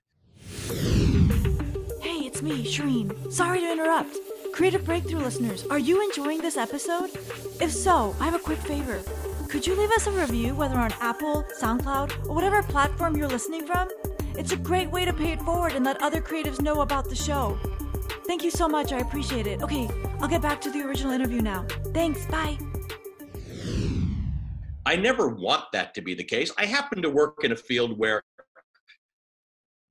Hey, 2.02 2.26
it's 2.26 2.42
me, 2.42 2.66
Shireen. 2.66 3.32
Sorry 3.32 3.62
to 3.62 3.72
interrupt. 3.72 4.18
Creative 4.54 4.84
Breakthrough 4.84 5.22
listeners, 5.22 5.66
are 5.70 5.80
you 5.80 6.04
enjoying 6.04 6.42
this 6.42 6.58
episode? 6.58 7.10
If 7.62 7.72
so, 7.72 8.16
I 8.20 8.26
have 8.26 8.36
a 8.36 8.40
quick 8.40 8.60
favor. 8.60 9.02
Could 9.48 9.66
you 9.66 9.76
leave 9.76 9.92
us 9.92 10.08
a 10.08 10.12
review, 10.12 10.54
whether 10.56 10.78
on 10.78 10.92
Apple, 11.00 11.46
SoundCloud, 11.60 12.28
or 12.28 12.36
whatever 12.36 12.62
platform 12.62 13.16
you're 13.16 13.30
listening 13.30 13.66
from? 13.66 13.90
It's 14.36 14.52
a 14.52 14.58
great 14.58 14.92
way 14.92 15.06
to 15.06 15.14
pay 15.14 15.32
it 15.32 15.42
forward 15.42 15.72
and 15.74 15.86
let 15.86 16.02
other 16.02 16.22
creatives 16.22 16.62
know 16.62 16.82
about 16.82 17.10
the 17.10 17.16
show. 17.16 17.58
Thank 18.28 18.44
you 18.44 18.52
so 18.52 18.68
much. 18.68 18.92
I 18.92 19.00
appreciate 19.00 19.48
it. 19.48 19.62
Okay, 19.62 19.90
I'll 20.20 20.28
get 20.28 20.42
back 20.42 20.60
to 20.62 20.72
the 20.72 20.82
original 20.82 21.14
interview 21.14 21.42
now. 21.42 21.66
Thanks. 21.94 22.26
Bye. 22.26 22.58
I 24.86 24.96
never 24.96 25.30
want 25.30 25.66
that 25.74 25.94
to 25.96 26.02
be 26.02 26.14
the 26.14 26.24
case. 26.24 26.52
I 26.58 26.66
happen 26.66 27.02
to 27.02 27.10
work 27.10 27.44
in 27.44 27.52
a 27.52 27.56
field 27.56 27.98
where 27.98 28.22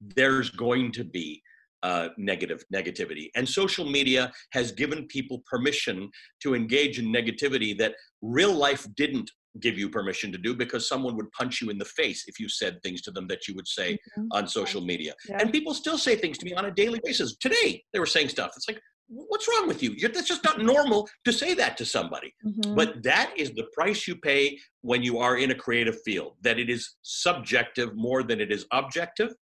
there's 0.00 0.50
going 0.50 0.92
to 0.92 1.04
be 1.04 1.42
uh, 1.82 2.08
negative 2.18 2.64
negativity. 2.74 3.28
And 3.34 3.48
social 3.48 3.84
media 3.84 4.32
has 4.52 4.72
given 4.72 5.06
people 5.06 5.42
permission 5.50 6.10
to 6.42 6.54
engage 6.54 6.98
in 6.98 7.06
negativity 7.06 7.76
that 7.78 7.94
real 8.22 8.52
life 8.52 8.86
didn't 8.96 9.30
give 9.60 9.76
you 9.76 9.88
permission 9.88 10.30
to 10.30 10.38
do 10.38 10.54
because 10.54 10.88
someone 10.88 11.16
would 11.16 11.30
punch 11.32 11.60
you 11.60 11.70
in 11.70 11.78
the 11.78 11.84
face 11.84 12.24
if 12.28 12.38
you 12.38 12.48
said 12.48 12.80
things 12.82 13.02
to 13.02 13.10
them 13.10 13.26
that 13.26 13.48
you 13.48 13.54
would 13.54 13.66
say 13.66 13.94
mm-hmm. 13.94 14.26
on 14.30 14.46
social 14.46 14.80
media. 14.80 15.12
Yeah. 15.28 15.38
And 15.40 15.50
people 15.50 15.74
still 15.74 15.98
say 15.98 16.14
things 16.14 16.38
to 16.38 16.44
me 16.44 16.54
on 16.54 16.66
a 16.66 16.70
daily 16.70 17.00
basis. 17.02 17.36
Today, 17.36 17.82
they 17.92 17.98
were 17.98 18.06
saying 18.06 18.28
stuff. 18.28 18.52
It's 18.56 18.68
like, 18.68 18.80
what's 19.08 19.48
wrong 19.48 19.66
with 19.66 19.82
you? 19.82 19.92
You're, 19.96 20.10
that's 20.10 20.28
just 20.28 20.44
not 20.44 20.60
normal 20.60 21.08
to 21.24 21.32
say 21.32 21.54
that 21.54 21.76
to 21.78 21.84
somebody. 21.84 22.32
Mm-hmm. 22.46 22.76
But 22.76 23.02
that 23.02 23.32
is 23.36 23.50
the 23.50 23.66
price 23.72 24.06
you 24.06 24.16
pay 24.16 24.56
when 24.82 25.02
you 25.02 25.18
are 25.18 25.36
in 25.36 25.50
a 25.50 25.54
creative 25.54 26.00
field, 26.02 26.36
that 26.42 26.60
it 26.60 26.70
is 26.70 26.96
subjective 27.02 27.96
more 27.96 28.22
than 28.22 28.40
it 28.40 28.52
is 28.52 28.66
objective. 28.72 29.34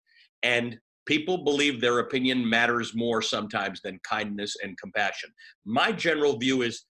And 0.42 0.78
People 1.08 1.38
believe 1.38 1.80
their 1.80 2.00
opinion 2.00 2.46
matters 2.46 2.94
more 2.94 3.22
sometimes 3.22 3.80
than 3.80 3.98
kindness 4.06 4.56
and 4.62 4.76
compassion. 4.76 5.30
My 5.64 5.90
general 5.90 6.38
view 6.38 6.60
is 6.60 6.84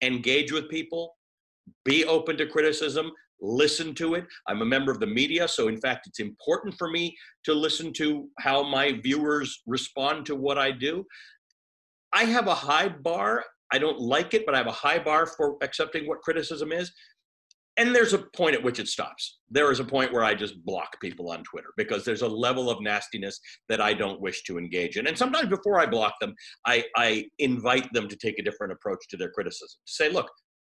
engage 0.00 0.50
with 0.50 0.70
people, 0.70 1.14
be 1.84 2.06
open 2.06 2.38
to 2.38 2.46
criticism, 2.46 3.10
listen 3.42 3.94
to 3.96 4.14
it. 4.14 4.24
I'm 4.46 4.62
a 4.62 4.64
member 4.64 4.90
of 4.90 5.00
the 5.00 5.06
media, 5.06 5.46
so 5.46 5.68
in 5.68 5.76
fact, 5.76 6.06
it's 6.06 6.18
important 6.18 6.76
for 6.78 6.88
me 6.90 7.14
to 7.44 7.52
listen 7.52 7.92
to 7.98 8.30
how 8.38 8.62
my 8.62 8.98
viewers 9.02 9.60
respond 9.66 10.24
to 10.26 10.34
what 10.34 10.56
I 10.56 10.70
do. 10.70 11.04
I 12.14 12.24
have 12.24 12.46
a 12.46 12.54
high 12.54 12.88
bar. 12.88 13.44
I 13.70 13.76
don't 13.76 14.00
like 14.00 14.32
it, 14.32 14.46
but 14.46 14.54
I 14.54 14.58
have 14.58 14.66
a 14.66 14.72
high 14.72 14.98
bar 14.98 15.26
for 15.26 15.58
accepting 15.60 16.06
what 16.06 16.22
criticism 16.22 16.72
is 16.72 16.90
and 17.78 17.94
there's 17.94 18.12
a 18.12 18.18
point 18.18 18.56
at 18.56 18.62
which 18.62 18.80
it 18.80 18.88
stops. 18.88 19.38
There 19.50 19.70
is 19.70 19.80
a 19.80 19.84
point 19.84 20.12
where 20.12 20.24
I 20.24 20.34
just 20.34 20.62
block 20.64 21.00
people 21.00 21.30
on 21.30 21.44
Twitter 21.44 21.68
because 21.76 22.04
there's 22.04 22.22
a 22.22 22.28
level 22.28 22.68
of 22.68 22.82
nastiness 22.82 23.40
that 23.68 23.80
I 23.80 23.94
don't 23.94 24.20
wish 24.20 24.42
to 24.44 24.58
engage 24.58 24.96
in. 24.96 25.06
And 25.06 25.16
sometimes 25.16 25.48
before 25.48 25.80
I 25.80 25.86
block 25.86 26.14
them, 26.20 26.34
I, 26.66 26.84
I 26.96 27.26
invite 27.38 27.90
them 27.92 28.08
to 28.08 28.16
take 28.16 28.38
a 28.38 28.42
different 28.42 28.72
approach 28.72 29.06
to 29.10 29.16
their 29.16 29.30
criticism. 29.30 29.78
To 29.86 29.92
say, 29.92 30.10
look, 30.10 30.28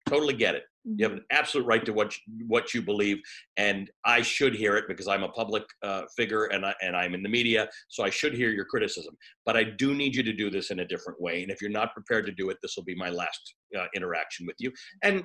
totally 0.07 0.35
get 0.35 0.55
it. 0.55 0.65
You 0.85 1.05
have 1.05 1.13
an 1.13 1.25
absolute 1.33 1.67
right 1.67 1.85
to 1.85 1.93
what 1.93 2.17
you, 2.17 2.47
what 2.47 2.73
you 2.73 2.81
believe, 2.81 3.19
and 3.57 3.91
I 4.05 4.23
should 4.23 4.55
hear 4.55 4.77
it 4.77 4.85
because 4.87 5.09
I'm 5.09 5.25
a 5.25 5.29
public 5.29 5.65
uh, 5.83 6.03
figure 6.17 6.45
and 6.47 6.65
I, 6.65 6.75
and 6.81 6.97
I'm 6.97 7.13
in 7.15 7.25
the 7.25 7.29
media, 7.29 7.69
so 7.89 8.05
I 8.05 8.11
should 8.11 8.33
hear 8.33 8.51
your 8.51 8.67
criticism. 8.67 9.17
But 9.45 9.57
I 9.57 9.65
do 9.65 9.95
need 9.95 10.15
you 10.15 10.23
to 10.23 10.33
do 10.33 10.49
this 10.49 10.71
in 10.71 10.81
a 10.81 10.85
different 10.85 11.21
way, 11.21 11.43
and 11.43 11.51
if 11.51 11.61
you're 11.61 11.71
not 11.71 11.93
prepared 11.93 12.25
to 12.27 12.33
do 12.33 12.51
it, 12.51 12.59
this 12.63 12.75
will 12.77 12.85
be 12.85 12.95
my 12.95 13.11
last 13.11 13.55
uh, 13.77 13.87
interaction 13.97 14.47
with 14.47 14.57
you. 14.61 14.73
And 15.03 15.25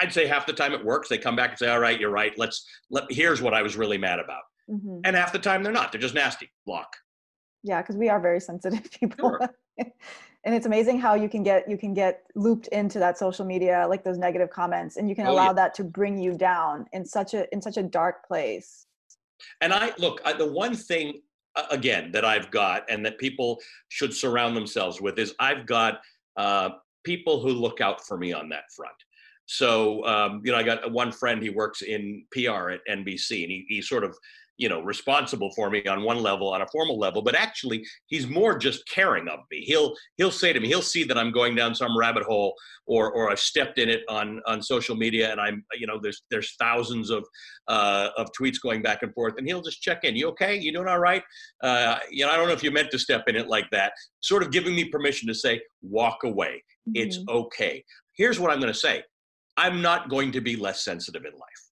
I'd 0.00 0.12
say 0.12 0.26
half 0.26 0.46
the 0.46 0.52
time 0.52 0.72
it 0.72 0.84
works. 0.84 1.08
They 1.08 1.18
come 1.18 1.36
back 1.36 1.50
and 1.50 1.58
say, 1.58 1.68
"All 1.68 1.80
right, 1.80 2.00
you're 2.00 2.10
right. 2.10 2.32
Let's 2.38 2.66
let. 2.90 3.04
Here's 3.10 3.42
what 3.42 3.54
I 3.54 3.62
was 3.62 3.76
really 3.76 3.98
mad 3.98 4.18
about." 4.18 4.42
Mm-hmm. 4.70 5.00
And 5.04 5.16
half 5.16 5.32
the 5.32 5.38
time 5.38 5.62
they're 5.62 5.72
not. 5.72 5.92
They're 5.92 6.00
just 6.00 6.14
nasty. 6.14 6.50
Block. 6.64 6.96
Yeah, 7.62 7.82
because 7.82 7.96
we 7.96 8.08
are 8.08 8.20
very 8.20 8.40
sensitive 8.40 8.90
people. 9.00 9.36
Sure. 9.38 9.50
and 10.46 10.54
it's 10.54 10.64
amazing 10.64 10.98
how 10.98 11.14
you 11.14 11.28
can 11.28 11.42
get 11.42 11.68
you 11.68 11.76
can 11.76 11.92
get 11.92 12.22
looped 12.34 12.68
into 12.68 12.98
that 12.98 13.18
social 13.18 13.44
media 13.44 13.84
like 13.88 14.02
those 14.04 14.16
negative 14.16 14.48
comments 14.48 14.96
and 14.96 15.08
you 15.08 15.14
can 15.14 15.26
oh, 15.26 15.32
allow 15.32 15.48
yeah. 15.48 15.52
that 15.52 15.74
to 15.74 15.84
bring 15.84 16.16
you 16.16 16.38
down 16.38 16.86
in 16.92 17.04
such 17.04 17.34
a 17.34 17.52
in 17.52 17.60
such 17.60 17.76
a 17.76 17.82
dark 17.82 18.26
place 18.26 18.86
and 19.60 19.72
i 19.74 19.92
look 19.98 20.22
I, 20.24 20.32
the 20.32 20.50
one 20.50 20.74
thing 20.74 21.20
again 21.70 22.10
that 22.12 22.24
i've 22.24 22.50
got 22.50 22.88
and 22.88 23.04
that 23.04 23.18
people 23.18 23.60
should 23.88 24.14
surround 24.14 24.56
themselves 24.56 25.00
with 25.00 25.18
is 25.18 25.34
i've 25.40 25.66
got 25.66 26.00
uh, 26.36 26.70
people 27.04 27.40
who 27.40 27.50
look 27.50 27.80
out 27.80 28.06
for 28.06 28.16
me 28.16 28.32
on 28.32 28.48
that 28.50 28.64
front 28.74 28.96
so, 29.46 30.04
um, 30.04 30.42
you 30.44 30.52
know, 30.52 30.58
I 30.58 30.64
got 30.64 30.90
one 30.92 31.12
friend, 31.12 31.40
he 31.40 31.50
works 31.50 31.82
in 31.82 32.24
PR 32.32 32.70
at 32.70 32.80
NBC, 32.90 33.42
and 33.42 33.50
he, 33.50 33.64
he's 33.68 33.88
sort 33.88 34.02
of, 34.02 34.16
you 34.58 34.68
know, 34.68 34.80
responsible 34.80 35.50
for 35.54 35.70
me 35.70 35.84
on 35.86 36.02
one 36.02 36.22
level, 36.22 36.48
on 36.48 36.62
a 36.62 36.66
formal 36.68 36.98
level, 36.98 37.22
but 37.22 37.34
actually 37.34 37.84
he's 38.06 38.26
more 38.26 38.58
just 38.58 38.88
caring 38.88 39.28
of 39.28 39.40
me. 39.50 39.60
He'll 39.60 39.94
he'll 40.16 40.30
say 40.30 40.52
to 40.52 40.58
me, 40.58 40.68
he'll 40.68 40.80
see 40.80 41.04
that 41.04 41.18
I'm 41.18 41.30
going 41.30 41.54
down 41.54 41.74
some 41.74 41.96
rabbit 41.96 42.22
hole 42.22 42.54
or 42.86 43.12
or 43.12 43.30
I've 43.30 43.38
stepped 43.38 43.78
in 43.78 43.90
it 43.90 44.00
on 44.08 44.40
on 44.46 44.62
social 44.62 44.96
media 44.96 45.30
and 45.30 45.38
I'm 45.38 45.62
you 45.74 45.86
know 45.86 46.00
there's 46.02 46.22
there's 46.30 46.54
thousands 46.58 47.10
of 47.10 47.26
uh, 47.68 48.08
of 48.16 48.28
tweets 48.32 48.56
going 48.60 48.80
back 48.80 49.02
and 49.02 49.12
forth 49.12 49.34
and 49.36 49.46
he'll 49.46 49.60
just 49.60 49.82
check 49.82 50.04
in. 50.04 50.16
You 50.16 50.28
okay? 50.28 50.56
You 50.56 50.72
doing 50.72 50.88
all 50.88 51.00
right? 51.00 51.22
Uh, 51.62 51.98
you 52.10 52.24
know, 52.24 52.32
I 52.32 52.36
don't 52.36 52.46
know 52.46 52.54
if 52.54 52.62
you 52.62 52.70
meant 52.70 52.90
to 52.92 52.98
step 52.98 53.24
in 53.26 53.36
it 53.36 53.48
like 53.48 53.68
that. 53.72 53.92
Sort 54.20 54.42
of 54.42 54.50
giving 54.50 54.74
me 54.74 54.88
permission 54.88 55.28
to 55.28 55.34
say, 55.34 55.60
walk 55.82 56.24
away. 56.24 56.64
Mm-hmm. 56.88 56.92
It's 56.94 57.18
okay. 57.28 57.84
Here's 58.14 58.40
what 58.40 58.50
I'm 58.50 58.60
going 58.60 58.72
to 58.72 58.78
say 58.78 59.02
I'm 59.56 59.82
not 59.82 60.08
going 60.08 60.32
to 60.32 60.40
be 60.40 60.56
less 60.56 60.84
sensitive 60.84 61.24
in 61.24 61.32
life. 61.32 61.62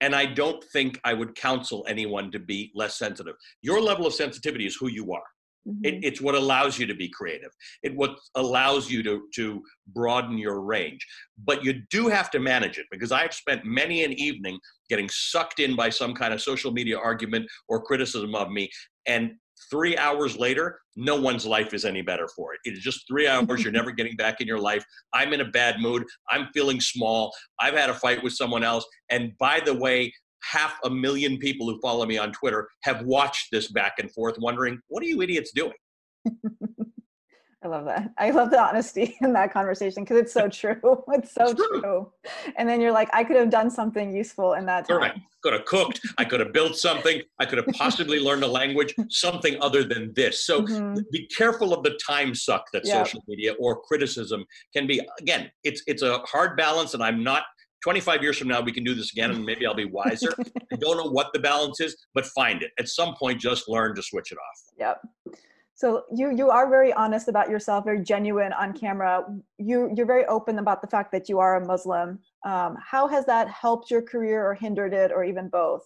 And 0.00 0.14
I 0.14 0.26
don't 0.26 0.62
think 0.72 1.00
I 1.04 1.14
would 1.14 1.34
counsel 1.34 1.84
anyone 1.88 2.30
to 2.32 2.38
be 2.38 2.70
less 2.74 2.98
sensitive. 2.98 3.34
Your 3.62 3.80
level 3.80 4.06
of 4.06 4.14
sensitivity 4.14 4.66
is 4.66 4.76
who 4.76 4.88
you 4.88 5.12
are. 5.12 5.22
Mm-hmm. 5.66 5.84
It, 5.84 6.04
it's 6.04 6.20
what 6.20 6.34
allows 6.34 6.78
you 6.78 6.86
to 6.86 6.94
be 6.94 7.08
creative. 7.08 7.50
It 7.82 7.96
what 7.96 8.16
allows 8.36 8.90
you 8.90 9.02
to 9.02 9.22
to 9.34 9.62
broaden 9.88 10.38
your 10.38 10.60
range. 10.60 11.04
But 11.44 11.64
you 11.64 11.82
do 11.90 12.08
have 12.08 12.30
to 12.32 12.38
manage 12.38 12.78
it 12.78 12.86
because 12.90 13.10
I've 13.10 13.34
spent 13.34 13.64
many 13.64 14.04
an 14.04 14.12
evening 14.12 14.58
getting 14.88 15.08
sucked 15.08 15.58
in 15.58 15.74
by 15.74 15.90
some 15.90 16.14
kind 16.14 16.32
of 16.32 16.40
social 16.40 16.72
media 16.72 16.98
argument 16.98 17.46
or 17.68 17.82
criticism 17.82 18.34
of 18.34 18.50
me, 18.50 18.70
and 19.06 19.32
three 19.70 19.96
hours 19.96 20.36
later, 20.36 20.80
no 20.96 21.16
one's 21.16 21.46
life 21.46 21.74
is 21.74 21.84
any 21.84 22.02
better 22.02 22.28
for 22.34 22.54
it. 22.54 22.60
It 22.64 22.74
is 22.74 22.80
just 22.80 23.06
three 23.08 23.28
hours. 23.28 23.62
You're 23.62 23.72
never 23.80 23.92
getting 23.92 24.16
back 24.16 24.40
in 24.40 24.46
your 24.46 24.58
life. 24.58 24.84
I'm 25.12 25.32
in 25.32 25.40
a 25.40 25.46
bad 25.50 25.80
mood. 25.80 26.04
I'm 26.30 26.48
feeling 26.54 26.80
small. 26.80 27.32
I've 27.60 27.74
had 27.74 27.90
a 27.90 27.94
fight 27.94 28.22
with 28.22 28.32
someone 28.32 28.64
else. 28.64 28.86
And 29.10 29.36
by 29.38 29.60
the 29.60 29.74
way, 29.74 30.12
half 30.42 30.78
a 30.84 30.90
million 30.90 31.38
people 31.38 31.68
who 31.68 31.80
follow 31.80 32.06
me 32.06 32.18
on 32.18 32.32
Twitter 32.32 32.68
have 32.82 33.02
watched 33.02 33.48
this 33.50 33.72
back 33.72 33.94
and 33.98 34.12
forth, 34.12 34.36
wondering, 34.38 34.78
what 34.88 35.02
are 35.02 35.06
you 35.06 35.22
idiots 35.22 35.52
doing? 35.52 35.72
I 37.66 37.68
love 37.68 37.84
that. 37.86 38.12
I 38.16 38.30
love 38.30 38.50
the 38.50 38.60
honesty 38.60 39.16
in 39.20 39.32
that 39.32 39.52
conversation 39.52 40.04
because 40.04 40.18
it's 40.18 40.32
so 40.32 40.48
true. 40.48 41.02
It's 41.08 41.34
so 41.34 41.48
it's 41.48 41.54
true. 41.68 41.80
true. 41.80 42.12
And 42.56 42.68
then 42.68 42.80
you're 42.80 42.92
like, 42.92 43.10
I 43.12 43.24
could 43.24 43.34
have 43.34 43.50
done 43.50 43.70
something 43.70 44.14
useful 44.14 44.54
in 44.54 44.66
that 44.66 44.86
time. 44.86 44.98
Right. 44.98 45.14
Could 45.42 45.52
have 45.52 45.64
cooked. 45.64 46.00
I 46.16 46.24
could 46.24 46.38
have 46.38 46.52
built 46.52 46.76
something. 46.76 47.20
I 47.40 47.44
could 47.44 47.58
have 47.58 47.66
possibly 47.74 48.20
learned 48.20 48.44
a 48.44 48.46
language, 48.46 48.94
something 49.08 49.60
other 49.60 49.82
than 49.82 50.12
this. 50.14 50.46
So 50.46 50.62
mm-hmm. 50.62 51.00
be 51.10 51.26
careful 51.26 51.74
of 51.74 51.82
the 51.82 51.98
time 52.06 52.36
suck 52.36 52.66
that 52.72 52.86
yep. 52.86 53.04
social 53.04 53.22
media 53.26 53.54
or 53.58 53.80
criticism 53.80 54.44
can 54.72 54.86
be. 54.86 55.00
Again, 55.20 55.50
it's 55.64 55.82
it's 55.88 56.02
a 56.02 56.18
hard 56.18 56.56
balance, 56.56 56.94
and 56.94 57.02
I'm 57.02 57.24
not 57.24 57.42
25 57.82 58.22
years 58.22 58.38
from 58.38 58.48
now, 58.48 58.60
we 58.60 58.72
can 58.72 58.82
do 58.82 58.94
this 58.94 59.12
again 59.12 59.30
and 59.30 59.44
maybe 59.44 59.64
I'll 59.64 59.74
be 59.74 59.84
wiser. 59.84 60.34
I 60.72 60.76
don't 60.76 60.96
know 60.96 61.10
what 61.10 61.28
the 61.32 61.38
balance 61.38 61.78
is, 61.80 61.96
but 62.14 62.26
find 62.26 62.62
it. 62.62 62.72
At 62.80 62.88
some 62.88 63.14
point, 63.14 63.40
just 63.40 63.68
learn 63.68 63.94
to 63.94 64.02
switch 64.02 64.32
it 64.32 64.38
off. 64.38 64.74
Yep. 64.78 65.36
So 65.76 66.04
you 66.10 66.34
you 66.34 66.48
are 66.48 66.70
very 66.70 66.90
honest 66.94 67.28
about 67.28 67.50
yourself, 67.50 67.84
very 67.84 68.02
genuine 68.02 68.54
on 68.54 68.72
camera. 68.72 69.26
You 69.58 69.92
you're 69.94 70.06
very 70.06 70.24
open 70.24 70.58
about 70.58 70.80
the 70.80 70.88
fact 70.88 71.12
that 71.12 71.28
you 71.28 71.38
are 71.38 71.56
a 71.56 71.66
Muslim. 71.66 72.18
Um, 72.46 72.78
how 72.82 73.06
has 73.08 73.26
that 73.26 73.48
helped 73.48 73.90
your 73.90 74.00
career 74.00 74.44
or 74.44 74.54
hindered 74.54 74.94
it, 74.94 75.12
or 75.12 75.22
even 75.22 75.48
both? 75.50 75.84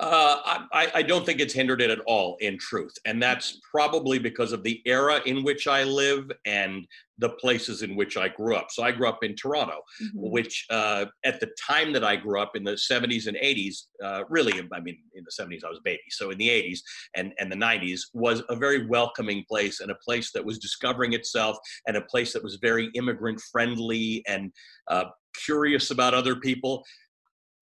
Uh, 0.00 0.64
I, 0.72 0.90
I, 0.92 1.02
don't 1.02 1.24
think 1.24 1.38
it's 1.38 1.54
hindered 1.54 1.80
it 1.80 1.88
at 1.88 2.00
all, 2.00 2.36
in 2.40 2.58
truth. 2.58 2.92
And 3.04 3.22
that's 3.22 3.60
probably 3.70 4.18
because 4.18 4.50
of 4.50 4.64
the 4.64 4.82
era 4.86 5.20
in 5.24 5.44
which 5.44 5.68
I 5.68 5.84
live 5.84 6.32
and 6.44 6.84
the 7.18 7.28
places 7.28 7.82
in 7.82 7.94
which 7.94 8.16
I 8.16 8.26
grew 8.26 8.56
up. 8.56 8.72
So 8.72 8.82
I 8.82 8.90
grew 8.90 9.08
up 9.08 9.22
in 9.22 9.36
Toronto, 9.36 9.82
mm-hmm. 10.02 10.30
which 10.30 10.66
uh, 10.68 11.04
at 11.24 11.38
the 11.38 11.48
time 11.64 11.92
that 11.92 12.02
I 12.02 12.16
grew 12.16 12.40
up 12.40 12.56
in 12.56 12.64
the 12.64 12.72
70s 12.72 13.28
and 13.28 13.36
80s, 13.36 13.82
uh, 14.02 14.24
really, 14.28 14.54
I 14.72 14.80
mean, 14.80 14.98
in 15.14 15.24
the 15.24 15.44
70s 15.44 15.64
I 15.64 15.68
was 15.68 15.78
a 15.78 15.84
baby. 15.84 16.02
So 16.10 16.30
in 16.30 16.38
the 16.38 16.48
80s 16.48 16.80
and, 17.14 17.32
and 17.38 17.52
the 17.52 17.56
90s 17.56 18.00
was 18.14 18.42
a 18.48 18.56
very 18.56 18.88
welcoming 18.88 19.44
place 19.48 19.78
and 19.78 19.92
a 19.92 19.96
place 20.04 20.32
that 20.32 20.44
was 20.44 20.58
discovering 20.58 21.12
itself 21.12 21.56
and 21.86 21.96
a 21.96 22.02
place 22.02 22.32
that 22.32 22.42
was 22.42 22.58
very 22.60 22.90
immigrant 22.94 23.40
friendly 23.52 24.24
and 24.26 24.50
uh, 24.88 25.04
curious 25.44 25.90
about 25.90 26.14
other 26.14 26.36
people 26.36 26.84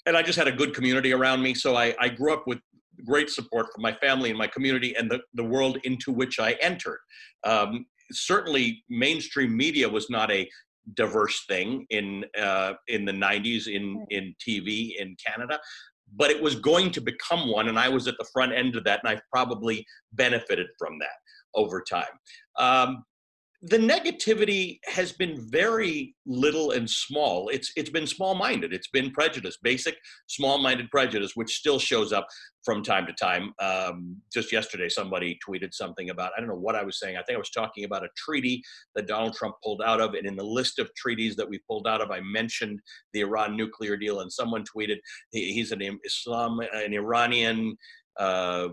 and 0.07 0.17
I 0.17 0.23
just 0.23 0.39
had 0.39 0.49
a 0.49 0.53
good 0.53 0.75
community 0.75 1.13
around 1.13 1.43
me. 1.43 1.55
So 1.55 1.77
I, 1.77 1.95
I 2.01 2.09
grew 2.09 2.33
up 2.33 2.47
with 2.47 2.59
great 3.05 3.31
support 3.31 3.67
from 3.73 3.83
my 3.83 3.93
family 3.95 4.31
and 4.31 4.39
my 4.39 4.47
community 4.47 4.95
and 4.97 5.11
the, 5.11 5.21
the 5.35 5.45
world 5.45 5.79
into 5.85 6.13
which 6.13 6.39
I 6.39 6.53
entered. 6.61 7.01
Um, 7.45 7.87
certainly, 8.11 8.85
mainstream 8.89 9.57
media 9.57 9.89
was 9.89 10.11
not 10.11 10.31
a 10.31 10.49
diverse 10.95 11.45
thing 11.47 11.87
in 11.91 12.25
uh, 12.39 12.75
in 12.89 13.05
the 13.05 13.13
90s 13.13 13.69
in 13.69 14.05
in 14.11 14.35
TV 14.47 14.97
in 14.99 15.17
Canada, 15.25 15.59
but 16.17 16.31
it 16.31 16.43
was 16.43 16.57
going 16.57 16.91
to 16.93 17.01
become 17.01 17.49
one, 17.49 17.69
and 17.69 17.79
I 17.79 17.89
was 17.89 18.09
at 18.09 18.15
the 18.19 18.27
front 18.33 18.53
end 18.53 18.77
of 18.77 18.85
that, 18.85 19.01
and 19.03 19.13
I've 19.13 19.23
probably 19.33 19.85
benefited 20.13 20.67
from 20.79 20.99
that 20.99 21.17
over 21.55 21.83
time. 21.83 22.05
Um, 22.59 23.05
the 23.65 23.79
negativity 23.79 24.81
has 24.87 25.13
been 25.13 25.49
very 25.49 26.17
little 26.27 26.73
and 26.73 26.91
small. 26.91 27.49
It's 27.49 27.73
it's 27.77 27.91
been 27.91 28.09
small-minded. 28.09 28.73
It's 28.73 28.89
been 28.89 29.13
prejudice, 29.13 29.57
basic 29.63 29.97
small-minded 30.27 30.91
prejudice, 30.91 31.33
which 31.37 31.55
still 31.55 31.79
shows 31.79 32.13
up 32.13 32.27
from 32.65 32.83
time 32.83 33.07
to 33.07 33.13
time. 33.13 33.53
Um, 33.61 34.17
just 34.33 34.51
yesterday, 34.51 34.89
somebody 34.89 35.39
tweeted 35.49 35.73
something 35.73 36.11
about 36.11 36.33
I 36.37 36.41
don't 36.41 36.49
know 36.49 36.57
what 36.57 36.75
I 36.75 36.83
was 36.83 36.99
saying. 36.99 37.17
I 37.17 37.23
think 37.23 37.37
I 37.37 37.39
was 37.39 37.51
talking 37.51 37.85
about 37.85 38.05
a 38.05 38.09
treaty 38.17 38.63
that 38.97 39.07
Donald 39.07 39.35
Trump 39.35 39.55
pulled 39.63 39.81
out 39.81 40.01
of, 40.01 40.15
and 40.15 40.27
in 40.27 40.35
the 40.35 40.45
list 40.45 40.81
of 40.81 40.93
treaties 40.97 41.37
that 41.37 41.49
we 41.49 41.61
pulled 41.69 41.87
out 41.87 42.01
of, 42.01 42.11
I 42.11 42.21
mentioned 42.21 42.81
the 43.13 43.21
Iran 43.21 43.57
nuclear 43.57 43.97
deal, 43.97 44.21
and 44.21 44.33
someone 44.33 44.65
tweeted 44.65 44.97
he, 45.31 45.53
he's 45.53 45.71
an 45.71 45.83
Islam, 46.05 46.59
an 46.61 46.93
Iranian. 46.93 47.77
Uh, 48.19 48.69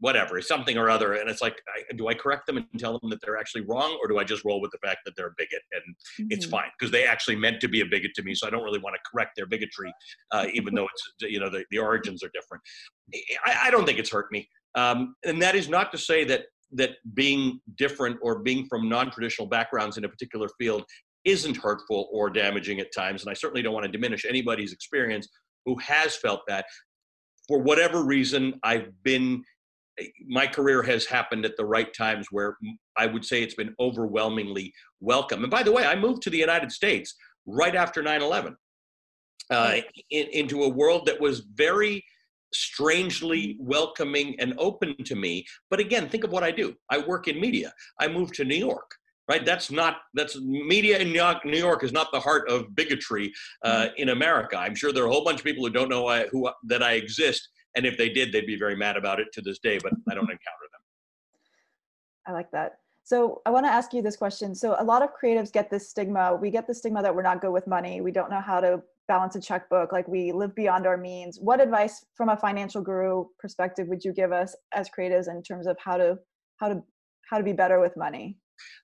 whatever, 0.00 0.40
something 0.40 0.76
or 0.76 0.88
other. 0.90 1.14
And 1.14 1.28
it's 1.28 1.42
like, 1.42 1.60
I, 1.68 1.94
do 1.94 2.08
I 2.08 2.14
correct 2.14 2.46
them 2.46 2.56
and 2.56 2.66
tell 2.78 2.98
them 2.98 3.10
that 3.10 3.20
they're 3.22 3.36
actually 3.36 3.62
wrong, 3.62 3.98
or 4.02 4.08
do 4.08 4.18
I 4.18 4.24
just 4.24 4.44
roll 4.44 4.60
with 4.60 4.70
the 4.70 4.78
fact 4.78 5.00
that 5.04 5.14
they're 5.16 5.28
a 5.28 5.34
bigot 5.36 5.62
and 5.72 5.82
mm-hmm. 6.20 6.26
it's 6.30 6.46
fine 6.46 6.70
because 6.78 6.92
they 6.92 7.04
actually 7.04 7.36
meant 7.36 7.60
to 7.60 7.68
be 7.68 7.80
a 7.80 7.86
bigot 7.86 8.12
to 8.16 8.22
me, 8.22 8.34
so 8.34 8.46
I 8.46 8.50
don't 8.50 8.64
really 8.64 8.80
want 8.80 8.96
to 8.96 9.00
correct 9.10 9.32
their 9.36 9.46
bigotry, 9.46 9.92
uh, 10.32 10.46
even 10.52 10.74
though 10.74 10.84
it's 10.86 11.30
you 11.32 11.40
know 11.40 11.50
the, 11.50 11.64
the 11.70 11.78
origins 11.78 12.22
are 12.22 12.30
different. 12.32 12.62
I, 13.44 13.66
I 13.68 13.70
don't 13.70 13.86
think 13.86 13.98
it's 13.98 14.10
hurt 14.10 14.30
me, 14.32 14.48
um, 14.74 15.14
and 15.24 15.40
that 15.42 15.54
is 15.54 15.68
not 15.68 15.92
to 15.92 15.98
say 15.98 16.24
that 16.24 16.46
that 16.72 16.96
being 17.14 17.60
different 17.76 18.18
or 18.22 18.40
being 18.40 18.66
from 18.66 18.88
non-traditional 18.88 19.48
backgrounds 19.48 19.96
in 19.96 20.04
a 20.04 20.08
particular 20.08 20.48
field 20.58 20.84
isn't 21.24 21.56
hurtful 21.56 22.08
or 22.12 22.30
damaging 22.30 22.78
at 22.80 22.92
times. 22.94 23.22
And 23.22 23.30
I 23.30 23.34
certainly 23.34 23.62
don't 23.62 23.72
want 23.72 23.86
to 23.86 23.92
diminish 23.92 24.24
anybody's 24.24 24.72
experience 24.72 25.28
who 25.64 25.76
has 25.78 26.14
felt 26.16 26.42
that. 26.48 26.66
For 27.46 27.58
whatever 27.58 28.04
reason, 28.04 28.60
I've 28.62 28.90
been 29.02 29.42
my 30.26 30.46
career 30.46 30.82
has 30.82 31.06
happened 31.06 31.44
at 31.44 31.56
the 31.56 31.64
right 31.64 31.92
times 31.94 32.28
where 32.30 32.56
I 32.96 33.06
would 33.06 33.24
say 33.24 33.42
it's 33.42 33.54
been 33.54 33.74
overwhelmingly 33.80 34.72
welcome. 35.00 35.42
And 35.42 35.50
by 35.50 35.62
the 35.62 35.72
way, 35.72 35.86
I 35.86 35.96
moved 35.96 36.22
to 36.22 36.30
the 36.30 36.38
United 36.38 36.72
States 36.72 37.14
right 37.46 37.74
after 37.74 38.02
9 38.02 38.22
11 38.22 38.56
uh, 39.50 39.76
in, 40.10 40.26
into 40.28 40.64
a 40.64 40.68
world 40.68 41.06
that 41.06 41.20
was 41.20 41.40
very 41.54 42.04
strangely 42.52 43.56
welcoming 43.60 44.38
and 44.40 44.54
open 44.58 44.96
to 45.04 45.14
me. 45.14 45.44
But 45.70 45.80
again, 45.80 46.08
think 46.08 46.24
of 46.24 46.30
what 46.30 46.44
I 46.44 46.50
do. 46.50 46.74
I 46.90 46.98
work 46.98 47.28
in 47.28 47.40
media. 47.40 47.72
I 48.00 48.08
moved 48.08 48.34
to 48.34 48.44
New 48.44 48.56
York. 48.56 48.90
Right, 49.28 49.44
that's 49.44 49.70
not 49.70 49.98
that's 50.14 50.40
media 50.40 50.98
in 50.98 51.08
New 51.08 51.20
York. 51.20 51.44
New 51.44 51.58
York 51.58 51.84
is 51.84 51.92
not 51.92 52.10
the 52.14 52.20
heart 52.20 52.48
of 52.48 52.74
bigotry 52.74 53.30
uh, 53.62 53.82
mm-hmm. 53.82 53.94
in 53.98 54.08
America. 54.08 54.56
I'm 54.56 54.74
sure 54.74 54.90
there 54.90 55.04
are 55.04 55.08
a 55.08 55.10
whole 55.10 55.22
bunch 55.22 55.40
of 55.40 55.44
people 55.44 55.66
who 55.66 55.70
don't 55.70 55.90
know 55.90 56.06
I, 56.06 56.28
who 56.28 56.48
that 56.64 56.82
I 56.82 56.92
exist, 56.92 57.46
and 57.76 57.86
if 57.86 57.96
they 57.96 58.08
did, 58.08 58.32
they'd 58.32 58.46
be 58.46 58.56
very 58.56 58.76
mad 58.76 58.96
about 58.96 59.20
it 59.20 59.28
to 59.34 59.40
this 59.40 59.58
day, 59.58 59.78
but 59.82 59.92
I 60.10 60.14
don't 60.14 60.24
encounter 60.24 60.68
them. 60.72 60.80
I 62.26 62.32
like 62.32 62.50
that. 62.52 62.78
So 63.04 63.40
I 63.46 63.50
want 63.50 63.64
to 63.64 63.70
ask 63.70 63.94
you 63.94 64.02
this 64.02 64.16
question. 64.16 64.54
So 64.54 64.76
a 64.78 64.84
lot 64.84 65.02
of 65.02 65.10
creatives 65.18 65.50
get 65.50 65.70
this 65.70 65.88
stigma. 65.88 66.38
We 66.40 66.50
get 66.50 66.66
the 66.66 66.74
stigma 66.74 67.02
that 67.02 67.14
we're 67.14 67.22
not 67.22 67.40
good 67.40 67.52
with 67.52 67.66
money. 67.66 68.02
We 68.02 68.12
don't 68.12 68.30
know 68.30 68.40
how 68.40 68.60
to 68.60 68.82
balance 69.06 69.34
a 69.34 69.40
checkbook. 69.40 69.92
Like 69.92 70.06
we 70.06 70.30
live 70.30 70.54
beyond 70.54 70.86
our 70.86 70.98
means. 70.98 71.38
What 71.40 71.60
advice 71.60 72.04
from 72.14 72.28
a 72.28 72.36
financial 72.36 72.82
guru 72.82 73.24
perspective 73.38 73.88
would 73.88 74.04
you 74.04 74.12
give 74.12 74.30
us 74.30 74.54
as 74.72 74.90
creatives 74.90 75.28
in 75.28 75.42
terms 75.42 75.66
of 75.66 75.78
how 75.82 75.96
to 75.96 76.18
how 76.58 76.68
to 76.68 76.82
how 77.30 77.38
to 77.38 77.44
be 77.44 77.54
better 77.54 77.80
with 77.80 77.96
money? 77.96 78.36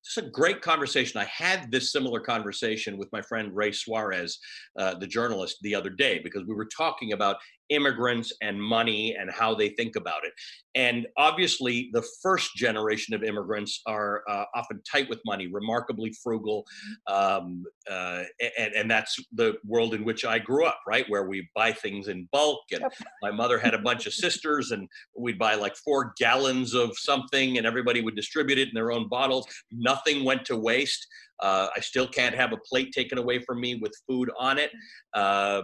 It's 0.02 0.16
a 0.16 0.30
great 0.30 0.62
conversation. 0.62 1.20
I 1.20 1.24
had 1.24 1.70
this 1.70 1.92
similar 1.92 2.20
conversation 2.20 2.96
with 2.96 3.08
my 3.12 3.20
friend 3.20 3.54
Ray 3.54 3.72
Suarez, 3.72 4.38
uh, 4.78 4.94
the 4.94 5.06
journalist, 5.06 5.58
the 5.62 5.74
other 5.74 5.90
day 5.90 6.20
because 6.22 6.44
we 6.46 6.54
were 6.54 6.68
talking 6.76 7.12
about 7.12 7.36
immigrants 7.70 8.32
and 8.42 8.60
money 8.60 9.16
and 9.18 9.30
how 9.30 9.54
they 9.54 9.70
think 9.70 9.96
about 9.96 10.24
it. 10.24 10.32
And 10.74 11.06
obviously, 11.16 11.90
the 11.92 12.04
first 12.22 12.56
generation 12.56 13.14
of 13.14 13.22
immigrants 13.22 13.80
are 13.86 14.22
uh, 14.28 14.44
often 14.54 14.82
tight 14.90 15.08
with 15.08 15.20
money, 15.24 15.46
remarkably 15.46 16.12
frugal, 16.22 16.64
um, 17.06 17.64
uh, 17.90 18.24
and, 18.58 18.74
and 18.74 18.90
that's 18.90 19.16
the 19.32 19.54
world 19.64 19.94
in 19.94 20.04
which 20.04 20.24
I 20.24 20.38
grew 20.38 20.66
up, 20.66 20.80
right, 20.86 21.08
where 21.08 21.28
we 21.28 21.48
buy 21.54 21.72
things 21.72 22.08
in 22.08 22.28
bulk. 22.32 22.62
And 22.72 22.80
yep. 22.80 22.92
my 23.22 23.30
mother 23.30 23.58
had 23.58 23.74
a 23.74 23.78
bunch 23.78 24.06
of 24.06 24.14
sisters, 24.14 24.72
and 24.72 24.88
we'd 25.16 25.38
buy 25.38 25.54
like 25.54 25.76
four 25.76 26.12
gallons 26.18 26.74
of 26.74 26.90
something, 26.96 27.58
and 27.58 27.66
everybody 27.66 28.00
would 28.00 28.16
distribute 28.16 28.58
it 28.58 28.68
in 28.68 28.74
their 28.74 28.92
own 28.92 29.08
bottles. 29.08 29.46
Nothing 29.70 30.24
went 30.24 30.44
to 30.46 30.56
waste. 30.56 31.06
Uh, 31.40 31.68
I 31.76 31.80
still 31.80 32.06
can't 32.06 32.34
have 32.34 32.52
a 32.52 32.56
plate 32.68 32.92
taken 32.92 33.18
away 33.18 33.40
from 33.40 33.60
me 33.60 33.76
with 33.76 33.92
food 34.08 34.30
on 34.38 34.58
it. 34.58 34.70
Uh, 35.12 35.62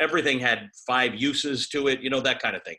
everything 0.00 0.38
had 0.38 0.68
five 0.86 1.14
uses 1.14 1.68
to 1.70 1.88
it, 1.88 2.00
you 2.00 2.10
know, 2.10 2.20
that 2.20 2.40
kind 2.40 2.56
of 2.56 2.62
thing. 2.62 2.76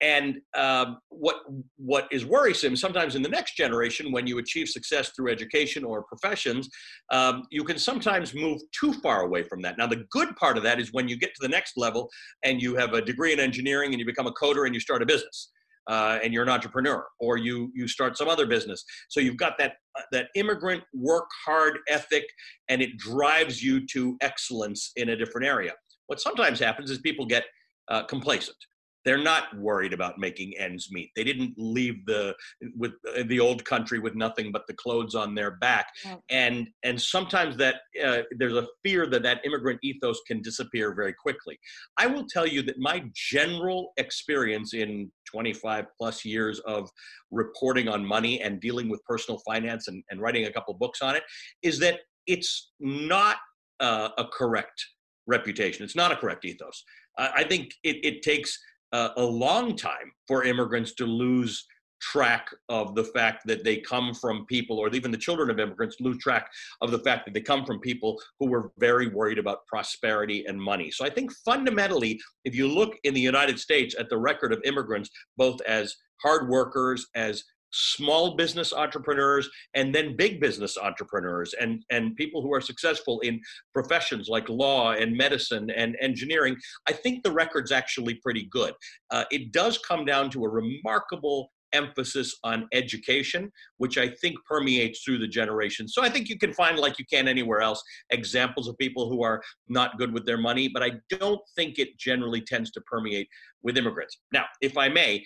And 0.00 0.40
um, 0.56 0.98
what 1.10 1.36
what 1.76 2.08
is 2.10 2.26
worrisome 2.26 2.74
sometimes 2.74 3.14
in 3.14 3.22
the 3.22 3.28
next 3.28 3.56
generation, 3.56 4.10
when 4.10 4.26
you 4.26 4.38
achieve 4.38 4.68
success 4.68 5.12
through 5.14 5.30
education 5.30 5.84
or 5.84 6.02
professions, 6.02 6.68
um, 7.12 7.44
you 7.52 7.62
can 7.62 7.78
sometimes 7.78 8.34
move 8.34 8.60
too 8.78 8.92
far 8.94 9.22
away 9.22 9.44
from 9.44 9.62
that. 9.62 9.78
Now, 9.78 9.86
the 9.86 10.04
good 10.10 10.34
part 10.34 10.56
of 10.56 10.64
that 10.64 10.80
is 10.80 10.92
when 10.92 11.06
you 11.06 11.16
get 11.16 11.32
to 11.36 11.40
the 11.40 11.48
next 11.48 11.76
level 11.76 12.10
and 12.42 12.60
you 12.60 12.74
have 12.74 12.94
a 12.94 13.00
degree 13.00 13.32
in 13.32 13.38
engineering 13.38 13.92
and 13.92 14.00
you 14.00 14.04
become 14.04 14.26
a 14.26 14.32
coder 14.32 14.66
and 14.66 14.74
you 14.74 14.80
start 14.80 15.02
a 15.02 15.06
business. 15.06 15.52
Uh, 15.88 16.20
and 16.22 16.32
you're 16.32 16.44
an 16.44 16.48
entrepreneur, 16.48 17.04
or 17.18 17.36
you 17.36 17.68
you 17.74 17.88
start 17.88 18.16
some 18.16 18.28
other 18.28 18.46
business. 18.46 18.84
So 19.08 19.18
you've 19.18 19.36
got 19.36 19.58
that 19.58 19.72
uh, 19.98 20.02
that 20.12 20.28
immigrant 20.36 20.84
work 20.94 21.28
hard 21.44 21.78
ethic, 21.88 22.22
and 22.68 22.80
it 22.80 22.96
drives 22.98 23.64
you 23.64 23.84
to 23.88 24.16
excellence 24.20 24.92
in 24.94 25.08
a 25.08 25.16
different 25.16 25.44
area. 25.44 25.72
What 26.12 26.20
sometimes 26.20 26.60
happens 26.60 26.90
is 26.90 26.98
people 26.98 27.24
get 27.24 27.44
uh, 27.88 28.02
complacent. 28.02 28.58
they're 29.02 29.16
not 29.32 29.44
worried 29.56 29.94
about 29.94 30.18
making 30.18 30.52
ends 30.58 30.88
meet. 30.92 31.10
They 31.16 31.24
didn't 31.24 31.54
leave 31.56 32.04
the 32.04 32.34
with 32.76 32.92
uh, 33.16 33.22
the 33.28 33.40
old 33.40 33.64
country 33.64 33.98
with 33.98 34.14
nothing 34.14 34.52
but 34.52 34.66
the 34.66 34.74
clothes 34.74 35.14
on 35.14 35.34
their 35.34 35.52
back. 35.52 35.86
Yeah. 36.04 36.16
And 36.28 36.68
and 36.82 37.00
sometimes 37.00 37.56
that 37.56 37.76
uh, 38.06 38.22
there's 38.38 38.58
a 38.64 38.68
fear 38.84 39.06
that 39.06 39.22
that 39.22 39.40
immigrant 39.46 39.80
ethos 39.82 40.20
can 40.26 40.42
disappear 40.42 40.94
very 40.94 41.14
quickly. 41.14 41.58
I 41.96 42.06
will 42.08 42.26
tell 42.26 42.46
you 42.46 42.60
that 42.64 42.78
my 42.78 43.04
general 43.14 43.94
experience 43.96 44.74
in 44.74 45.10
25 45.30 45.86
plus 45.98 46.26
years 46.26 46.60
of 46.74 46.90
reporting 47.30 47.88
on 47.88 48.04
money 48.04 48.42
and 48.42 48.60
dealing 48.60 48.90
with 48.90 49.02
personal 49.04 49.40
finance 49.46 49.88
and, 49.88 50.04
and 50.10 50.20
writing 50.20 50.44
a 50.44 50.52
couple 50.52 50.74
books 50.74 51.00
on 51.00 51.16
it 51.16 51.22
is 51.62 51.78
that 51.78 52.00
it's 52.26 52.72
not 52.78 53.38
uh, 53.80 54.10
a 54.18 54.26
correct 54.26 54.78
reputation. 55.26 55.84
It's 55.84 55.96
not 55.96 56.12
a 56.12 56.16
correct 56.16 56.44
ethos. 56.44 56.84
I 57.18 57.44
think 57.44 57.74
it, 57.84 58.04
it 58.04 58.22
takes 58.22 58.58
uh, 58.92 59.10
a 59.16 59.24
long 59.24 59.76
time 59.76 60.12
for 60.26 60.44
immigrants 60.44 60.94
to 60.94 61.06
lose 61.06 61.66
track 62.00 62.48
of 62.68 62.96
the 62.96 63.04
fact 63.04 63.42
that 63.46 63.62
they 63.62 63.76
come 63.76 64.12
from 64.12 64.44
people, 64.46 64.78
or 64.78 64.88
even 64.88 65.12
the 65.12 65.16
children 65.16 65.50
of 65.50 65.60
immigrants 65.60 65.96
lose 66.00 66.18
track 66.18 66.50
of 66.80 66.90
the 66.90 66.98
fact 66.98 67.24
that 67.24 67.32
they 67.32 67.40
come 67.40 67.64
from 67.64 67.78
people 67.78 68.20
who 68.40 68.46
were 68.48 68.72
very 68.78 69.08
worried 69.08 69.38
about 69.38 69.64
prosperity 69.66 70.44
and 70.46 70.60
money. 70.60 70.90
So 70.90 71.04
I 71.04 71.10
think 71.10 71.32
fundamentally, 71.44 72.20
if 72.44 72.56
you 72.56 72.66
look 72.66 72.96
in 73.04 73.14
the 73.14 73.20
United 73.20 73.58
States 73.60 73.94
at 73.98 74.08
the 74.10 74.18
record 74.18 74.52
of 74.52 74.60
immigrants, 74.64 75.10
both 75.36 75.60
as 75.62 75.94
hard 76.22 76.48
workers, 76.48 77.06
as 77.14 77.44
small 77.72 78.36
business 78.36 78.72
entrepreneurs 78.72 79.48
and 79.74 79.94
then 79.94 80.16
big 80.16 80.40
business 80.40 80.76
entrepreneurs 80.78 81.54
and 81.60 81.84
and 81.90 82.14
people 82.16 82.42
who 82.42 82.52
are 82.52 82.60
successful 82.60 83.20
in 83.20 83.40
professions 83.72 84.28
like 84.28 84.48
law 84.48 84.92
and 84.92 85.16
medicine 85.16 85.70
and 85.70 85.96
engineering 86.00 86.56
i 86.88 86.92
think 86.92 87.22
the 87.22 87.32
record's 87.32 87.72
actually 87.72 88.14
pretty 88.16 88.48
good 88.50 88.74
uh, 89.10 89.24
it 89.30 89.52
does 89.52 89.78
come 89.78 90.04
down 90.04 90.30
to 90.30 90.44
a 90.44 90.48
remarkable 90.48 91.50
emphasis 91.72 92.36
on 92.44 92.68
education, 92.72 93.50
which 93.78 93.98
I 93.98 94.08
think 94.08 94.36
permeates 94.48 95.02
through 95.02 95.18
the 95.18 95.28
generations. 95.28 95.94
So 95.94 96.02
I 96.02 96.08
think 96.08 96.28
you 96.28 96.38
can 96.38 96.52
find, 96.52 96.78
like 96.78 96.98
you 96.98 97.04
can 97.10 97.28
anywhere 97.28 97.60
else, 97.60 97.82
examples 98.10 98.68
of 98.68 98.76
people 98.78 99.08
who 99.08 99.22
are 99.22 99.42
not 99.68 99.98
good 99.98 100.12
with 100.12 100.26
their 100.26 100.38
money, 100.38 100.68
but 100.68 100.82
I 100.82 100.92
don't 101.10 101.40
think 101.56 101.78
it 101.78 101.98
generally 101.98 102.40
tends 102.40 102.70
to 102.72 102.80
permeate 102.82 103.28
with 103.62 103.76
immigrants. 103.76 104.18
Now, 104.32 104.44
if 104.60 104.76
I 104.76 104.88
may, 104.88 105.24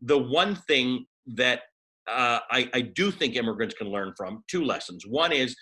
the 0.00 0.18
one 0.18 0.54
thing 0.54 1.06
that 1.26 1.62
uh, 2.08 2.40
I, 2.50 2.70
I 2.72 2.80
do 2.80 3.10
think 3.10 3.36
immigrants 3.36 3.74
can 3.74 3.88
learn 3.88 4.12
from 4.16 4.44
two 4.48 4.64
lessons. 4.64 5.04
One 5.06 5.32
is 5.32 5.56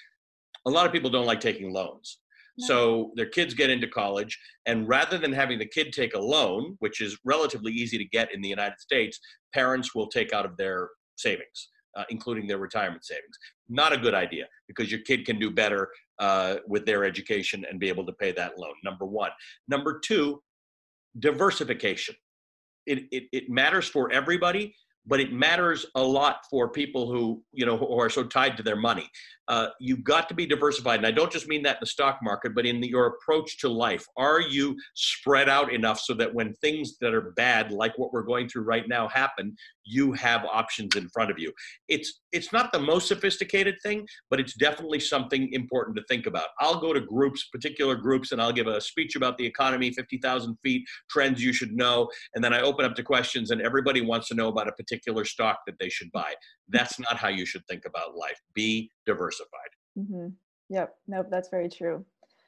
a 0.66 0.70
lot 0.70 0.86
of 0.86 0.92
people 0.92 1.10
don't 1.10 1.26
like 1.26 1.40
taking 1.40 1.72
loans. 1.72 2.18
So 2.58 3.10
their 3.16 3.26
kids 3.26 3.52
get 3.52 3.68
into 3.68 3.88
college, 3.88 4.38
and 4.66 4.88
rather 4.88 5.18
than 5.18 5.32
having 5.32 5.58
the 5.58 5.66
kid 5.66 5.92
take 5.92 6.14
a 6.14 6.20
loan, 6.20 6.76
which 6.78 7.00
is 7.00 7.18
relatively 7.24 7.72
easy 7.72 7.98
to 7.98 8.04
get 8.04 8.32
in 8.32 8.40
the 8.40 8.48
United 8.48 8.78
States, 8.78 9.18
parents 9.52 9.92
will 9.92 10.06
take 10.06 10.32
out 10.32 10.46
of 10.46 10.56
their 10.56 10.90
savings, 11.16 11.70
uh, 11.96 12.04
including 12.10 12.46
their 12.46 12.58
retirement 12.58 13.04
savings. 13.04 13.36
Not 13.68 13.92
a 13.92 13.98
good 13.98 14.14
idea 14.14 14.46
because 14.68 14.88
your 14.88 15.00
kid 15.00 15.26
can 15.26 15.40
do 15.40 15.50
better 15.50 15.88
uh, 16.20 16.58
with 16.68 16.86
their 16.86 17.04
education 17.04 17.64
and 17.68 17.80
be 17.80 17.88
able 17.88 18.06
to 18.06 18.12
pay 18.12 18.30
that 18.30 18.56
loan. 18.56 18.74
Number 18.84 19.04
one. 19.04 19.30
Number 19.66 19.98
two, 19.98 20.40
diversification. 21.18 22.14
It, 22.86 23.04
it, 23.10 23.24
it 23.32 23.50
matters 23.50 23.88
for 23.88 24.12
everybody, 24.12 24.76
but 25.06 25.20
it 25.20 25.32
matters 25.32 25.86
a 25.94 26.02
lot 26.02 26.38
for 26.50 26.68
people 26.68 27.10
who 27.10 27.42
you 27.52 27.66
know 27.66 27.76
who 27.76 27.98
are 27.98 28.10
so 28.10 28.24
tied 28.24 28.56
to 28.56 28.62
their 28.62 28.76
money 28.76 29.08
uh, 29.48 29.68
you've 29.78 30.04
got 30.04 30.28
to 30.28 30.34
be 30.34 30.46
diversified. 30.46 30.96
And 30.96 31.06
I 31.06 31.10
don't 31.10 31.30
just 31.30 31.48
mean 31.48 31.62
that 31.64 31.76
in 31.76 31.80
the 31.80 31.86
stock 31.86 32.20
market, 32.22 32.54
but 32.54 32.64
in 32.64 32.80
the, 32.80 32.88
your 32.88 33.06
approach 33.06 33.58
to 33.58 33.68
life. 33.68 34.06
Are 34.16 34.40
you 34.40 34.76
spread 34.94 35.48
out 35.48 35.72
enough 35.72 36.00
so 36.00 36.14
that 36.14 36.32
when 36.32 36.54
things 36.54 36.96
that 37.00 37.12
are 37.12 37.32
bad, 37.36 37.70
like 37.70 37.96
what 37.98 38.12
we're 38.12 38.22
going 38.22 38.48
through 38.48 38.62
right 38.62 38.88
now, 38.88 39.08
happen, 39.08 39.54
you 39.84 40.12
have 40.12 40.44
options 40.44 40.96
in 40.96 41.08
front 41.08 41.30
of 41.30 41.38
you? 41.38 41.52
It's 41.88 42.20
it's 42.32 42.52
not 42.52 42.72
the 42.72 42.78
most 42.78 43.08
sophisticated 43.08 43.76
thing, 43.82 44.06
but 44.30 44.40
it's 44.40 44.54
definitely 44.54 45.00
something 45.00 45.52
important 45.52 45.96
to 45.96 46.02
think 46.08 46.26
about. 46.26 46.48
I'll 46.58 46.80
go 46.80 46.92
to 46.92 47.00
groups, 47.00 47.48
particular 47.52 47.94
groups, 47.94 48.32
and 48.32 48.42
I'll 48.42 48.52
give 48.52 48.66
a 48.66 48.80
speech 48.80 49.16
about 49.16 49.38
the 49.38 49.46
economy, 49.46 49.92
50,000 49.92 50.56
feet, 50.62 50.84
trends 51.08 51.42
you 51.42 51.52
should 51.52 51.72
know, 51.72 52.08
and 52.34 52.42
then 52.42 52.52
I 52.52 52.62
open 52.62 52.84
up 52.84 52.94
to 52.96 53.02
questions, 53.02 53.50
and 53.50 53.60
everybody 53.60 54.00
wants 54.00 54.28
to 54.28 54.34
know 54.34 54.48
about 54.48 54.68
a 54.68 54.72
particular 54.72 55.24
stock 55.24 55.60
that 55.66 55.78
they 55.78 55.88
should 55.88 56.10
buy. 56.12 56.34
That's 56.68 56.98
not 56.98 57.16
how 57.16 57.28
you 57.28 57.46
should 57.46 57.66
think 57.66 57.84
about 57.86 58.16
life. 58.16 58.40
Be 58.54 58.90
diversified. 59.06 59.70
Mm-hmm. 59.98 60.28
Yep. 60.70 60.94
Nope. 61.06 61.26
That's 61.30 61.48
very 61.48 61.68
true. 61.68 62.04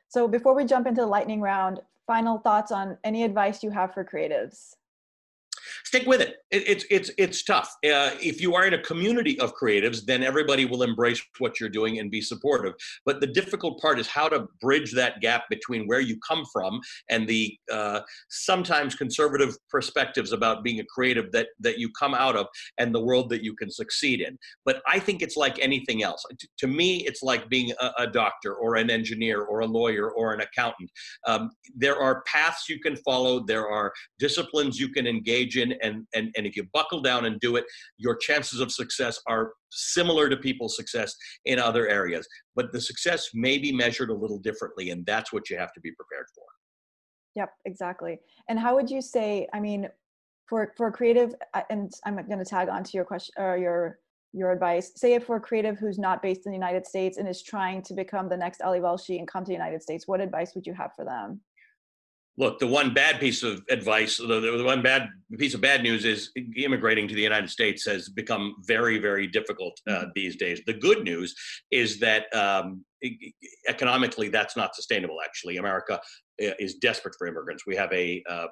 So 0.09 0.27
before 0.27 0.55
we 0.55 0.65
jump 0.65 0.87
into 0.87 1.03
the 1.03 1.07
lightning 1.07 1.41
round, 1.41 1.81
final 2.07 2.39
thoughts 2.39 2.73
on 2.73 2.97
any 3.05 3.25
advice 3.25 3.63
you 3.63 3.71
have 3.71 3.93
for 3.93 4.05
creatives? 4.05 4.75
Stick 5.87 6.05
with 6.07 6.21
it. 6.21 6.35
it 6.51 6.69
it's 6.69 6.85
it's 6.91 7.11
it's 7.17 7.45
tough. 7.45 7.69
Uh, 7.85 8.11
if 8.21 8.41
you 8.41 8.55
are 8.57 8.67
in 8.67 8.75
a 8.75 8.83
community 8.83 9.39
of 9.39 9.55
creatives, 9.55 10.05
then 10.05 10.23
everybody 10.23 10.65
will 10.65 10.83
embrace 10.83 11.23
what 11.39 11.61
you're 11.61 11.69
doing 11.69 12.01
and 12.01 12.11
be 12.11 12.21
supportive. 12.21 12.75
But 13.05 13.21
the 13.21 13.29
difficult 13.29 13.81
part 13.81 14.01
is 14.01 14.09
how 14.09 14.29
to 14.29 14.47
bridge 14.61 14.93
that 14.95 15.21
gap 15.21 15.45
between 15.49 15.87
where 15.87 16.01
you 16.01 16.19
come 16.29 16.45
from 16.53 16.81
and 17.09 17.29
the 17.29 17.57
uh, 17.73 18.01
sometimes 18.29 18.97
conservative 18.97 19.57
perspectives 19.71 20.33
about 20.33 20.65
being 20.65 20.81
a 20.81 20.85
creative 20.93 21.31
that 21.33 21.49
that 21.61 21.79
you 21.79 21.89
come 21.99 22.15
out 22.15 22.37
of 22.37 22.47
and 22.79 22.93
the 22.93 23.01
world 23.01 23.31
that 23.31 23.45
you 23.45 23.55
can 23.55 23.71
succeed 23.71 24.21
in. 24.21 24.37
But 24.65 24.83
I 24.89 24.99
think 24.99 25.23
it's 25.23 25.37
like 25.37 25.59
anything 25.61 26.03
else. 26.03 26.23
T- 26.39 26.49
to 26.59 26.67
me, 26.67 27.07
it's 27.07 27.23
like 27.23 27.49
being 27.49 27.71
a, 27.81 27.91
a, 27.99 28.07
doctor 28.07 28.55
or 28.55 28.77
an 28.77 28.89
engineer 28.89 29.43
or 29.43 29.61
a 29.61 29.67
lawyer 29.67 30.11
or 30.11 30.33
an 30.33 30.41
accountant. 30.41 30.91
Um, 31.27 31.51
there 31.77 31.97
are 31.97 32.23
paths 32.23 32.69
you 32.69 32.81
can 32.81 32.97
follow. 32.97 33.45
There 33.45 33.69
are 33.69 33.93
disciplines 34.19 34.79
you 34.79 34.89
can 34.89 35.07
engage 35.07 35.57
in 35.59 35.76
and, 35.83 36.07
and, 36.15 36.33
and 36.37 36.47
if 36.47 36.57
you 36.57 36.65
buckle 36.73 37.01
down 37.01 37.27
and 37.27 37.39
do 37.41 37.57
it, 37.57 37.65
your 37.99 38.17
chances 38.17 38.61
of 38.61 38.73
success 38.73 39.21
are 39.27 39.53
similar 39.71 40.29
to 40.29 40.37
people's 40.37 40.77
success 40.77 41.15
in 41.45 41.59
other 41.59 41.89
areas. 41.89 42.27
But 42.55 42.73
the 42.73 42.81
success 42.81 43.29
may 43.35 43.59
be 43.59 43.73
measured 43.73 44.11
a 44.11 44.15
little 44.15 44.39
differently, 44.39 44.91
and 44.91 45.05
that's 45.07 45.33
what 45.33 45.51
you 45.51 45.57
have 45.59 45.73
to 45.73 45.81
be 45.81 45.93
prepared 45.93 46.27
for. 46.35 46.45
Yep, 47.35 47.51
exactly. 47.67 48.19
And 48.49 48.59
how 48.59 48.75
would 48.75 48.91
you 48.91 49.03
say, 49.03 49.47
I 49.53 49.61
mean, 49.61 49.89
for 50.49 50.73
for 50.77 50.91
creative, 50.91 51.35
uh, 51.55 51.63
and 51.71 51.93
I'm 52.05 52.15
going 52.15 52.39
to 52.39 52.45
tag 52.45 52.69
on 52.69 52.85
to 52.85 52.91
your 52.95 53.05
question 53.05 53.35
or 53.37 53.57
your 53.57 53.99
your 54.33 54.53
advice. 54.53 54.93
Say 54.97 55.15
if 55.15 55.25
for 55.25 55.37
a 55.37 55.41
creative 55.41 55.79
who's 55.79 55.99
not 55.99 56.23
based 56.23 56.47
in 56.47 56.53
the 56.53 56.57
United 56.57 56.87
States 56.87 57.17
and 57.17 57.29
is 57.29 57.43
trying 57.43 57.83
to 57.83 57.95
become 57.95 58.29
the 58.29 58.37
next 58.37 58.61
Ali 58.61 58.81
Velshi 58.81 59.19
and 59.19 59.27
come 59.27 59.45
to 59.45 59.49
the 59.49 59.55
United 59.55 59.83
States, 59.83 60.07
what 60.07 60.21
advice 60.21 60.55
would 60.55 60.67
you 60.67 60.75
have 60.75 60.93
for 60.95 61.05
them? 61.05 61.41
Look, 62.39 62.59
the 62.59 62.67
one 62.67 62.93
bad 62.93 63.19
piece 63.19 63.43
of 63.43 63.63
advice, 63.71 64.19
the, 64.19 64.41
the 64.41 64.65
one 64.65 64.83
bad 64.83 65.09
piece 65.39 65.55
of 65.55 65.61
bad 65.61 65.83
news 65.83 66.05
is 66.05 66.31
immigrating 66.57 67.09
to 67.09 67.15
the 67.15 67.23
United 67.23 67.49
States 67.51 67.85
has 67.87 68.09
become 68.09 68.55
very, 68.67 68.99
very 68.99 69.27
difficult 69.27 69.81
uh, 69.89 69.93
mm-hmm. 69.93 70.09
these 70.15 70.37
days. 70.37 70.61
The 70.67 70.75
good 70.75 71.03
news 71.03 71.35
is 71.71 71.99
that 72.01 72.35
um, 72.35 72.85
economically, 73.69 74.29
that's 74.29 74.57
not 74.57 74.75
sustainable. 74.75 75.19
Actually, 75.25 75.57
America 75.57 75.95
uh, 75.95 76.53
is 76.59 76.75
desperate 76.75 77.15
for 77.19 77.27
immigrants. 77.27 77.65
We 77.67 77.77
have 77.77 77.93
a 77.93 78.23
uh, 78.29 78.47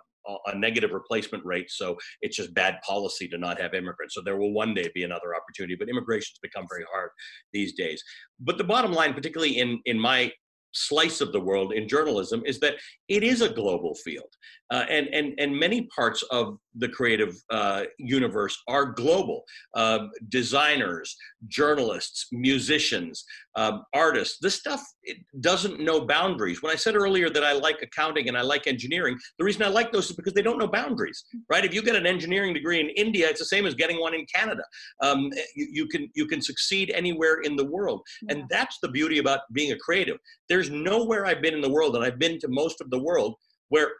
a 0.47 0.57
negative 0.57 0.93
replacement 0.93 1.45
rate, 1.45 1.70
so 1.70 1.99
it's 2.22 2.37
just 2.37 2.55
bad 2.55 2.78
policy 2.80 3.28
to 3.28 3.37
not 3.37 3.61
have 3.61 3.74
immigrants. 3.74 4.14
So 4.14 4.22
there 4.24 4.39
will 4.39 4.55
one 4.55 4.72
day 4.72 4.91
be 4.95 5.03
another 5.05 5.35
opportunity, 5.37 5.76
but 5.78 5.91
immigration's 5.91 6.39
become 6.41 6.64
very 6.66 6.87
hard 6.91 7.11
these 7.53 7.74
days. 7.74 8.03
But 8.41 8.57
the 8.57 8.64
bottom 8.64 8.93
line, 8.93 9.12
particularly 9.12 9.59
in 9.59 9.80
in 9.85 10.01
my 10.01 10.32
slice 10.74 11.20
of 11.20 11.32
the 11.32 11.40
world 11.40 11.72
in 11.72 11.88
journalism 11.88 12.42
is 12.44 12.60
that 12.60 12.74
it 13.08 13.22
is 13.22 13.40
a 13.40 13.48
global 13.48 13.94
field. 13.94 14.32
Uh, 14.70 14.84
and, 14.88 15.08
and, 15.08 15.34
and 15.38 15.58
many 15.58 15.82
parts 15.94 16.22
of 16.30 16.58
the 16.76 16.88
creative 16.88 17.36
uh, 17.50 17.84
universe 17.98 18.56
are 18.68 18.86
global. 18.86 19.44
Uh, 19.74 20.06
designers 20.28 21.16
journalists 21.48 22.26
musicians 22.32 23.24
um, 23.56 23.82
artists 23.92 24.38
this 24.40 24.54
stuff 24.54 24.82
doesn't 25.40 25.80
know 25.80 26.06
boundaries. 26.06 26.62
When 26.62 26.72
i 26.72 26.76
said 26.76 26.96
earlier 26.96 27.28
that 27.30 27.44
i 27.44 27.52
like 27.52 27.82
accounting 27.82 28.28
and 28.28 28.36
i 28.36 28.42
like 28.42 28.66
engineering 28.66 29.18
the 29.38 29.44
reason 29.44 29.62
i 29.62 29.68
like 29.68 29.92
those 29.92 30.10
is 30.10 30.16
because 30.16 30.32
they 30.32 30.42
don't 30.42 30.58
know 30.58 30.66
boundaries 30.66 31.24
right? 31.50 31.64
If 31.64 31.74
you 31.74 31.82
get 31.82 31.96
an 31.96 32.06
engineering 32.06 32.54
degree 32.54 32.80
in 32.80 32.88
india 32.90 33.28
it's 33.28 33.40
the 33.40 33.44
same 33.44 33.66
as 33.66 33.74
getting 33.74 34.00
one 34.00 34.14
in 34.14 34.26
canada. 34.34 34.62
Um, 35.02 35.30
you, 35.54 35.68
you, 35.70 35.86
can 35.88 36.10
you 36.14 36.26
can 36.26 36.40
succeed 36.40 36.90
anywhere 36.90 37.40
in 37.42 37.56
the 37.56 37.64
world. 37.64 38.02
Yeah. 38.22 38.34
and 38.34 38.44
that's 38.50 38.78
the 38.80 38.88
beauty 38.88 39.18
about 39.18 39.40
being 39.52 39.72
a 39.72 39.78
creative. 39.78 40.18
There's 40.48 40.70
nowhere 40.70 41.26
i've 41.26 41.42
been 41.42 41.54
in 41.54 41.60
the 41.60 41.70
world 41.70 41.96
and 41.96 42.04
i've 42.04 42.18
been 42.18 42.38
to 42.40 42.48
most 42.48 42.80
of 42.80 42.90
the 42.90 42.98
world 42.98 43.34
where 43.68 43.90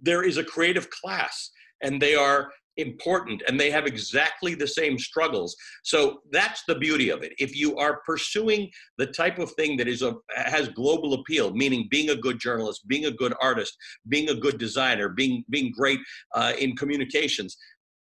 there 0.00 0.22
is 0.22 0.36
a 0.36 0.44
creative 0.44 0.88
class 0.90 1.50
and 1.82 2.00
they 2.00 2.14
are 2.14 2.50
important 2.78 3.42
and 3.46 3.58
they 3.60 3.70
have 3.70 3.86
exactly 3.86 4.54
the 4.54 4.66
same 4.66 4.98
struggles. 4.98 5.54
So 5.82 6.20
that's 6.30 6.62
the 6.66 6.76
beauty 6.76 7.10
of 7.10 7.22
it. 7.22 7.32
If 7.38 7.54
you 7.54 7.76
are 7.76 8.00
pursuing 8.06 8.70
the 8.96 9.06
type 9.06 9.38
of 9.38 9.50
thing 9.52 9.76
that 9.76 9.88
is 9.88 10.02
a 10.02 10.14
has 10.34 10.68
global 10.68 11.14
appeal 11.14 11.52
meaning 11.52 11.88
being 11.90 12.10
a 12.10 12.16
good 12.16 12.38
journalist 12.38 12.86
being 12.86 13.06
a 13.06 13.10
good 13.10 13.34
artist 13.42 13.76
being 14.08 14.30
a 14.30 14.34
good 14.34 14.58
designer 14.58 15.08
being 15.08 15.44
being 15.50 15.72
great 15.76 16.00
uh, 16.34 16.52
in 16.58 16.76
communications 16.76 17.56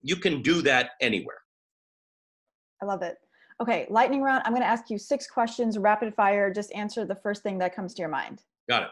you 0.02 0.16
can 0.16 0.42
do 0.42 0.62
that 0.64 0.92
anywhere. 1.00 1.38
I 2.82 2.86
love 2.86 3.02
it. 3.02 3.18
Okay 3.62 3.88
lightning 3.90 4.22
round. 4.22 4.44
I'm 4.46 4.54
going 4.54 4.64
to 4.64 4.68
ask 4.68 4.90
you 4.90 4.98
six 4.98 5.28
questions 5.28 5.78
rapid 5.78 6.16
fire. 6.16 6.52
Just 6.52 6.74
answer 6.74 7.06
the 7.06 7.16
first 7.16 7.44
thing 7.44 7.58
that 7.60 7.76
comes 7.76 7.94
to 7.96 8.00
your 8.00 8.10
mind. 8.10 8.42
Got 8.70 8.84
it. 8.84 8.90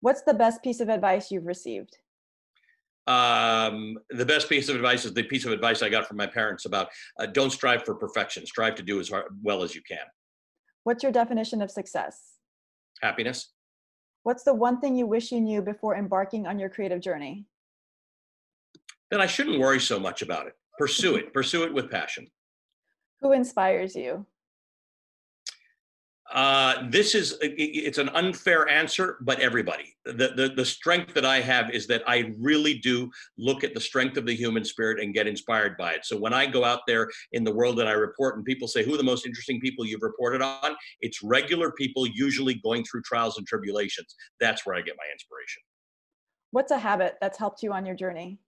What's 0.00 0.22
the 0.22 0.34
best 0.34 0.62
piece 0.62 0.80
of 0.80 0.88
advice 0.88 1.30
you've 1.30 1.46
received 1.46 1.96
Um, 3.06 3.98
the 4.10 4.26
best 4.26 4.48
piece 4.48 4.68
of 4.68 4.74
advice 4.74 5.04
is 5.04 5.14
the 5.14 5.22
piece 5.22 5.44
of 5.44 5.52
advice 5.52 5.82
I 5.82 5.88
got 5.88 6.08
from 6.08 6.16
my 6.16 6.26
parents 6.26 6.64
about 6.64 6.88
uh, 7.18 7.26
don't 7.26 7.50
strive 7.50 7.84
for 7.84 7.94
perfection. 7.94 8.44
Strive 8.46 8.74
to 8.76 8.82
do 8.82 8.98
as 8.98 9.10
hard, 9.10 9.26
well 9.42 9.62
as 9.62 9.74
you 9.74 9.82
can. 9.88 10.04
What's 10.84 11.02
your 11.02 11.12
definition 11.12 11.62
of 11.62 11.70
success? 11.70 12.34
Happiness. 13.02 13.52
What's 14.24 14.42
the 14.42 14.54
one 14.54 14.80
thing 14.80 14.96
you 14.96 15.06
wish 15.06 15.30
you 15.30 15.40
knew 15.40 15.62
before 15.62 15.96
embarking 15.96 16.46
on 16.48 16.58
your 16.58 16.68
creative 16.68 17.00
journey? 17.00 17.46
That 19.12 19.20
I 19.20 19.26
shouldn't 19.26 19.60
worry 19.60 19.78
so 19.78 20.00
much 20.00 20.22
about 20.22 20.48
it. 20.48 20.54
Pursue 20.78 21.14
it. 21.14 21.32
Pursue 21.32 21.62
it 21.62 21.72
with 21.72 21.90
passion. 21.90 22.26
Who 23.20 23.32
inspires 23.32 23.94
you? 23.94 24.26
Uh, 26.32 26.88
this 26.90 27.14
is 27.14 27.38
it's 27.40 27.98
an 27.98 28.08
unfair 28.10 28.68
answer, 28.68 29.18
but 29.20 29.38
everybody. 29.38 29.96
The, 30.04 30.32
the 30.36 30.52
the 30.56 30.64
strength 30.64 31.14
that 31.14 31.24
I 31.24 31.40
have 31.40 31.70
is 31.70 31.86
that 31.86 32.02
I 32.06 32.32
really 32.38 32.74
do 32.74 33.10
look 33.38 33.62
at 33.62 33.74
the 33.74 33.80
strength 33.80 34.16
of 34.16 34.26
the 34.26 34.34
human 34.34 34.64
spirit 34.64 35.00
and 35.00 35.14
get 35.14 35.28
inspired 35.28 35.76
by 35.76 35.92
it. 35.92 36.04
So 36.04 36.16
when 36.16 36.34
I 36.34 36.46
go 36.46 36.64
out 36.64 36.80
there 36.86 37.08
in 37.32 37.44
the 37.44 37.54
world 37.54 37.78
and 37.78 37.88
I 37.88 37.92
report, 37.92 38.36
and 38.36 38.44
people 38.44 38.66
say, 38.66 38.84
"Who 38.84 38.94
are 38.94 38.96
the 38.96 39.04
most 39.04 39.24
interesting 39.24 39.60
people 39.60 39.86
you've 39.86 40.02
reported 40.02 40.42
on?" 40.42 40.74
It's 41.00 41.22
regular 41.22 41.70
people, 41.70 42.08
usually 42.08 42.54
going 42.54 42.84
through 42.84 43.02
trials 43.02 43.38
and 43.38 43.46
tribulations. 43.46 44.16
That's 44.40 44.66
where 44.66 44.74
I 44.74 44.80
get 44.80 44.96
my 44.98 45.06
inspiration. 45.12 45.62
What's 46.50 46.72
a 46.72 46.78
habit 46.78 47.16
that's 47.20 47.38
helped 47.38 47.62
you 47.62 47.72
on 47.72 47.86
your 47.86 47.94
journey? 47.94 48.40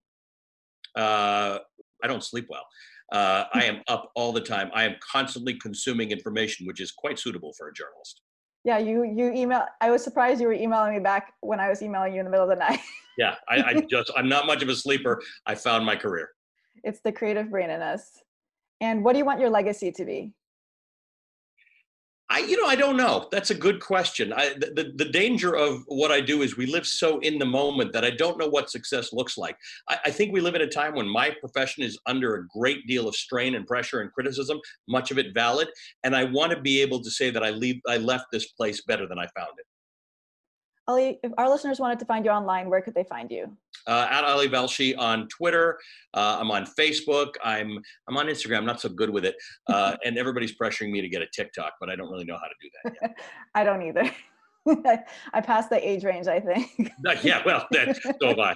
Uh, 0.96 1.60
I 2.02 2.06
don't 2.06 2.24
sleep 2.24 2.46
well. 2.48 2.66
Uh, 3.12 3.44
I 3.54 3.64
am 3.64 3.80
up 3.88 4.10
all 4.14 4.32
the 4.32 4.40
time. 4.40 4.70
I 4.74 4.84
am 4.84 4.96
constantly 5.00 5.54
consuming 5.54 6.10
information, 6.10 6.66
which 6.66 6.80
is 6.80 6.92
quite 6.92 7.18
suitable 7.18 7.52
for 7.56 7.68
a 7.68 7.72
journalist. 7.72 8.20
Yeah, 8.64 8.78
you 8.78 9.04
you 9.04 9.32
email. 9.32 9.64
I 9.80 9.90
was 9.90 10.02
surprised 10.02 10.40
you 10.40 10.46
were 10.46 10.52
emailing 10.52 10.92
me 10.94 11.00
back 11.00 11.32
when 11.40 11.60
I 11.60 11.68
was 11.68 11.80
emailing 11.80 12.12
you 12.12 12.20
in 12.20 12.24
the 12.24 12.30
middle 12.30 12.50
of 12.50 12.50
the 12.50 12.62
night. 12.62 12.80
yeah, 13.16 13.36
I, 13.48 13.62
I 13.62 13.80
just 13.90 14.10
I'm 14.16 14.28
not 14.28 14.46
much 14.46 14.62
of 14.62 14.68
a 14.68 14.74
sleeper. 14.74 15.22
I 15.46 15.54
found 15.54 15.86
my 15.86 15.96
career. 15.96 16.30
It's 16.84 17.00
the 17.00 17.12
creative 17.12 17.50
brain 17.50 17.70
in 17.70 17.80
us. 17.80 18.10
And 18.80 19.04
what 19.04 19.12
do 19.12 19.18
you 19.18 19.24
want 19.24 19.40
your 19.40 19.50
legacy 19.50 19.90
to 19.92 20.04
be? 20.04 20.34
I, 22.30 22.40
you 22.40 22.60
know, 22.60 22.68
I 22.68 22.76
don't 22.76 22.98
know. 22.98 23.26
That's 23.32 23.50
a 23.50 23.54
good 23.54 23.80
question. 23.80 24.34
I, 24.34 24.50
the, 24.50 24.92
the 24.96 25.06
danger 25.06 25.56
of 25.56 25.82
what 25.86 26.12
I 26.12 26.20
do 26.20 26.42
is 26.42 26.58
we 26.58 26.66
live 26.66 26.86
so 26.86 27.18
in 27.20 27.38
the 27.38 27.46
moment 27.46 27.92
that 27.94 28.04
I 28.04 28.10
don't 28.10 28.38
know 28.38 28.48
what 28.48 28.70
success 28.70 29.14
looks 29.14 29.38
like. 29.38 29.56
I, 29.88 29.98
I 30.06 30.10
think 30.10 30.32
we 30.32 30.42
live 30.42 30.54
in 30.54 30.60
a 30.60 30.68
time 30.68 30.94
when 30.94 31.08
my 31.08 31.34
profession 31.40 31.84
is 31.84 31.98
under 32.06 32.36
a 32.36 32.46
great 32.48 32.86
deal 32.86 33.08
of 33.08 33.14
strain 33.14 33.54
and 33.54 33.66
pressure 33.66 34.00
and 34.00 34.12
criticism, 34.12 34.60
much 34.88 35.10
of 35.10 35.16
it 35.16 35.32
valid. 35.32 35.68
And 36.04 36.14
I 36.14 36.24
want 36.24 36.52
to 36.52 36.60
be 36.60 36.82
able 36.82 37.02
to 37.02 37.10
say 37.10 37.30
that 37.30 37.42
I 37.42 37.50
leave, 37.50 37.80
I 37.88 37.96
left 37.96 38.26
this 38.30 38.48
place 38.52 38.82
better 38.82 39.06
than 39.08 39.18
I 39.18 39.26
found 39.28 39.52
it. 39.56 39.64
Ali, 40.88 41.20
if 41.22 41.32
our 41.36 41.48
listeners 41.48 41.78
wanted 41.78 41.98
to 41.98 42.06
find 42.06 42.24
you 42.24 42.30
online, 42.30 42.70
where 42.70 42.80
could 42.80 42.94
they 42.94 43.04
find 43.04 43.30
you? 43.30 43.54
Uh, 43.86 44.08
at 44.10 44.24
Ali 44.24 44.48
Velshi 44.48 44.96
on 44.98 45.28
Twitter. 45.28 45.78
Uh, 46.14 46.38
I'm 46.40 46.50
on 46.50 46.66
Facebook. 46.66 47.34
I'm 47.44 47.78
I'm 48.08 48.16
on 48.16 48.26
Instagram. 48.26 48.58
I'm 48.58 48.66
not 48.66 48.80
so 48.80 48.88
good 48.88 49.10
with 49.10 49.26
it, 49.26 49.36
uh, 49.68 49.96
and 50.04 50.16
everybody's 50.16 50.56
pressuring 50.56 50.90
me 50.90 51.02
to 51.02 51.08
get 51.08 51.20
a 51.20 51.26
TikTok, 51.32 51.74
but 51.78 51.90
I 51.90 51.96
don't 51.96 52.10
really 52.10 52.24
know 52.24 52.38
how 52.38 52.46
to 52.46 52.54
do 52.60 52.68
that. 52.82 52.96
Yet. 53.02 53.18
I 53.54 53.64
don't 53.64 53.82
either. 53.82 54.10
I 55.34 55.40
passed 55.40 55.70
the 55.70 55.86
age 55.86 56.04
range, 56.04 56.26
I 56.26 56.40
think. 56.40 56.90
yeah, 57.22 57.42
well, 57.44 57.66
that, 57.70 57.96
so 58.20 58.28
have 58.28 58.38
I. 58.38 58.54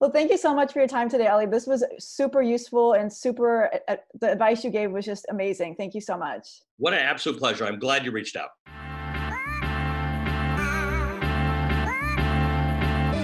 Well, 0.00 0.10
thank 0.10 0.30
you 0.30 0.38
so 0.38 0.54
much 0.54 0.72
for 0.72 0.80
your 0.80 0.88
time 0.88 1.08
today, 1.08 1.28
Ali. 1.28 1.46
This 1.46 1.66
was 1.66 1.84
super 1.98 2.42
useful 2.42 2.94
and 2.94 3.12
super. 3.12 3.70
Uh, 3.88 3.96
the 4.20 4.32
advice 4.32 4.64
you 4.64 4.70
gave 4.70 4.90
was 4.90 5.04
just 5.04 5.26
amazing. 5.30 5.76
Thank 5.76 5.94
you 5.94 6.00
so 6.00 6.16
much. 6.16 6.62
What 6.78 6.92
an 6.92 7.00
absolute 7.00 7.38
pleasure. 7.38 7.64
I'm 7.66 7.78
glad 7.78 8.04
you 8.04 8.10
reached 8.10 8.36
out. 8.36 8.50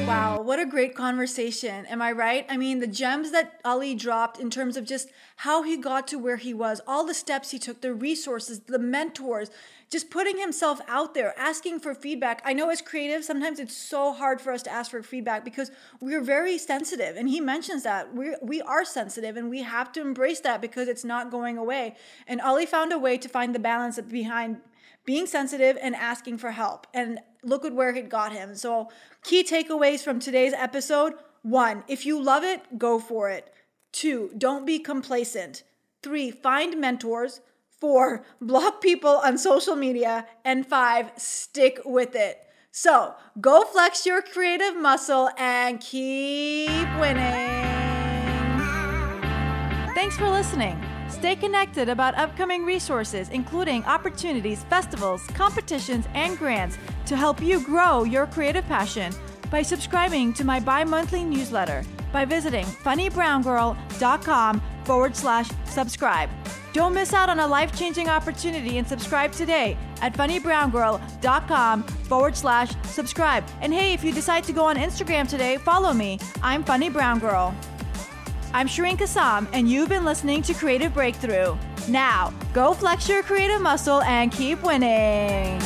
Wow, 0.08 0.40
what 0.40 0.58
a 0.58 0.64
great 0.64 0.94
conversation. 0.94 1.84
Am 1.84 2.00
I 2.00 2.12
right? 2.12 2.46
I 2.48 2.56
mean, 2.56 2.78
the 2.78 2.86
gems 2.86 3.30
that 3.32 3.60
Ali 3.62 3.94
dropped 3.94 4.40
in 4.40 4.48
terms 4.48 4.78
of 4.78 4.86
just 4.86 5.10
how 5.36 5.62
he 5.64 5.76
got 5.76 6.08
to 6.08 6.18
where 6.18 6.38
he 6.38 6.54
was, 6.54 6.80
all 6.86 7.04
the 7.04 7.12
steps 7.12 7.50
he 7.50 7.58
took, 7.58 7.82
the 7.82 7.92
resources, 7.92 8.60
the 8.60 8.78
mentors, 8.78 9.50
just 9.90 10.08
putting 10.08 10.38
himself 10.38 10.80
out 10.88 11.12
there, 11.12 11.38
asking 11.38 11.80
for 11.80 11.94
feedback. 11.94 12.40
I 12.42 12.54
know 12.54 12.70
as 12.70 12.80
creatives, 12.80 13.24
sometimes 13.24 13.58
it's 13.58 13.76
so 13.76 14.14
hard 14.14 14.40
for 14.40 14.50
us 14.50 14.62
to 14.62 14.70
ask 14.70 14.90
for 14.90 15.02
feedback 15.02 15.44
because 15.44 15.70
we're 16.00 16.22
very 16.22 16.56
sensitive. 16.56 17.14
And 17.18 17.28
he 17.28 17.38
mentions 17.38 17.82
that 17.82 18.14
we 18.14 18.34
we 18.40 18.62
are 18.62 18.86
sensitive 18.86 19.36
and 19.36 19.50
we 19.50 19.60
have 19.60 19.92
to 19.92 20.00
embrace 20.00 20.40
that 20.40 20.62
because 20.62 20.88
it's 20.88 21.04
not 21.04 21.30
going 21.30 21.58
away. 21.58 21.96
And 22.26 22.40
Ali 22.40 22.64
found 22.64 22.94
a 22.94 22.98
way 22.98 23.18
to 23.18 23.28
find 23.28 23.54
the 23.54 23.58
balance 23.58 24.00
behind 24.00 24.62
being 25.04 25.26
sensitive 25.26 25.78
and 25.80 25.94
asking 25.94 26.38
for 26.38 26.50
help. 26.50 26.86
And 26.92 27.18
look 27.42 27.64
at 27.64 27.74
where 27.74 27.94
it 27.94 28.08
got 28.08 28.32
him. 28.32 28.54
So, 28.54 28.90
key 29.22 29.44
takeaways 29.44 30.02
from 30.02 30.20
today's 30.20 30.52
episode 30.52 31.14
one, 31.42 31.84
if 31.88 32.04
you 32.04 32.22
love 32.22 32.44
it, 32.44 32.78
go 32.78 32.98
for 32.98 33.30
it. 33.30 33.52
Two, 33.92 34.30
don't 34.36 34.66
be 34.66 34.78
complacent. 34.78 35.62
Three, 36.02 36.30
find 36.30 36.80
mentors. 36.80 37.40
Four, 37.80 38.24
block 38.40 38.80
people 38.82 39.20
on 39.24 39.38
social 39.38 39.76
media. 39.76 40.26
And 40.44 40.66
five, 40.66 41.12
stick 41.16 41.80
with 41.84 42.14
it. 42.14 42.38
So, 42.70 43.14
go 43.40 43.64
flex 43.64 44.04
your 44.04 44.22
creative 44.22 44.76
muscle 44.76 45.30
and 45.38 45.80
keep 45.80 46.86
winning. 47.00 47.78
Thanks 49.94 50.16
for 50.16 50.28
listening. 50.28 50.87
Stay 51.18 51.34
connected 51.34 51.88
about 51.88 52.16
upcoming 52.16 52.64
resources, 52.64 53.28
including 53.30 53.84
opportunities, 53.86 54.62
festivals, 54.70 55.26
competitions, 55.34 56.06
and 56.14 56.38
grants 56.38 56.78
to 57.06 57.16
help 57.16 57.42
you 57.42 57.60
grow 57.64 58.04
your 58.04 58.26
creative 58.26 58.64
passion 58.66 59.12
by 59.50 59.60
subscribing 59.60 60.32
to 60.32 60.44
my 60.44 60.60
bi 60.60 60.84
monthly 60.84 61.24
newsletter 61.24 61.84
by 62.12 62.24
visiting 62.24 62.64
funnybrowngirl.com 62.64 64.62
forward 64.84 65.16
slash 65.16 65.48
subscribe. 65.64 66.30
Don't 66.72 66.94
miss 66.94 67.12
out 67.12 67.28
on 67.28 67.40
a 67.40 67.46
life 67.46 67.76
changing 67.76 68.08
opportunity 68.08 68.78
and 68.78 68.86
subscribe 68.86 69.32
today 69.32 69.76
at 70.00 70.14
funnybrowngirl.com 70.14 71.82
forward 71.82 72.36
slash 72.36 72.70
subscribe. 72.84 73.44
And 73.60 73.74
hey, 73.74 73.92
if 73.92 74.04
you 74.04 74.12
decide 74.12 74.44
to 74.44 74.52
go 74.52 74.66
on 74.66 74.76
Instagram 74.76 75.28
today, 75.28 75.56
follow 75.56 75.92
me. 75.92 76.20
I'm 76.44 76.62
Funny 76.62 76.90
Brown 76.90 77.18
Girl. 77.18 77.56
I'm 78.54 78.66
Shireen 78.66 78.96
Kassam, 78.96 79.46
and 79.52 79.68
you've 79.68 79.90
been 79.90 80.06
listening 80.06 80.40
to 80.42 80.54
Creative 80.54 80.92
Breakthrough. 80.92 81.54
Now, 81.86 82.32
go 82.54 82.72
flex 82.72 83.08
your 83.08 83.22
creative 83.22 83.60
muscle 83.60 84.00
and 84.02 84.32
keep 84.32 84.62
winning. 84.62 85.60